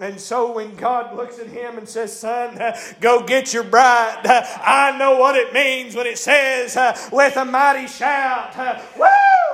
And 0.00 0.20
so 0.20 0.52
when 0.52 0.76
God 0.76 1.16
looks 1.16 1.40
at 1.40 1.48
him 1.48 1.76
and 1.76 1.88
says, 1.88 2.16
Son, 2.16 2.56
go 3.00 3.24
get 3.24 3.52
your 3.52 3.64
bride, 3.64 4.20
I 4.24 4.96
know 4.96 5.16
what 5.16 5.34
it 5.34 5.52
means 5.52 5.96
when 5.96 6.06
it 6.06 6.18
says, 6.18 6.76
with 7.10 7.36
a 7.36 7.44
mighty 7.44 7.88
shout, 7.88 8.56
Woo! 8.96 9.06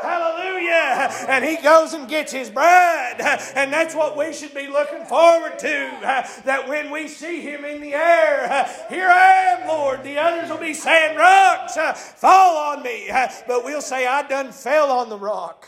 Hallelujah! 0.04 1.26
And 1.28 1.44
he 1.44 1.56
goes 1.56 1.94
and 1.94 2.08
gets 2.08 2.32
his 2.32 2.50
bride. 2.50 3.16
And 3.54 3.72
that's 3.72 3.94
what 3.94 4.16
we 4.16 4.32
should 4.32 4.54
be 4.54 4.66
looking 4.68 5.04
forward 5.06 5.58
to. 5.60 5.98
That 6.44 6.68
when 6.68 6.90
we 6.90 7.08
see 7.08 7.40
him 7.40 7.64
in 7.64 7.80
the 7.80 7.94
air, 7.94 8.68
here 8.88 9.08
I 9.08 9.56
am, 9.58 9.68
Lord. 9.68 10.04
The 10.04 10.18
others 10.18 10.50
will 10.50 10.58
be 10.58 10.74
saying, 10.74 11.16
Rocks, 11.16 11.76
fall 12.16 12.56
on 12.74 12.82
me. 12.82 13.08
But 13.46 13.64
we'll 13.64 13.80
say, 13.80 14.06
I 14.06 14.26
done 14.26 14.52
fell 14.52 14.90
on 14.90 15.08
the 15.08 15.18
rock. 15.18 15.66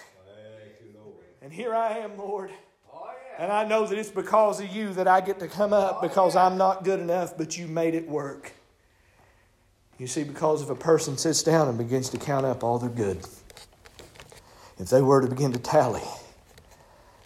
And 1.42 1.52
here 1.52 1.74
I 1.74 1.98
am, 1.98 2.18
Lord. 2.18 2.50
And 3.38 3.52
I 3.52 3.64
know 3.64 3.86
that 3.86 3.98
it's 3.98 4.10
because 4.10 4.60
of 4.60 4.68
you 4.74 4.94
that 4.94 5.06
I 5.06 5.20
get 5.20 5.38
to 5.40 5.48
come 5.48 5.72
up 5.72 6.00
because 6.00 6.34
I'm 6.34 6.56
not 6.56 6.84
good 6.84 7.00
enough, 7.00 7.36
but 7.36 7.56
you 7.58 7.66
made 7.66 7.94
it 7.94 8.08
work. 8.08 8.52
You 9.98 10.06
see, 10.06 10.24
because 10.24 10.62
if 10.62 10.70
a 10.70 10.74
person 10.74 11.16
sits 11.18 11.42
down 11.42 11.68
and 11.68 11.76
begins 11.78 12.08
to 12.10 12.18
count 12.18 12.46
up 12.46 12.64
all 12.64 12.78
their 12.78 12.90
good, 12.90 13.18
if 14.78 14.88
they 14.88 15.02
were 15.02 15.22
to 15.22 15.28
begin 15.28 15.52
to 15.52 15.58
tally 15.58 16.02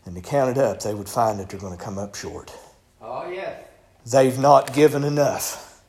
and 0.04 0.14
to 0.14 0.20
count 0.20 0.50
it 0.50 0.58
up, 0.58 0.80
they 0.80 0.94
would 0.94 1.08
find 1.08 1.38
that 1.38 1.48
they're 1.48 1.60
going 1.60 1.76
to 1.76 1.82
come 1.82 1.98
up 1.98 2.14
short. 2.14 2.52
Oh, 3.00 3.28
yes. 3.28 3.64
They've 4.06 4.38
not 4.38 4.72
given 4.72 5.04
enough, 5.04 5.82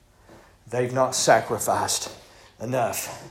they've 0.68 0.94
not 0.94 1.16
sacrificed 1.16 2.12
enough, 2.60 3.30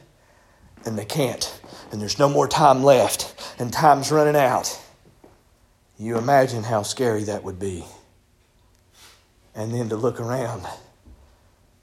and 0.85 0.99
they 0.99 1.05
can't. 1.05 1.61
And 1.93 2.01
there's 2.01 2.19
no 2.19 2.29
more 2.29 2.49
time 2.49 2.83
left, 2.83 3.35
and 3.59 3.73
time's 3.73 4.11
running 4.11 4.37
out. 4.37 4.81
You 5.99 6.17
imagine 6.17 6.63
how 6.63 6.83
scary 6.83 7.25
that 7.25 7.45
would 7.45 7.59
be. 7.59 7.85
And 9.55 9.75
then 9.75 9.89
to 9.91 9.97
look 9.97 10.21
around, 10.21 10.67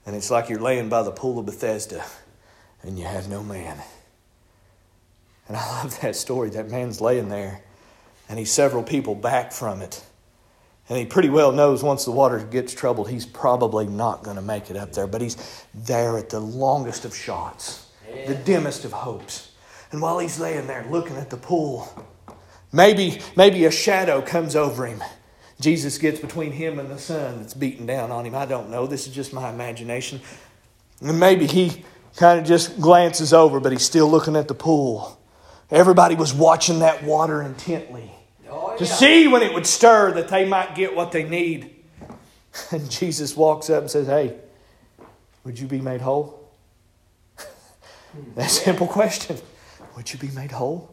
and 0.06 0.16
it's 0.16 0.30
like 0.30 0.48
you're 0.48 0.60
laying 0.60 0.88
by 0.88 1.02
the 1.02 1.12
pool 1.12 1.38
of 1.38 1.46
Bethesda, 1.46 2.04
and 2.82 2.98
you 2.98 3.04
have 3.04 3.28
no 3.28 3.42
man. 3.44 3.78
And 5.48 5.56
I 5.56 5.82
love 5.82 5.98
that 6.00 6.14
story. 6.14 6.50
That 6.50 6.70
man's 6.70 7.00
laying 7.00 7.28
there, 7.28 7.62
and 8.28 8.38
he's 8.38 8.52
several 8.52 8.82
people 8.82 9.14
back 9.14 9.52
from 9.52 9.82
it. 9.82 10.04
And 10.88 10.98
he 10.98 11.04
pretty 11.04 11.28
well 11.28 11.52
knows 11.52 11.82
once 11.82 12.04
the 12.04 12.12
water 12.12 12.38
gets 12.38 12.72
troubled, 12.72 13.10
he's 13.10 13.26
probably 13.26 13.86
not 13.86 14.22
going 14.22 14.36
to 14.36 14.42
make 14.42 14.70
it 14.70 14.76
up 14.76 14.92
there. 14.92 15.06
But 15.06 15.20
he's 15.20 15.64
there 15.74 16.16
at 16.16 16.30
the 16.30 16.40
longest 16.40 17.04
of 17.04 17.14
shots, 17.14 17.88
the 18.26 18.34
dimmest 18.34 18.84
of 18.84 18.92
hopes. 18.92 19.50
And 19.90 20.00
while 20.00 20.18
he's 20.18 20.38
laying 20.38 20.66
there 20.66 20.86
looking 20.90 21.16
at 21.16 21.30
the 21.30 21.36
pool, 21.36 22.06
maybe, 22.72 23.20
maybe 23.36 23.64
a 23.64 23.70
shadow 23.70 24.22
comes 24.22 24.56
over 24.56 24.86
him. 24.86 25.02
Jesus 25.60 25.98
gets 25.98 26.20
between 26.20 26.52
him 26.52 26.78
and 26.78 26.90
the 26.90 26.98
sun 26.98 27.40
that's 27.40 27.54
beating 27.54 27.84
down 27.84 28.10
on 28.10 28.24
him. 28.24 28.34
I 28.34 28.46
don't 28.46 28.70
know. 28.70 28.86
This 28.86 29.06
is 29.06 29.14
just 29.14 29.32
my 29.32 29.50
imagination. 29.50 30.20
And 31.00 31.18
maybe 31.18 31.46
he 31.46 31.84
kind 32.16 32.38
of 32.38 32.46
just 32.46 32.80
glances 32.80 33.32
over, 33.32 33.60
but 33.60 33.72
he's 33.72 33.82
still 33.82 34.08
looking 34.08 34.36
at 34.36 34.48
the 34.48 34.54
pool. 34.54 35.17
Everybody 35.70 36.14
was 36.14 36.32
watching 36.32 36.78
that 36.80 37.02
water 37.04 37.42
intently 37.42 38.10
Oh, 38.50 38.76
to 38.78 38.86
see 38.86 39.28
when 39.28 39.42
it 39.42 39.52
would 39.52 39.66
stir 39.66 40.12
that 40.12 40.28
they 40.28 40.46
might 40.46 40.74
get 40.74 40.94
what 40.94 41.12
they 41.12 41.24
need. 41.24 41.74
And 42.72 42.90
Jesus 42.90 43.36
walks 43.36 43.70
up 43.70 43.82
and 43.82 43.90
says, 43.90 44.08
Hey, 44.08 44.34
would 45.44 45.58
you 45.58 45.68
be 45.68 45.80
made 45.80 46.00
whole? 46.00 46.50
that 48.34 48.50
simple 48.50 48.88
question. 48.88 49.36
Would 49.94 50.12
you 50.12 50.18
be 50.18 50.28
made 50.28 50.50
whole? 50.50 50.92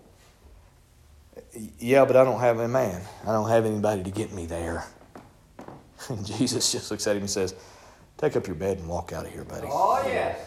Yeah, 1.80 2.06
but 2.06 2.18
I 2.18 2.24
don't 2.24 2.40
have 2.40 2.60
a 2.60 2.68
man. 2.68 3.02
I 3.24 3.32
don't 3.32 3.50
have 3.50 3.66
anybody 3.66 4.04
to 4.04 4.12
get 4.12 4.32
me 4.34 4.46
there. 4.46 4.86
And 6.10 6.24
Jesus 6.24 6.72
just 6.72 6.92
looks 6.92 7.08
at 7.08 7.16
him 7.16 7.24
and 7.24 7.30
says, 7.30 7.56
Take 8.18 8.36
up 8.36 8.46
your 8.46 8.56
bed 8.56 8.78
and 8.78 8.88
walk 8.88 9.12
out 9.12 9.26
of 9.26 9.32
here, 9.32 9.44
buddy. 9.44 9.68
Oh, 9.70 10.04
yes. 10.06 10.38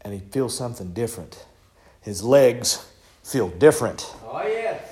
And 0.00 0.14
he 0.14 0.20
feels 0.20 0.56
something 0.56 0.92
different. 0.94 1.44
His 2.04 2.22
legs 2.22 2.86
feel 3.22 3.48
different. 3.48 4.14
Oh, 4.26 4.42
yes. 4.46 4.82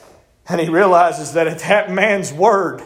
And 0.49 0.61
he 0.61 0.69
realizes 0.69 1.35
that 1.35 1.47
at 1.47 1.61
that 1.61 1.91
man's 1.91 2.33
word, 2.33 2.83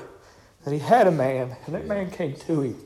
that 0.65 0.73
he 0.73 0.79
had 0.81 1.07
a 1.07 1.13
man, 1.13 1.57
and 1.65 1.75
that 1.75 1.87
man 1.87 2.11
came 2.11 2.35
to 2.35 2.61
him, 2.61 2.77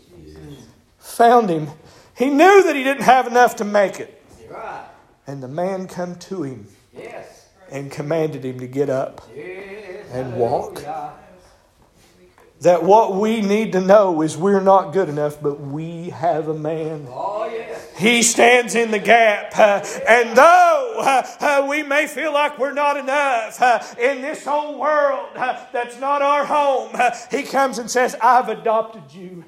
found 0.98 1.50
him. 1.50 1.68
He 2.16 2.28
knew 2.28 2.62
that 2.64 2.76
he 2.76 2.84
didn't 2.84 3.04
have 3.04 3.26
enough 3.26 3.56
to 3.56 3.64
make 3.64 3.98
it. 3.98 4.22
Right. 4.48 4.84
And 5.26 5.42
the 5.42 5.48
man 5.48 5.88
come 5.88 6.16
to 6.16 6.42
him 6.42 6.68
Yes. 6.94 7.48
and 7.70 7.90
commanded 7.90 8.44
him 8.44 8.60
to 8.60 8.66
get 8.66 8.90
up. 8.90 9.22
Yes. 9.34 10.06
And 10.12 10.36
walk. 10.36 10.82
That 12.60 12.82
what 12.82 13.14
we 13.14 13.40
need 13.40 13.72
to 13.72 13.80
know 13.80 14.20
is 14.20 14.36
we're 14.36 14.60
not 14.60 14.92
good 14.92 15.08
enough, 15.08 15.40
but 15.40 15.58
we 15.60 16.10
have 16.10 16.48
a 16.48 16.54
man. 16.54 17.06
Oh, 17.08 17.46
yes. 17.50 17.79
He 18.00 18.22
stands 18.22 18.74
in 18.74 18.90
the 18.90 18.98
gap. 18.98 19.52
uh, 19.58 19.84
and 20.08 20.34
though 20.36 20.94
uh, 21.00 21.26
uh, 21.40 21.66
we 21.68 21.82
may 21.82 22.06
feel 22.06 22.32
like 22.32 22.58
we're 22.58 22.72
not 22.72 22.96
enough 22.96 23.60
uh, 23.60 23.82
in 24.00 24.22
this 24.22 24.44
whole 24.44 24.78
world 24.78 25.28
uh, 25.36 25.62
that's 25.70 26.00
not 26.00 26.22
our 26.22 26.46
home, 26.46 26.90
uh, 26.94 27.14
He 27.30 27.42
comes 27.42 27.78
and 27.78 27.90
says, 27.90 28.16
I've 28.22 28.48
adopted 28.48 29.02
you. 29.12 29.44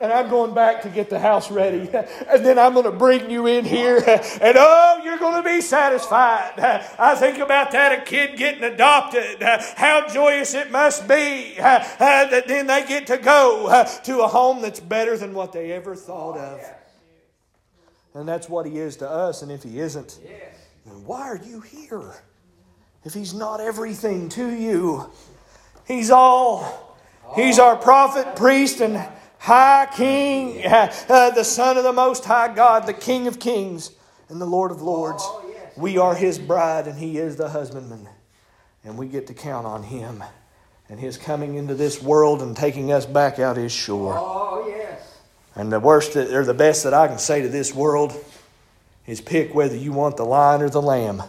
And 0.00 0.12
I'm 0.12 0.28
going 0.30 0.52
back 0.52 0.82
to 0.82 0.88
get 0.88 1.10
the 1.10 1.20
house 1.20 1.48
ready. 1.48 1.88
And 2.32 2.44
then 2.44 2.58
I'm 2.58 2.72
going 2.72 2.86
to 2.86 2.90
bring 2.90 3.30
you 3.30 3.46
in 3.46 3.64
here. 3.64 3.98
And 4.42 4.56
oh, 4.58 5.00
you're 5.04 5.18
going 5.18 5.40
to 5.40 5.48
be 5.48 5.60
satisfied. 5.60 6.58
I 6.98 7.14
think 7.14 7.38
about 7.38 7.70
that 7.70 8.00
a 8.00 8.04
kid 8.04 8.36
getting 8.36 8.64
adopted. 8.64 9.40
How 9.40 10.08
joyous 10.08 10.54
it 10.54 10.72
must 10.72 11.06
be 11.06 11.54
that 11.58 12.44
then 12.48 12.66
they 12.66 12.84
get 12.84 13.06
to 13.08 13.18
go 13.18 13.86
to 14.04 14.20
a 14.22 14.26
home 14.26 14.60
that's 14.60 14.80
better 14.80 15.16
than 15.16 15.34
what 15.34 15.52
they 15.52 15.70
ever 15.70 15.94
thought 15.94 16.36
of. 16.36 16.81
And 18.14 18.28
that's 18.28 18.48
what 18.48 18.66
he 18.66 18.78
is 18.78 18.96
to 18.96 19.08
us. 19.08 19.42
And 19.42 19.50
if 19.50 19.62
he 19.62 19.80
isn't, 19.80 20.18
Yes. 20.22 20.54
then 20.84 21.04
why 21.04 21.22
are 21.22 21.40
you 21.44 21.60
here? 21.60 22.14
If 23.04 23.14
he's 23.14 23.34
not 23.34 23.60
everything 23.60 24.28
to 24.30 24.48
you, 24.48 25.10
he's 25.86 26.10
all. 26.10 26.98
He's 27.34 27.58
our 27.58 27.76
prophet, 27.76 28.36
priest, 28.36 28.80
and 28.80 29.02
high 29.38 29.88
king, 29.96 30.64
uh, 30.64 30.92
uh, 31.08 31.30
the 31.30 31.44
Son 31.44 31.76
of 31.78 31.84
the 31.84 31.92
Most 31.92 32.24
High 32.24 32.54
God, 32.54 32.86
the 32.86 32.92
King 32.92 33.26
of 33.26 33.40
kings 33.40 33.90
and 34.28 34.40
the 34.40 34.46
Lord 34.46 34.70
of 34.70 34.82
lords. 34.82 35.22
Oh. 35.24 35.38
We 35.76 35.96
are 35.96 36.14
his 36.14 36.38
bride 36.38 36.86
and 36.86 36.98
he 36.98 37.16
is 37.18 37.36
the 37.36 37.48
husbandman. 37.48 38.08
And 38.84 38.98
we 38.98 39.06
get 39.08 39.26
to 39.28 39.34
count 39.34 39.66
on 39.66 39.82
him 39.84 40.22
and 40.88 41.00
his 41.00 41.16
coming 41.16 41.54
into 41.54 41.74
this 41.74 42.02
world 42.02 42.42
and 42.42 42.54
taking 42.56 42.92
us 42.92 43.06
back 43.06 43.38
out 43.38 43.56
his 43.56 43.72
shore. 43.72 44.14
And 45.54 45.72
the 45.72 45.80
worst 45.80 46.14
that, 46.14 46.32
or 46.32 46.44
the 46.44 46.54
best 46.54 46.84
that 46.84 46.94
I 46.94 47.08
can 47.08 47.18
say 47.18 47.42
to 47.42 47.48
this 47.48 47.74
world 47.74 48.12
is 49.06 49.20
pick 49.20 49.54
whether 49.54 49.76
you 49.76 49.92
want 49.92 50.16
the 50.16 50.24
lion 50.24 50.62
or 50.62 50.70
the 50.70 50.82
lamb. 50.82 51.22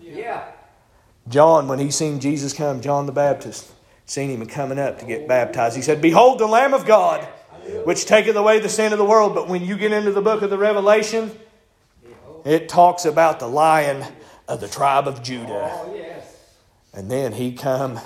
Yeah. 0.00 0.44
John, 1.28 1.68
when 1.68 1.78
he 1.78 1.90
seen 1.90 2.20
Jesus 2.20 2.52
come, 2.52 2.80
John 2.80 3.06
the 3.06 3.12
Baptist, 3.12 3.70
seen 4.06 4.30
him 4.30 4.46
coming 4.46 4.78
up 4.78 5.00
to 5.00 5.04
get 5.04 5.26
baptized. 5.28 5.76
He 5.76 5.82
said, 5.82 6.00
Behold 6.00 6.38
the 6.38 6.46
Lamb 6.46 6.72
of 6.72 6.86
God, 6.86 7.24
which 7.84 8.06
taketh 8.06 8.36
away 8.36 8.60
the 8.60 8.68
sin 8.68 8.92
of 8.92 8.98
the 8.98 9.04
world. 9.04 9.34
But 9.34 9.48
when 9.48 9.64
you 9.64 9.76
get 9.76 9.92
into 9.92 10.12
the 10.12 10.22
book 10.22 10.42
of 10.42 10.50
the 10.50 10.58
Revelation, 10.58 11.32
it 12.44 12.68
talks 12.68 13.04
about 13.04 13.40
the 13.40 13.48
lion 13.48 14.04
of 14.46 14.60
the 14.60 14.68
tribe 14.68 15.08
of 15.08 15.22
Judah. 15.22 15.70
Oh, 15.72 15.94
yes. 15.94 16.36
And 16.92 17.10
then 17.10 17.32
he 17.32 17.52
come 17.52 18.00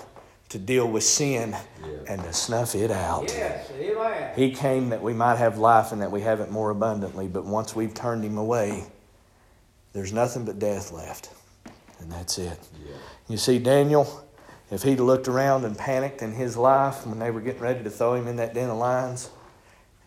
to 0.48 0.58
deal 0.58 0.88
with 0.90 1.04
sin 1.04 1.54
and 2.10 2.20
to 2.24 2.32
snuff 2.32 2.74
it 2.74 2.90
out. 2.90 3.28
Yes. 3.28 3.70
Amen. 3.70 4.32
He 4.34 4.50
came 4.50 4.88
that 4.88 5.00
we 5.00 5.14
might 5.14 5.36
have 5.36 5.58
life 5.58 5.92
and 5.92 6.02
that 6.02 6.10
we 6.10 6.22
have 6.22 6.40
it 6.40 6.50
more 6.50 6.70
abundantly. 6.70 7.28
But 7.28 7.44
once 7.44 7.76
we've 7.76 7.94
turned 7.94 8.24
him 8.24 8.36
away, 8.36 8.84
there's 9.92 10.12
nothing 10.12 10.44
but 10.44 10.58
death 10.58 10.90
left. 10.90 11.30
And 12.00 12.10
that's 12.10 12.36
it. 12.36 12.58
You 13.28 13.36
see, 13.36 13.60
Daniel, 13.60 14.26
if 14.72 14.82
he'd 14.82 14.98
looked 14.98 15.28
around 15.28 15.64
and 15.64 15.78
panicked 15.78 16.20
in 16.20 16.32
his 16.32 16.56
life 16.56 17.06
when 17.06 17.20
they 17.20 17.30
were 17.30 17.40
getting 17.40 17.60
ready 17.60 17.84
to 17.84 17.90
throw 17.90 18.14
him 18.14 18.26
in 18.26 18.36
that 18.36 18.54
den 18.54 18.70
of 18.70 18.78
lions, 18.78 19.30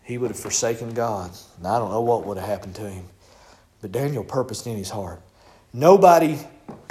he 0.02 0.18
would 0.18 0.30
have 0.30 0.38
forsaken 0.38 0.92
God. 0.92 1.30
And 1.56 1.66
I 1.66 1.78
don't 1.78 1.90
know 1.90 2.02
what 2.02 2.26
would 2.26 2.36
have 2.36 2.46
happened 2.46 2.74
to 2.74 2.90
him. 2.90 3.06
But 3.80 3.92
Daniel 3.92 4.24
purposed 4.24 4.66
in 4.66 4.76
his 4.76 4.90
heart. 4.90 5.22
Nobody 5.72 6.38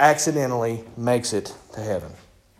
accidentally 0.00 0.82
makes 0.96 1.32
it 1.32 1.54
to 1.74 1.80
heaven. 1.80 2.10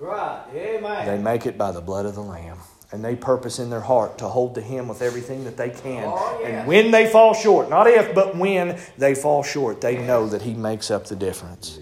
Right. 0.05 0.45
Amen. 0.55 1.07
They 1.07 1.17
make 1.17 1.47
it 1.47 1.57
by 1.57 1.73
the 1.73 1.81
blood 1.81 2.05
of 2.05 2.15
the 2.15 2.21
Lamb. 2.21 2.59
And 2.93 3.03
they 3.03 3.17
purpose 3.17 3.59
in 3.59 3.71
their 3.71 3.81
heart 3.81 4.19
to 4.19 4.29
hold 4.29 4.55
to 4.57 4.61
Him 4.61 4.87
with 4.87 5.01
everything 5.01 5.45
that 5.45 5.57
they 5.57 5.71
can. 5.71 6.05
Oh. 6.07 6.45
And 6.45 6.69
when 6.69 6.91
they 6.91 7.07
fall 7.09 7.33
short, 7.33 7.71
not 7.71 7.87
if, 7.87 8.15
but 8.15 8.37
when 8.37 8.79
they 8.99 9.15
fall 9.15 9.43
short, 9.43 9.81
they 9.81 9.97
know 9.97 10.27
that 10.29 10.43
He 10.43 10.53
makes 10.53 10.91
up 10.91 11.07
the 11.07 11.17
difference. 11.17 11.81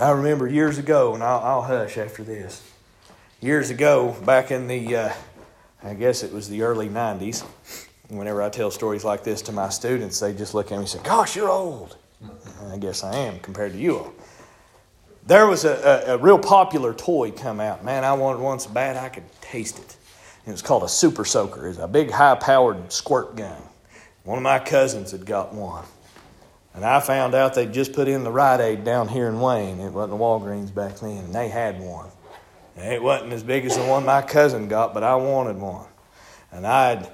I 0.00 0.10
remember 0.10 0.48
years 0.48 0.76
ago, 0.76 1.14
and 1.14 1.22
I'll, 1.22 1.38
I'll 1.38 1.62
hush 1.62 1.96
after 1.96 2.24
this. 2.24 2.60
Years 3.40 3.70
ago, 3.70 4.16
back 4.26 4.50
in 4.50 4.66
the, 4.66 4.96
uh, 4.96 5.12
I 5.82 5.94
guess 5.94 6.24
it 6.24 6.32
was 6.32 6.48
the 6.48 6.62
early 6.62 6.88
90s, 6.88 7.42
whenever 8.08 8.42
I 8.42 8.48
tell 8.48 8.72
stories 8.72 9.04
like 9.04 9.22
this 9.22 9.42
to 9.42 9.52
my 9.52 9.68
students, 9.68 10.18
they 10.18 10.34
just 10.34 10.54
look 10.54 10.66
at 10.66 10.72
me 10.72 10.78
and 10.78 10.88
say, 10.88 11.00
Gosh, 11.04 11.36
you're 11.36 11.50
old. 11.50 11.96
I 12.68 12.78
guess 12.78 13.04
I 13.04 13.14
am 13.14 13.38
compared 13.38 13.72
to 13.72 13.78
you 13.78 13.98
all 13.98 14.12
there 15.26 15.46
was 15.46 15.64
a, 15.64 16.04
a, 16.08 16.14
a, 16.14 16.18
real 16.18 16.38
popular 16.38 16.92
toy 16.92 17.30
come 17.30 17.60
out. 17.60 17.84
Man, 17.84 18.04
I 18.04 18.12
wanted 18.12 18.40
one 18.40 18.60
so 18.60 18.70
bad 18.70 18.96
I 18.96 19.08
could 19.08 19.24
taste 19.40 19.78
it. 19.78 19.96
It 20.46 20.50
was 20.50 20.60
called 20.60 20.82
a 20.82 20.88
Super 20.88 21.24
Soaker. 21.24 21.66
It's 21.68 21.78
a 21.78 21.88
big, 21.88 22.10
high-powered 22.10 22.92
squirt 22.92 23.34
gun. 23.34 23.62
One 24.24 24.38
of 24.38 24.42
my 24.42 24.58
cousins 24.58 25.12
had 25.12 25.24
got 25.24 25.54
one, 25.54 25.84
and 26.74 26.84
I 26.84 27.00
found 27.00 27.34
out 27.34 27.54
they'd 27.54 27.72
just 27.72 27.94
put 27.94 28.08
in 28.08 28.24
the 28.24 28.30
Rite 28.30 28.60
Aid 28.60 28.84
down 28.84 29.08
here 29.08 29.28
in 29.28 29.40
Wayne. 29.40 29.80
It 29.80 29.92
wasn't 29.92 30.18
the 30.18 30.22
Walgreens 30.22 30.74
back 30.74 30.96
then, 30.96 31.24
and 31.24 31.34
they 31.34 31.48
had 31.48 31.80
one. 31.80 32.10
And 32.76 32.92
it 32.92 33.02
wasn't 33.02 33.32
as 33.32 33.42
big 33.42 33.64
as 33.64 33.76
the 33.76 33.84
one 33.84 34.04
my 34.04 34.20
cousin 34.20 34.68
got, 34.68 34.92
but 34.92 35.02
I 35.02 35.14
wanted 35.16 35.56
one, 35.56 35.86
and 36.52 36.66
I'd 36.66 37.08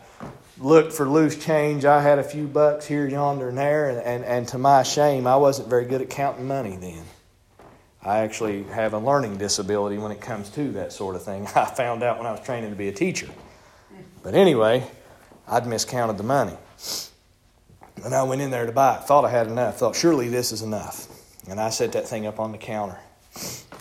looked 0.59 0.93
for 0.93 1.09
loose 1.09 1.37
change. 1.37 1.85
I 1.85 2.03
had 2.03 2.19
a 2.19 2.25
few 2.25 2.47
bucks 2.47 2.87
here, 2.87 3.07
yonder, 3.07 3.51
and 3.51 3.59
there, 3.59 3.91
and, 3.91 3.99
and, 3.99 4.25
and 4.25 4.49
to 4.49 4.59
my 4.59 4.83
shame, 4.83 5.27
I 5.27 5.37
wasn't 5.37 5.69
very 5.69 5.85
good 5.85 6.01
at 6.01 6.11
counting 6.11 6.49
money 6.49 6.77
then. 6.77 7.05
I 8.03 8.21
actually 8.21 8.63
have 8.65 8.95
a 8.95 8.99
learning 8.99 9.37
disability 9.37 9.99
when 9.99 10.11
it 10.11 10.21
comes 10.21 10.49
to 10.51 10.73
that 10.73 10.93
sort 10.93 11.17
of 11.17 11.23
thing. 11.23 11.47
I 11.55 11.67
found 11.67 12.03
out 12.03 12.19
when 12.19 12.27
I 12.27 12.33
was 12.33 12.41
training 12.41 12.71
to 12.71 12.77
be 12.77 12.89
a 12.89 12.93
teacher. 12.93 13.29
But 14.23 14.35
anyway, 14.35 14.87
I'd 15.47 15.67
miscounted 15.67 16.19
the 16.19 16.25
money. 16.25 16.57
And 18.05 18.15
I 18.15 18.23
went 18.23 18.41
in 18.41 18.51
there 18.51 18.67
to 18.67 18.73
buy 18.73 18.97
it. 18.97 19.05
Thought 19.05 19.25
I 19.25 19.31
had 19.31 19.47
enough. 19.47 19.79
Thought, 19.79 19.97
surely 19.97 20.29
this 20.29 20.53
is 20.53 20.63
enough. 20.63 21.09
And 21.49 21.61
I 21.61 21.71
set 21.71 21.93
that 21.93 22.09
thing 22.09 22.27
up 22.27 22.41
on 22.41 22.53
the 22.53 22.59
counter. 22.59 22.99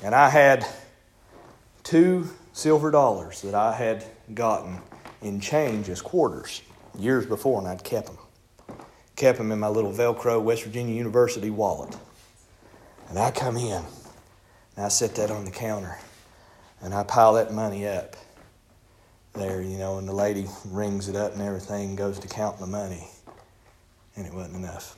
And 0.04 0.14
I 0.14 0.30
had 0.30 0.66
two 1.84 2.30
silver 2.54 2.92
dollars 2.92 3.42
that 3.42 3.56
I 3.56 3.74
had 3.74 4.06
gotten 4.34 4.82
in 5.22 5.40
change 5.40 5.90
as 5.90 6.02
quarters 6.02 6.62
years 6.98 7.26
before, 7.26 7.60
and 7.60 7.68
I'd 7.68 7.84
kept 7.84 8.08
them. 8.08 8.18
Kept 9.16 9.38
them 9.38 9.52
in 9.52 9.60
my 9.60 9.68
little 9.68 9.92
Velcro 9.92 10.42
West 10.42 10.64
Virginia 10.64 10.96
University 10.96 11.50
wallet. 11.50 11.96
And 13.10 13.18
I 13.18 13.32
come 13.32 13.58
in, 13.58 13.84
and 14.80 14.86
I 14.86 14.88
set 14.88 15.16
that 15.16 15.30
on 15.30 15.44
the 15.44 15.52
counter, 15.52 15.98
and 16.82 16.94
I 16.94 17.04
pile 17.04 17.34
that 17.34 17.54
money 17.54 17.86
up 17.86 18.16
there, 19.34 19.62
you 19.62 19.78
know, 19.78 19.98
and 19.98 20.08
the 20.08 20.14
lady 20.14 20.48
rings 20.68 21.10
it 21.10 21.18
up 21.18 21.34
and 21.34 21.42
everything, 21.42 21.98
goes 21.98 22.18
to 22.20 22.30
count 22.30 22.60
the 22.60 22.66
money, 22.66 23.06
and 24.16 24.26
it 24.26 24.34
wasn't 24.34 24.56
enough. 24.56 24.96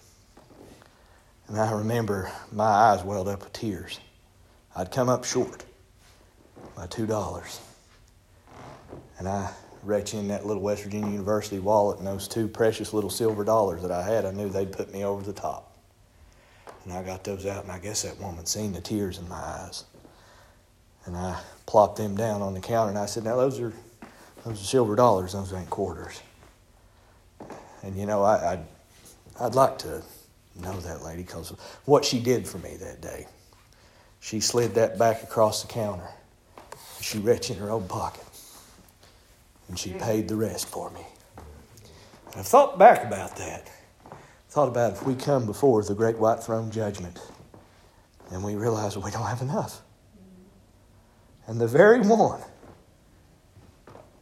And 1.47 1.59
I 1.59 1.71
remember 1.71 2.31
my 2.51 2.63
eyes 2.63 3.03
welled 3.03 3.27
up 3.27 3.39
with 3.43 3.53
tears. 3.53 3.99
I'd 4.75 4.91
come 4.91 5.09
up 5.09 5.23
short 5.23 5.65
by 6.75 6.85
two 6.85 7.07
dollars. 7.07 7.59
And 9.17 9.27
I 9.27 9.51
reach 9.81 10.13
in 10.13 10.27
that 10.27 10.45
little 10.45 10.61
West 10.61 10.83
Virginia 10.83 11.09
University 11.09 11.57
wallet 11.57 11.97
and 11.97 12.05
those 12.05 12.27
two 12.27 12.47
precious 12.47 12.93
little 12.93 13.09
silver 13.09 13.43
dollars 13.43 13.81
that 13.81 13.89
I 13.89 14.03
had, 14.03 14.25
I 14.25 14.31
knew 14.31 14.47
they'd 14.47 14.71
put 14.71 14.93
me 14.93 15.03
over 15.03 15.23
the 15.23 15.33
top. 15.33 15.70
And 16.83 16.93
I 16.93 17.03
got 17.03 17.23
those 17.23 17.45
out, 17.45 17.63
and 17.63 17.71
I 17.71 17.79
guess 17.79 18.01
that 18.03 18.19
woman 18.19 18.45
seen 18.45 18.73
the 18.73 18.81
tears 18.81 19.19
in 19.19 19.29
my 19.29 19.35
eyes. 19.35 19.85
And 21.05 21.15
I 21.15 21.39
plopped 21.65 21.97
them 21.97 22.15
down 22.15 22.41
on 22.41 22.53
the 22.53 22.59
counter, 22.59 22.89
and 22.89 22.97
I 22.97 23.05
said, 23.05 23.23
"Now 23.23 23.35
those 23.35 23.59
are 23.59 23.73
those 24.43 24.61
are 24.61 24.65
silver 24.65 24.95
dollars. 24.95 25.33
Those 25.33 25.53
ain't 25.53 25.69
quarters." 25.69 26.21
And 27.83 27.95
you 27.95 28.05
know, 28.05 28.23
I, 28.23 28.53
I'd 28.53 28.65
I'd 29.39 29.55
like 29.55 29.77
to 29.79 30.01
know 30.59 30.79
that 30.81 31.03
lady 31.03 31.23
because 31.23 31.49
what 31.85 32.05
she 32.05 32.19
did 32.19 32.47
for 32.47 32.57
me 32.59 32.77
that 32.77 33.01
day. 33.01 33.27
She 34.19 34.39
slid 34.39 34.75
that 34.75 34.99
back 34.99 35.23
across 35.23 35.63
the 35.63 35.67
counter. 35.67 36.07
She 37.01 37.17
reached 37.17 37.49
in 37.49 37.57
her 37.57 37.71
own 37.71 37.87
pocket, 37.87 38.23
and 39.67 39.77
she 39.77 39.93
paid 39.93 40.27
the 40.27 40.35
rest 40.35 40.67
for 40.67 40.91
me. 40.91 41.01
And 42.31 42.39
I've 42.41 42.47
thought 42.47 42.77
back 42.77 43.03
about 43.03 43.35
that 43.37 43.67
thought 44.51 44.67
about 44.67 44.91
if 44.91 45.03
we 45.03 45.15
come 45.15 45.45
before 45.45 45.81
the 45.81 45.95
great 45.95 46.17
white 46.17 46.43
throne 46.43 46.69
judgment 46.71 47.17
and 48.31 48.43
we 48.43 48.55
realize 48.55 48.97
we 48.97 49.09
don't 49.09 49.25
have 49.25 49.41
enough. 49.41 49.81
And 51.47 51.59
the 51.59 51.67
very 51.67 52.01
one 52.01 52.41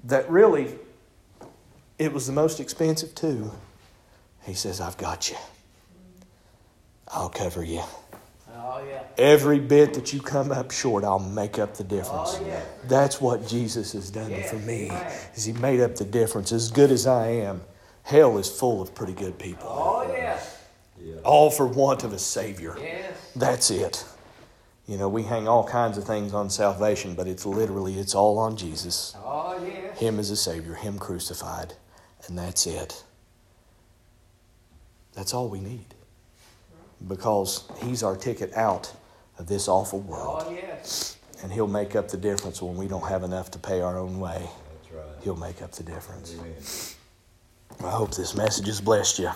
that 0.03 0.29
really 0.29 0.75
it 1.97 2.13
was 2.13 2.27
the 2.27 2.33
most 2.33 2.59
expensive 2.59 3.15
too, 3.15 3.51
he 4.43 4.53
says, 4.53 4.79
I've 4.79 4.97
got 4.97 5.31
you. 5.31 5.37
I'll 7.07 7.29
cover 7.29 7.63
you. 7.63 7.81
Oh, 8.53 8.83
yeah. 8.87 9.01
Every 9.17 9.59
bit 9.59 9.95
that 9.95 10.13
you 10.13 10.21
come 10.21 10.51
up 10.51 10.69
short, 10.69 11.03
I'll 11.03 11.17
make 11.17 11.57
up 11.57 11.75
the 11.75 11.83
oh, 11.83 11.87
difference. 11.87 12.37
Oh, 12.39 12.45
yeah. 12.45 12.61
That's 12.87 13.19
what 13.19 13.47
Jesus 13.47 13.93
has 13.93 14.11
done 14.11 14.29
Yes, 14.29 14.51
for 14.51 14.57
me. 14.57 14.91
Is 15.35 15.45
he 15.45 15.53
made 15.53 15.81
up 15.81 15.95
the 15.95 16.05
difference. 16.05 16.51
As 16.51 16.69
good 16.69 16.91
as 16.91 17.07
I 17.07 17.29
am, 17.29 17.61
hell 18.03 18.37
is 18.37 18.49
full 18.49 18.81
of 18.81 18.93
pretty 18.95 19.13
good 19.13 19.37
people. 19.37 19.67
Oh, 19.69 20.11
yes. 20.11 20.57
All 21.23 21.49
for 21.49 21.65
want 21.65 22.03
of 22.03 22.13
a 22.13 22.19
savior. 22.19 22.75
Yes. 22.79 23.31
That's 23.35 23.71
it. 23.71 24.05
You 24.87 24.97
know, 24.97 25.07
we 25.07 25.23
hang 25.23 25.47
all 25.47 25.67
kinds 25.67 25.97
of 25.97 26.03
things 26.03 26.33
on 26.33 26.49
salvation, 26.49 27.13
but 27.13 27.27
it's 27.27 27.45
literally 27.45 27.99
it's 27.99 28.15
all 28.15 28.39
on 28.39 28.57
Jesus. 28.57 29.15
Oh, 29.23 29.63
yes. 29.63 29.99
Him 29.99 30.19
as 30.19 30.31
a 30.31 30.35
savior, 30.35 30.73
him 30.73 30.97
crucified, 30.97 31.73
and 32.27 32.37
that's 32.37 32.65
it. 32.65 33.03
That's 35.13 35.33
all 35.33 35.47
we 35.47 35.59
need. 35.59 35.93
Because 37.07 37.69
he's 37.83 38.03
our 38.03 38.15
ticket 38.15 38.53
out 38.53 38.91
of 39.37 39.47
this 39.47 39.67
awful 39.67 39.99
world. 39.99 40.43
Oh, 40.47 40.51
yes. 40.51 41.17
And 41.43 41.53
he'll 41.53 41.67
make 41.67 41.95
up 41.95 42.09
the 42.09 42.17
difference 42.17 42.61
when 42.61 42.75
we 42.75 42.87
don't 42.87 43.07
have 43.07 43.23
enough 43.23 43.51
to 43.51 43.59
pay 43.59 43.81
our 43.81 43.97
own 43.97 44.19
way. 44.19 44.41
That's 44.41 44.93
right. 44.93 45.23
He'll 45.23 45.37
make 45.37 45.61
up 45.61 45.71
the 45.71 45.83
difference. 45.83 46.35
Amen. 46.37 46.53
I 47.81 47.91
hope 47.91 48.13
this 48.13 48.35
message 48.35 48.67
has 48.67 48.81
blessed 48.81 49.19
you. 49.19 49.31